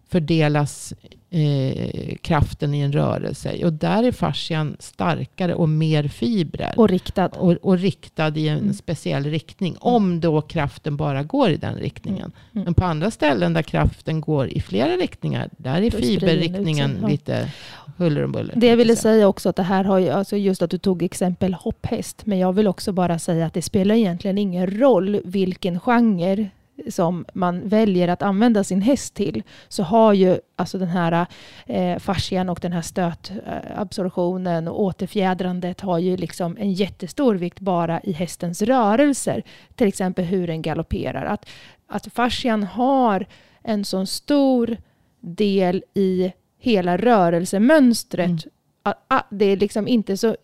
fördelas 0.07 0.93
eh, 1.35 2.15
kraften 2.21 2.73
i 2.73 2.79
en 2.79 2.91
rörelse. 2.91 3.65
Och 3.65 3.73
där 3.73 4.03
är 4.03 4.11
fascian 4.11 4.75
starkare 4.79 5.55
och 5.55 5.69
mer 5.69 6.07
fibrer. 6.07 6.73
Och 6.77 6.89
riktad. 6.89 7.27
Och, 7.27 7.51
och 7.51 7.77
riktad 7.77 8.37
i 8.37 8.47
en 8.47 8.59
mm. 8.59 8.73
speciell 8.73 9.23
riktning. 9.23 9.71
Mm. 9.71 9.79
Om 9.81 10.19
då 10.19 10.41
kraften 10.41 10.97
bara 10.97 11.23
går 11.23 11.49
i 11.49 11.57
den 11.57 11.75
riktningen. 11.75 12.25
Mm. 12.25 12.33
mm. 12.53 12.63
Men 12.63 12.73
på 12.73 12.85
andra 12.85 13.11
ställen 13.11 13.53
där 13.53 13.61
kraften 13.61 14.21
går 14.21 14.47
i 14.47 14.61
flera 14.61 14.97
riktningar, 14.97 15.49
där 15.57 15.81
är 15.81 15.91
fiberriktningen 15.91 17.05
lite 17.09 17.51
huller 17.97 18.23
om 18.23 18.31
buller. 18.31 18.53
Det 18.55 18.67
jag 18.67 18.77
ville 18.77 18.95
säga 18.95 19.27
också 19.27 19.49
att 19.49 19.55
det 19.55 19.63
här 19.63 19.83
har 19.83 19.99
ju, 19.99 20.09
alltså 20.09 20.37
just 20.37 20.61
att 20.61 20.69
du 20.69 20.77
tog 20.77 21.03
exempel 21.03 21.53
hopphäst, 21.53 22.25
men 22.25 22.39
jag 22.39 22.53
vill 22.53 22.67
också 22.67 22.91
bara 22.91 23.19
säga 23.19 23.45
att 23.45 23.53
det 23.53 23.61
spelar 23.61 23.95
egentligen 23.95 24.37
ingen 24.37 24.79
roll 24.79 25.21
vilken 25.23 25.79
genre 25.79 26.49
som 26.89 27.25
man 27.33 27.67
väljer 27.67 28.07
att 28.07 28.21
använda 28.21 28.63
sin 28.63 28.81
häst 28.81 29.13
till, 29.13 29.43
så 29.67 29.83
har 29.83 30.13
ju 30.13 30.39
alltså 30.55 30.77
den 30.77 30.87
här 30.87 31.25
eh, 31.65 31.99
fascian 31.99 32.49
och 32.49 32.59
den 32.61 32.71
här 32.71 32.81
stötabsorptionen 32.81 34.67
och 34.67 34.81
återfjädrandet 34.81 35.81
har 35.81 35.99
ju 35.99 36.17
liksom 36.17 36.57
en 36.59 36.73
jättestor 36.73 37.35
vikt 37.35 37.59
bara 37.59 38.01
i 38.01 38.11
hästens 38.11 38.61
rörelser. 38.61 39.43
Till 39.75 39.87
exempel 39.87 40.25
hur 40.25 40.47
den 40.47 40.61
galopperar. 40.61 41.25
Att, 41.25 41.49
att 41.87 42.13
fascian 42.13 42.63
har 42.63 43.25
en 43.63 43.85
så 43.85 44.05
stor 44.05 44.77
del 45.19 45.83
i 45.93 46.33
hela 46.59 46.97
rörelsemönstret. 46.97 48.45
Mm. 48.85 49.21
Det 49.29 49.45
är 49.45 49.57
liksom 49.57 49.87
inte 49.87 50.17
så... 50.17 50.35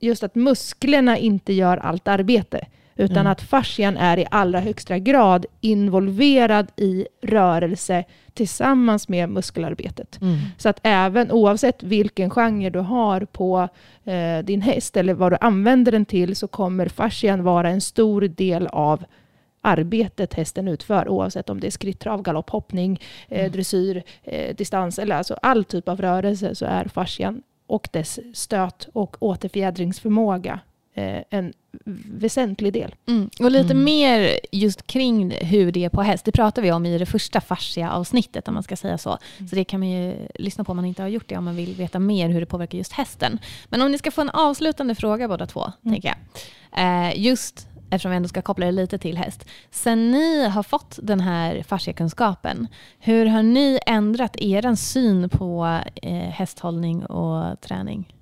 Just 0.00 0.22
att 0.22 0.34
musklerna 0.34 1.18
inte 1.18 1.52
gör 1.52 1.76
allt 1.76 2.08
arbete. 2.08 2.66
Utan 2.96 3.18
mm. 3.18 3.32
att 3.32 3.42
fascian 3.42 3.96
är 3.96 4.18
i 4.18 4.26
allra 4.30 4.60
högsta 4.60 4.98
grad 4.98 5.46
involverad 5.60 6.70
i 6.76 7.06
rörelse 7.22 8.04
tillsammans 8.34 9.08
med 9.08 9.28
muskelarbetet. 9.28 10.18
Mm. 10.20 10.38
Så 10.58 10.68
att 10.68 10.80
även 10.82 11.30
oavsett 11.30 11.82
vilken 11.82 12.30
genre 12.30 12.70
du 12.70 12.78
har 12.78 13.20
på 13.20 13.68
eh, 14.04 14.44
din 14.44 14.62
häst 14.62 14.96
eller 14.96 15.14
vad 15.14 15.32
du 15.32 15.36
använder 15.40 15.92
den 15.92 16.04
till 16.04 16.36
så 16.36 16.48
kommer 16.48 16.88
fascian 16.88 17.42
vara 17.42 17.70
en 17.70 17.80
stor 17.80 18.20
del 18.20 18.66
av 18.66 19.04
arbetet 19.62 20.34
hästen 20.34 20.68
utför, 20.68 21.08
oavsett 21.08 21.50
om 21.50 21.60
det 21.60 21.66
är 21.66 21.70
skrittrav, 21.70 22.22
galopp, 22.22 22.50
hoppning, 22.50 23.00
eh, 23.28 23.40
mm. 23.40 23.52
dressyr, 23.52 24.02
eh, 24.22 24.56
distans 24.56 24.98
eller 24.98 25.16
alltså 25.16 25.34
all 25.42 25.64
typ 25.64 25.88
av 25.88 26.00
rörelse 26.00 26.54
så 26.54 26.66
är 26.66 26.84
fascian 26.84 27.42
och 27.66 27.88
dess 27.92 28.20
stöt 28.34 28.88
och 28.92 29.16
återfjädringsförmåga 29.20 30.60
en 30.94 31.52
väsentlig 32.04 32.72
del. 32.72 32.94
Mm. 33.08 33.30
Och 33.40 33.50
lite 33.50 33.72
mm. 33.72 33.84
mer 33.84 34.38
just 34.52 34.86
kring 34.86 35.30
hur 35.30 35.72
det 35.72 35.84
är 35.84 35.88
på 35.88 36.02
häst. 36.02 36.24
Det 36.24 36.32
pratar 36.32 36.62
vi 36.62 36.72
om 36.72 36.86
i 36.86 36.98
det 36.98 37.06
första 37.06 37.40
fascia-avsnittet, 37.40 38.48
om 38.48 38.54
man 38.54 38.62
ska 38.62 38.76
säga 38.76 38.98
så. 38.98 39.18
Mm. 39.38 39.48
Så 39.48 39.56
det 39.56 39.64
kan 39.64 39.80
man 39.80 39.88
ju 39.88 40.26
lyssna 40.34 40.64
på 40.64 40.72
om 40.72 40.76
man 40.76 40.84
inte 40.84 41.02
har 41.02 41.08
gjort 41.08 41.28
det, 41.28 41.36
om 41.36 41.44
man 41.44 41.56
vill 41.56 41.74
veta 41.74 41.98
mer 41.98 42.28
hur 42.28 42.40
det 42.40 42.46
påverkar 42.46 42.78
just 42.78 42.92
hästen. 42.92 43.38
Men 43.68 43.82
om 43.82 43.92
ni 43.92 43.98
ska 43.98 44.10
få 44.10 44.20
en 44.20 44.30
avslutande 44.30 44.94
fråga 44.94 45.28
båda 45.28 45.46
två, 45.46 45.64
mm. 45.64 45.94
tänker 45.94 46.08
jag. 46.08 46.16
Eh, 46.84 47.20
just 47.20 47.68
eftersom 47.90 48.10
vi 48.10 48.16
ändå 48.16 48.28
ska 48.28 48.42
koppla 48.42 48.66
det 48.66 48.72
lite 48.72 48.98
till 48.98 49.18
häst. 49.18 49.48
Sen 49.70 50.10
ni 50.10 50.48
har 50.48 50.62
fått 50.62 50.98
den 51.02 51.20
här 51.20 51.62
fasciakunskapen, 51.62 52.66
hur 52.98 53.26
har 53.26 53.42
ni 53.42 53.78
ändrat 53.86 54.36
er 54.40 54.74
syn 54.74 55.28
på 55.28 55.80
eh, 56.02 56.12
hästhållning 56.12 57.06
och 57.06 57.60
träning? 57.60 58.14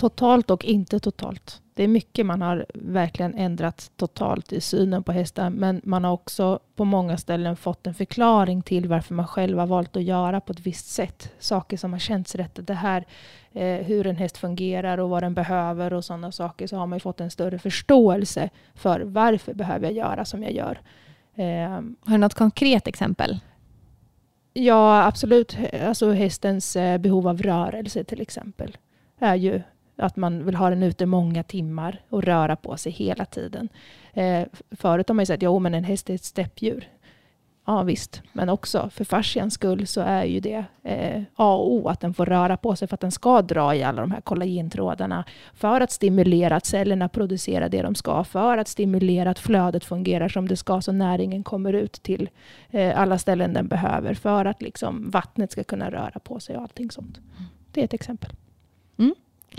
Totalt 0.00 0.50
och 0.50 0.64
inte 0.64 1.00
totalt. 1.00 1.62
Det 1.74 1.84
är 1.84 1.88
mycket 1.88 2.26
man 2.26 2.42
har 2.42 2.66
verkligen 2.74 3.34
ändrat 3.34 3.90
totalt 3.96 4.52
i 4.52 4.60
synen 4.60 5.02
på 5.02 5.12
hästar, 5.12 5.50
men 5.50 5.80
man 5.84 6.04
har 6.04 6.12
också 6.12 6.58
på 6.76 6.84
många 6.84 7.16
ställen 7.16 7.56
fått 7.56 7.86
en 7.86 7.94
förklaring 7.94 8.62
till 8.62 8.88
varför 8.88 9.14
man 9.14 9.26
själv 9.26 9.58
har 9.58 9.66
valt 9.66 9.96
att 9.96 10.02
göra 10.02 10.40
på 10.40 10.52
ett 10.52 10.60
visst 10.60 10.86
sätt. 10.86 11.32
Saker 11.38 11.76
som 11.76 11.92
har 11.92 12.00
känts 12.00 12.34
rätt. 12.34 12.66
Det 12.66 12.74
här 12.74 13.06
eh, 13.52 13.86
hur 13.86 14.06
en 14.06 14.16
häst 14.16 14.38
fungerar 14.38 14.98
och 14.98 15.10
vad 15.10 15.22
den 15.22 15.34
behöver 15.34 15.92
och 15.92 16.04
sådana 16.04 16.32
saker, 16.32 16.66
så 16.66 16.76
har 16.76 16.86
man 16.86 17.00
fått 17.00 17.20
en 17.20 17.30
större 17.30 17.58
förståelse 17.58 18.50
för 18.74 19.00
varför 19.00 19.54
behöver 19.54 19.86
jag 19.86 19.96
göra 19.96 20.24
som 20.24 20.42
jag 20.42 20.52
gör. 20.52 20.80
Eh, 21.34 21.70
har 22.00 22.12
du 22.12 22.18
något 22.18 22.34
konkret 22.34 22.86
exempel? 22.86 23.40
Ja, 24.52 25.06
absolut. 25.06 25.56
Alltså 25.82 26.10
hästens 26.10 26.76
eh, 26.76 26.98
behov 26.98 27.28
av 27.28 27.42
rörelse 27.42 28.04
till 28.04 28.20
exempel 28.20 28.76
är 29.18 29.34
ju 29.34 29.62
att 30.00 30.16
man 30.16 30.44
vill 30.44 30.54
ha 30.54 30.70
den 30.70 30.82
ute 30.82 31.06
många 31.06 31.42
timmar 31.42 32.02
och 32.08 32.22
röra 32.22 32.56
på 32.56 32.76
sig 32.76 32.92
hela 32.92 33.24
tiden. 33.24 33.68
Eh, 34.12 34.46
förut 34.70 35.08
har 35.08 35.14
man 35.14 35.22
ju 35.22 35.26
sagt 35.26 35.42
att 35.42 35.66
en 35.66 35.84
häst 35.84 36.10
är 36.10 36.14
ett 36.14 36.24
steppdjur. 36.24 36.88
Ja 37.70 37.82
visst, 37.82 38.22
men 38.32 38.48
också 38.48 38.90
för 38.92 39.04
fascians 39.04 39.54
skull 39.54 39.86
så 39.86 40.00
är 40.00 40.24
ju 40.24 40.40
det 40.40 40.64
eh, 40.82 41.22
A 41.36 41.54
och 41.54 41.72
O 41.72 41.88
att 41.88 42.00
den 42.00 42.14
får 42.14 42.26
röra 42.26 42.56
på 42.56 42.76
sig 42.76 42.88
för 42.88 42.94
att 42.94 43.00
den 43.00 43.12
ska 43.12 43.42
dra 43.42 43.74
i 43.74 43.82
alla 43.82 44.00
de 44.00 44.10
här 44.10 44.20
kollagentrådarna 44.20 45.24
för 45.54 45.80
att 45.80 45.90
stimulera 45.90 46.56
att 46.56 46.66
cellerna 46.66 47.08
producerar 47.08 47.68
det 47.68 47.82
de 47.82 47.94
ska, 47.94 48.24
för 48.24 48.58
att 48.58 48.68
stimulera 48.68 49.30
att 49.30 49.38
flödet 49.38 49.84
fungerar 49.84 50.28
som 50.28 50.48
det 50.48 50.56
ska 50.56 50.80
så 50.80 50.92
näringen 50.92 51.44
kommer 51.44 51.72
ut 51.72 51.92
till 51.92 52.28
eh, 52.70 53.00
alla 53.00 53.18
ställen 53.18 53.52
den 53.52 53.68
behöver 53.68 54.14
för 54.14 54.44
att 54.44 54.62
liksom 54.62 55.10
vattnet 55.10 55.52
ska 55.52 55.64
kunna 55.64 55.90
röra 55.90 56.20
på 56.24 56.40
sig 56.40 56.56
och 56.56 56.62
allting 56.62 56.90
sånt. 56.90 57.20
Det 57.72 57.80
är 57.80 57.84
ett 57.84 57.94
exempel. 57.94 58.30
Mm. 58.98 59.14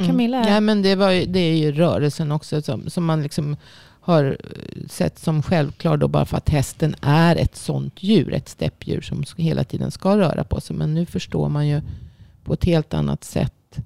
Camilla? 0.07 0.37
Mm. 0.37 0.53
Ja, 0.53 0.59
men 0.59 0.81
det, 0.81 0.95
var, 0.95 1.25
det 1.25 1.39
är 1.39 1.57
ju 1.57 1.71
rörelsen 1.71 2.31
också 2.31 2.61
som, 2.61 2.89
som 2.89 3.05
man 3.05 3.23
liksom 3.23 3.55
har 4.01 4.37
sett 4.87 5.19
som 5.19 5.43
självklar 5.43 5.97
då 5.97 6.07
bara 6.07 6.25
för 6.25 6.37
att 6.37 6.49
hästen 6.49 6.95
är 7.01 7.35
ett 7.35 7.55
sånt 7.55 8.03
djur, 8.03 8.33
ett 8.33 8.49
steppdjur 8.49 9.01
som 9.01 9.23
hela 9.37 9.63
tiden 9.63 9.91
ska 9.91 10.17
röra 10.17 10.43
på 10.43 10.61
sig. 10.61 10.75
Men 10.75 10.93
nu 10.93 11.05
förstår 11.05 11.49
man 11.49 11.67
ju 11.67 11.81
på 12.43 12.53
ett 12.53 12.65
helt 12.65 12.93
annat 12.93 13.23
sätt 13.23 13.79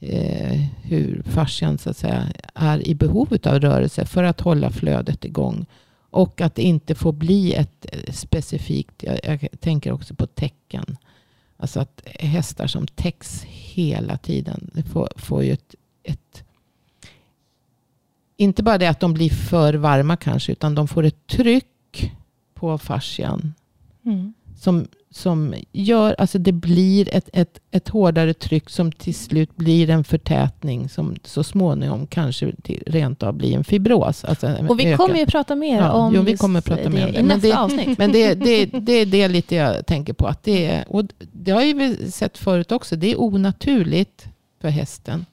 eh, 0.00 0.60
hur 0.82 1.22
fascian 1.22 1.78
så 1.78 1.90
att 1.90 1.96
säga, 1.96 2.24
är 2.54 2.88
i 2.88 2.94
behov 2.94 3.36
av 3.44 3.60
rörelse 3.60 4.04
för 4.04 4.24
att 4.24 4.40
hålla 4.40 4.70
flödet 4.70 5.24
igång. 5.24 5.66
Och 6.10 6.40
att 6.40 6.54
det 6.54 6.62
inte 6.62 6.94
får 6.94 7.12
bli 7.12 7.54
ett 7.54 7.86
eh, 7.92 8.12
specifikt, 8.12 9.02
jag, 9.02 9.18
jag 9.22 9.48
tänker 9.60 9.92
också 9.92 10.14
på 10.14 10.26
tecken. 10.26 10.96
Alltså 11.56 11.80
att 11.80 12.02
hästar 12.04 12.66
som 12.66 12.86
täcks 12.86 13.44
hela 13.82 14.18
tiden, 14.18 14.70
det 14.74 14.82
får, 14.82 15.08
får 15.16 15.44
ju 15.44 15.52
ett, 15.52 15.74
ett 16.02 16.44
inte 18.36 18.62
bara 18.62 18.78
det 18.78 18.86
att 18.86 19.00
de 19.00 19.14
blir 19.14 19.30
för 19.30 19.74
varma 19.74 20.16
kanske, 20.16 20.52
utan 20.52 20.74
de 20.74 20.88
får 20.88 21.04
ett 21.04 21.26
tryck 21.26 22.12
på 22.54 22.78
fascian. 22.78 23.54
Mm. 24.04 24.34
Som, 24.56 24.86
som 25.18 25.54
gör, 25.72 26.14
alltså 26.18 26.38
det 26.38 26.52
blir 26.52 27.14
ett, 27.14 27.28
ett, 27.32 27.60
ett 27.70 27.88
hårdare 27.88 28.34
tryck 28.34 28.70
som 28.70 28.92
till 28.92 29.14
slut 29.14 29.56
blir 29.56 29.90
en 29.90 30.04
förtätning 30.04 30.88
som 30.88 31.16
så 31.24 31.44
småningom 31.44 32.06
kanske 32.06 32.52
till, 32.62 32.82
rent 32.86 33.22
av 33.22 33.34
blir 33.34 33.56
en 33.56 33.64
fibros. 33.64 34.24
Alltså 34.24 34.56
och 34.68 34.80
vi 34.80 34.86
ökad. 34.86 34.96
kommer 34.96 35.18
ju 35.18 35.26
prata 35.26 35.54
mer 35.54 35.80
ja, 35.80 35.92
om 35.92 36.14
jo, 36.14 36.22
vi 36.22 36.36
kommer 36.36 36.60
prata 36.60 36.90
mer 36.90 36.98
det, 36.98 37.06
om 37.06 37.12
det. 37.12 37.20
i 37.20 37.22
nästa 37.22 37.48
det, 37.48 37.58
avsnitt. 37.58 37.98
Men 37.98 38.12
det, 38.12 38.34
det, 38.34 38.66
det 38.66 38.92
är 38.92 39.06
det 39.06 39.28
lite 39.28 39.54
jag 39.54 39.86
tänker 39.86 40.12
på. 40.12 40.26
Att 40.26 40.42
det, 40.42 40.66
är, 40.66 40.84
och 40.88 41.04
det 41.32 41.50
har 41.50 41.74
vi 41.74 42.10
sett 42.10 42.38
förut 42.38 42.72
också. 42.72 42.96
Det 42.96 43.12
är 43.12 43.20
onaturligt 43.20 44.28
för 44.60 44.68
hästen 44.68 45.26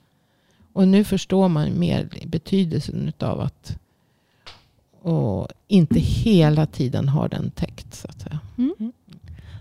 och 0.72 0.88
nu 0.88 1.04
förstår 1.04 1.48
man 1.48 1.78
mer 1.78 2.08
betydelsen 2.26 3.12
av 3.18 3.40
att 3.40 3.78
och 5.02 5.48
inte 5.68 6.00
hela 6.00 6.66
tiden 6.66 7.08
ha 7.08 7.28
den 7.28 7.50
täckt. 7.50 7.94
Så 7.94 8.08
att 8.08 8.20
säga. 8.20 8.40
Mm. 8.58 8.92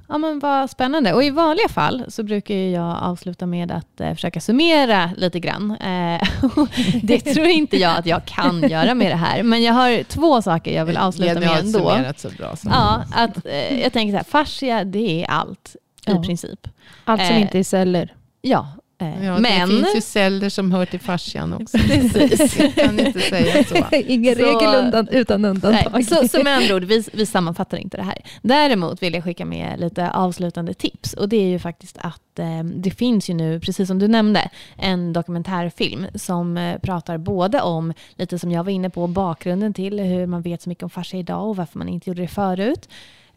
Ja, 0.07 0.17
men 0.17 0.39
vad 0.39 0.69
spännande. 0.69 1.13
Och 1.13 1.23
I 1.23 1.29
vanliga 1.29 1.69
fall 1.69 2.05
så 2.07 2.23
brukar 2.23 2.55
jag 2.55 2.97
avsluta 3.01 3.45
med 3.45 3.71
att 3.71 4.01
eh, 4.01 4.13
försöka 4.13 4.41
summera 4.41 5.11
lite 5.17 5.39
grann. 5.39 5.71
Eh, 5.71 6.21
det 7.03 7.19
tror 7.19 7.47
inte 7.47 7.77
jag 7.77 7.97
att 7.97 8.05
jag 8.05 8.25
kan 8.25 8.69
göra 8.69 8.93
med 8.93 9.11
det 9.11 9.15
här. 9.15 9.43
Men 9.43 9.63
jag 9.63 9.73
har 9.73 10.03
två 10.03 10.41
saker 10.41 10.75
jag 10.75 10.85
vill 10.85 10.97
avsluta 10.97 11.39
med 11.39 11.59
ändå. 11.59 11.79
Summerat 11.79 12.19
så 12.19 12.29
bra, 12.29 12.55
så. 12.55 12.69
Ja, 12.69 13.03
att, 13.15 13.45
eh, 13.45 13.81
jag 13.81 13.93
tänker 13.93 14.11
så 14.11 14.17
här, 14.17 14.23
fascia 14.23 14.83
det 14.83 15.23
är 15.23 15.29
allt 15.29 15.75
ja. 16.05 16.19
i 16.21 16.27
princip. 16.27 16.67
Allt 17.05 17.27
som 17.27 17.35
inte 17.35 17.59
är 17.59 17.63
celler. 17.63 18.13
Ja, 18.41 18.67
ja, 18.97 19.39
men, 19.39 19.69
det 19.69 19.75
finns 19.75 19.95
ju 19.95 20.01
celler 20.01 20.49
som 20.49 20.71
hör 20.71 20.85
till 20.85 20.99
fascian 20.99 21.53
också. 21.61 21.77
Precis. 21.77 22.59
Jag 22.59 22.75
kan 22.75 22.99
inte 22.99 23.19
säga 23.19 23.63
så. 23.63 23.75
Ingen 23.95 24.35
så, 24.35 24.41
regel 24.41 24.75
undan, 24.85 25.07
utan 25.07 25.45
undantag. 25.45 25.93
Nej, 25.93 26.03
så, 26.03 26.27
så 26.27 26.43
med 26.43 26.55
andra 26.57 26.75
ord, 26.75 26.83
vi, 26.83 27.03
vi 27.13 27.25
sammanfattar 27.25 27.77
inte 27.77 27.97
det 27.97 28.03
här. 28.03 28.21
Däremot 28.41 29.01
vill 29.01 29.13
jag 29.13 29.23
skicka 29.23 29.45
med 29.45 29.79
lite 29.79 30.11
avslutande 30.11 30.73
tips. 30.73 31.13
Och 31.13 31.29
det 31.29 31.37
är 31.37 31.47
ju 31.47 31.59
faktiskt 31.59 31.97
att 31.97 32.39
eh, 32.39 32.63
det 32.63 32.91
finns 32.91 33.29
ju 33.29 33.33
nu, 33.33 33.59
precis 33.59 33.87
som 33.87 33.99
du 33.99 34.07
nämnde, 34.07 34.49
en 34.77 35.13
dokumentärfilm 35.13 36.07
som 36.15 36.57
eh, 36.57 36.79
pratar 36.79 37.17
både 37.17 37.61
om, 37.61 37.93
lite 38.15 38.39
som 38.39 38.51
jag 38.51 38.63
var 38.63 38.71
inne 38.71 38.89
på, 38.89 39.07
bakgrunden 39.07 39.73
till 39.73 39.99
hur 39.99 40.25
man 40.25 40.41
vet 40.41 40.61
så 40.61 40.69
mycket 40.69 40.83
om 40.83 40.89
fascia 40.89 41.19
idag 41.19 41.49
och 41.49 41.55
varför 41.55 41.77
man 41.77 41.89
inte 41.89 42.09
gjorde 42.09 42.21
det 42.21 42.27
förut. 42.27 42.89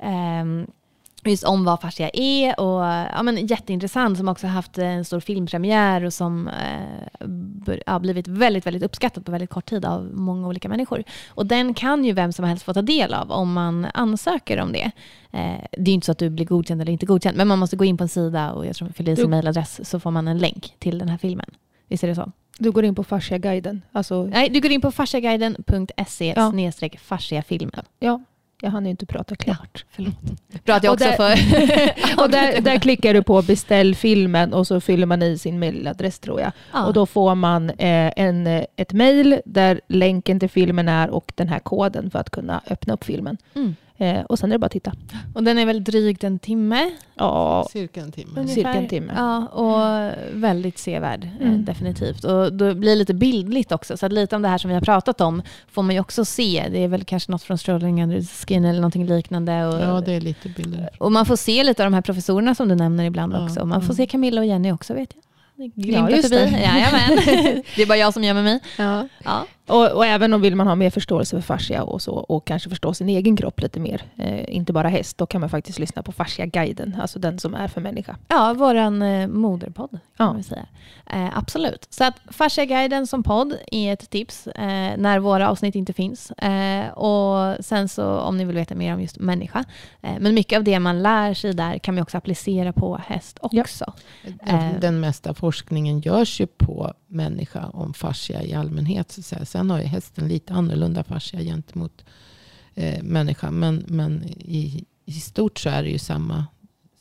Um, 0.03 0.67
just 1.31 1.45
om 1.45 1.65
vad 1.65 1.81
fascia 1.81 2.11
är 2.13 2.61
och 2.61 2.85
ja, 3.17 3.23
men 3.23 3.47
jätteintressant 3.47 4.19
som 4.19 4.29
också 4.29 4.47
haft 4.47 4.79
en 4.79 5.05
stor 5.05 5.21
filmpremiär 5.21 6.05
och 6.05 6.13
som 6.13 6.49
eh, 6.49 7.79
har 7.87 8.01
blivit 8.01 8.29
väldigt, 8.29 8.67
väldigt 8.67 8.83
uppskattat 8.83 9.25
på 9.25 9.33
väldigt 9.33 9.51
kort 9.51 9.67
tid 9.67 9.85
av 9.85 10.11
många 10.15 10.49
olika 10.49 10.69
människor. 10.69 11.05
Och 11.29 11.47
den 11.47 11.75
kan 11.75 12.05
ju 12.05 12.13
vem 12.13 12.33
som 12.33 12.45
helst 12.45 12.65
få 12.65 12.75
ta 12.75 12.83
del 12.83 13.15
av 13.15 13.31
om 13.31 13.53
man 13.53 13.87
ansöker 13.95 14.61
om 14.61 14.73
det. 14.73 14.91
Eh, 15.31 15.65
det 15.73 15.91
är 15.91 15.95
inte 15.95 16.05
så 16.05 16.13
att 16.13 16.19
du 16.19 16.31
blir 16.31 16.47
godkänd 16.47 16.83
eller 16.83 16.93
inte 16.93 17.07
godkänd, 17.07 17.37
men 17.37 17.49
man 17.49 17.59
måste 17.59 17.77
gå 17.77 17.85
in 17.85 17.97
på 17.97 18.05
en 18.05 18.09
sida 18.09 18.53
och 18.53 18.67
jag 18.67 18.77
tror 18.77 18.89
fylla 18.89 19.13
i 19.13 19.17
sin 19.17 19.31
mejladress 19.31 19.89
så 19.89 20.01
får 20.01 20.11
man 20.11 20.29
en 20.29 20.39
länk 20.39 20.75
till 20.79 20.99
den 20.99 21.09
här 21.09 21.19
filmen. 21.19 21.51
Visst 21.89 22.05
är 22.05 22.09
det 22.09 22.15
så? 22.15 22.33
Du 22.59 22.71
går 22.71 22.85
in 22.85 22.95
på 22.95 23.05
fasciaguiden? 23.05 23.83
Alltså... 23.93 24.25
Nej, 24.25 24.49
du 24.49 24.61
går 24.61 24.71
in 24.71 24.81
på 24.81 24.91
fasciaguiden.se 24.91 26.35
ja. 26.37 26.53
fasciafilmen. 26.99 27.85
Ja, 27.99 28.21
jag 28.63 28.71
hann 28.71 28.87
inte 28.87 29.07
prata 29.07 29.37
klart. 29.37 29.59
Ja, 29.75 29.91
förlåt. 29.91 30.65
Bra 30.65 30.75
att 30.75 30.85
jag 30.85 30.93
också 30.93 31.05
där, 31.05 31.17
för... 31.17 32.23
och 32.23 32.31
där, 32.31 32.61
där, 32.61 32.79
klickar 32.79 33.15
du 33.15 33.23
på 33.23 33.43
beställ 33.43 33.95
filmen 33.95 34.53
och 34.55 34.67
så 34.67 34.81
fyller 34.81 35.07
man 35.07 35.23
i 35.23 35.39
sin 35.39 35.59
mailadress 35.59 36.19
tror 36.19 36.41
jag. 36.41 36.53
Ja. 36.73 36.87
Och 36.87 36.93
då 36.93 37.07
får 37.07 37.35
man 37.35 37.71
eh, 37.71 38.13
en, 38.17 38.47
ett 38.77 38.93
mail 38.93 39.41
där 39.45 39.81
länken 39.89 40.41
till 40.41 40.51
filmen 40.51 40.89
är 40.89 41.11
och 41.11 41.33
den 41.35 41.49
här 41.49 41.59
koden 41.59 42.11
för 42.11 42.19
att 42.19 42.31
kunna 42.31 42.61
öppna 42.71 42.95
upp 42.95 43.05
filmen. 43.05 43.37
Mm. 43.55 43.77
Eh, 44.01 44.21
och 44.21 44.39
sen 44.39 44.51
är 44.51 44.55
det 44.55 44.59
bara 44.59 44.67
att 44.67 44.73
titta. 44.73 44.93
Och 45.35 45.43
den 45.43 45.59
är 45.59 45.67
väl 45.67 45.85
drygt 45.85 46.25
en 46.25 46.39
timme? 46.39 46.91
Ja, 47.15 47.67
cirka 47.71 48.01
en 48.01 48.13
timme. 48.13 48.49
Cirka 48.49 48.73
en 48.73 48.89
timme. 48.89 49.13
Ja, 49.17 49.47
och 49.47 50.13
väldigt 50.33 50.79
sevärd, 50.79 51.25
eh, 51.41 51.47
mm. 51.47 51.65
definitivt. 51.65 52.25
Och 52.25 52.53
då 52.53 52.75
blir 52.75 52.91
det 52.91 52.97
lite 52.97 53.15
bildligt 53.15 53.73
också, 53.73 53.97
så 53.97 54.09
lite 54.09 54.37
om 54.37 54.43
det 54.43 54.49
här 54.49 54.59
som 54.59 54.69
vi 54.69 54.75
har 54.75 54.81
pratat 54.81 55.21
om 55.21 55.43
får 55.71 55.83
man 55.83 55.95
ju 55.95 56.01
också 56.01 56.25
se. 56.25 56.69
Det 56.71 56.85
är 56.85 56.89
väl 56.89 57.05
kanske 57.05 57.33
något 57.33 57.43
från 57.43 57.59
Strolling 57.59 58.03
under 58.03 58.23
skin 58.23 58.65
eller 58.65 58.81
någonting 58.81 59.07
liknande. 59.07 59.67
Och, 59.67 59.81
ja, 59.81 60.01
det 60.01 60.13
är 60.13 60.21
lite 60.21 60.49
bilder. 60.49 60.89
Och 60.99 61.13
man 61.13 61.27
får 61.27 61.37
se 61.37 61.65
lite 61.65 61.85
av 61.85 61.91
de 61.91 61.95
här 61.95 62.03
professorerna 62.03 62.55
som 62.55 62.69
du 62.69 62.75
nämner 62.75 63.05
ibland 63.05 63.33
ja, 63.33 63.45
också. 63.45 63.65
Man 63.65 63.83
får 63.83 63.95
se 63.95 64.07
Camilla 64.07 64.41
och 64.41 64.47
Jenny 64.47 64.73
också 64.73 64.95
vet 64.95 65.13
jag. 65.15 65.28
Ja, 65.75 66.11
just 66.11 66.29
förbi. 66.29 66.51
det. 66.51 66.61
Jajamän. 66.61 67.17
det 67.77 67.83
är 67.83 67.87
bara 67.87 67.99
jag 67.99 68.15
som 68.15 68.25
gömmer 68.25 68.43
mig. 68.43 68.61
Ja. 68.79 69.09
Ja. 69.25 69.47
Och, 69.69 69.91
och, 69.91 70.07
även 70.07 70.35
om 70.35 70.41
vill 70.41 70.57
man 70.57 70.67
ha 70.67 70.75
mer 70.75 70.91
förståelse 70.91 71.37
för 71.37 71.43
fascia 71.43 71.83
och 71.83 72.03
så 72.03 72.13
och 72.13 72.47
kanske 72.47 72.69
förstå 72.69 72.95
sin 72.95 73.09
egen 73.09 73.37
kropp 73.37 73.61
lite 73.61 73.81
mer, 73.81 74.03
eh, 74.17 74.57
inte 74.57 74.73
bara 74.73 74.89
häst, 74.89 75.19
då 75.19 75.27
kan 75.27 75.41
man 75.41 75.51
faktiskt 75.51 75.79
lyssna 75.79 76.03
på 76.03 76.13
Fascia-guiden, 76.13 76.97
alltså 77.01 77.19
den 77.19 77.39
som 77.39 77.55
är 77.55 77.69
för 77.69 77.81
människa. 77.81 78.17
Ja, 78.29 78.55
våran 78.55 79.03
eh, 79.03 79.29
moderpodd 79.29 79.91
kan 79.91 80.01
ja. 80.17 80.33
man 80.33 80.43
säga. 80.43 80.67
Eh, 81.07 81.39
absolut. 81.39 81.87
Så 81.91 82.05
att 82.05 82.15
Fascia-guiden 82.31 83.07
som 83.07 83.23
podd 83.23 83.55
är 83.73 83.93
ett 83.93 84.11
tips 84.11 84.47
eh, 84.47 84.97
när 84.97 85.19
våra 85.19 85.51
avsnitt 85.51 85.75
inte 85.75 85.93
finns. 85.93 86.31
Eh, 86.31 86.89
och 86.89 87.65
sen 87.65 87.89
så 87.89 88.19
om 88.19 88.37
ni 88.37 88.45
vill 88.45 88.57
veta 88.57 88.75
mer 88.75 88.95
om 88.95 89.01
just 89.01 89.19
människa. 89.19 89.65
Eh, 90.03 90.15
men 90.21 90.35
mycket 90.35 90.57
av 90.57 90.65
det 90.65 90.79
man 90.79 91.03
lär 91.03 91.35
sig 91.35 91.55
där 91.55 91.79
kan 91.79 91.95
man 91.95 92.03
också 92.03 92.19
applicera 92.19 92.73
på 92.73 92.97
häst 93.07 93.39
också. 93.43 93.93
Ja. 94.23 94.33
Den, 94.45 94.81
den 94.81 95.01
mesta 95.01 95.35
forskningen 95.49 96.01
görs 96.01 96.41
ju 96.41 96.47
på 96.47 96.93
människa 97.07 97.67
om 97.69 97.95
fascia 97.95 98.43
i 98.43 98.55
allmänhet. 98.55 99.11
Så 99.11 99.21
att 99.21 99.27
säga. 99.27 99.45
Sen 99.45 99.71
har 99.71 99.79
ju 99.79 99.85
hästen 99.85 100.29
lite 100.29 100.53
annorlunda 100.53 101.05
fascia 101.05 101.41
gentemot 101.41 102.05
eh, 102.75 103.03
människa. 103.03 103.51
Men, 103.51 103.85
men 103.87 104.25
i, 104.29 104.85
i 105.05 105.13
stort 105.13 105.59
så 105.59 105.69
är 105.69 105.83
det 105.83 105.89
ju 105.89 105.99
samma, 105.99 106.47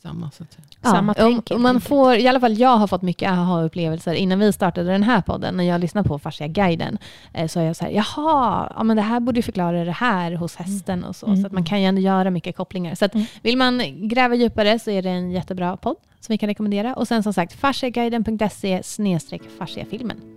samma, 0.08 0.32
så. 0.32 0.44
Ja, 0.82 0.90
samma 0.90 1.14
tänk. 1.14 1.52
Och 1.52 1.62
man 1.62 1.82
får, 1.82 2.16
I 2.16 2.28
alla 2.28 2.40
fall 2.40 2.58
jag 2.58 2.78
har 2.78 2.88
fått 2.88 3.02
mycket 3.02 3.32
aha-upplevelser 3.32 4.14
innan 4.14 4.40
vi 4.40 4.54
startade 4.54 4.92
den 4.92 5.04
här 5.04 5.22
podden. 5.22 5.58
När 5.58 5.64
jag 5.64 5.82
lyssnade 5.82 6.08
på 6.08 6.20
Fascia-guiden 6.20 6.98
eh, 7.34 7.48
så 7.48 7.60
är 7.60 7.64
jag 7.64 7.76
så 7.76 7.86
här, 7.86 7.92
jaha, 7.92 8.74
ja, 8.76 8.84
men 8.84 8.98
det 8.98 9.04
här 9.04 9.20
borde 9.20 9.40
ju 9.40 9.44
förklara 9.44 9.86
det 9.86 9.92
här 9.92 10.32
hos 10.32 10.60
mm. 10.60 10.72
hästen 10.72 11.04
och 11.04 11.16
så. 11.16 11.26
Mm. 11.26 11.42
Så 11.42 11.48
att 11.48 11.54
man 11.54 11.66
kan 11.66 11.82
ju 11.82 11.88
ändå 11.88 12.02
göra 12.02 12.30
mycket 12.30 12.56
kopplingar. 12.56 12.96
Så 12.96 13.06
att, 13.06 13.14
mm. 13.14 13.26
vill 13.42 13.58
man 13.58 13.82
gräva 14.08 14.36
djupare 14.36 14.80
så 14.80 14.92
är 14.92 15.02
det 15.02 15.10
en 15.10 15.32
jättebra 15.32 15.78
podd 15.78 15.98
som 16.20 16.34
vi 16.34 16.38
kan 16.38 16.48
rekommendera. 16.48 16.94
Och 16.94 17.08
sen 17.08 17.24
som 17.24 17.34
sagt, 17.34 17.54
fasciaguiden.se 17.54 18.84
snedstreck 18.84 19.42
fasciafilmen. 19.58 20.37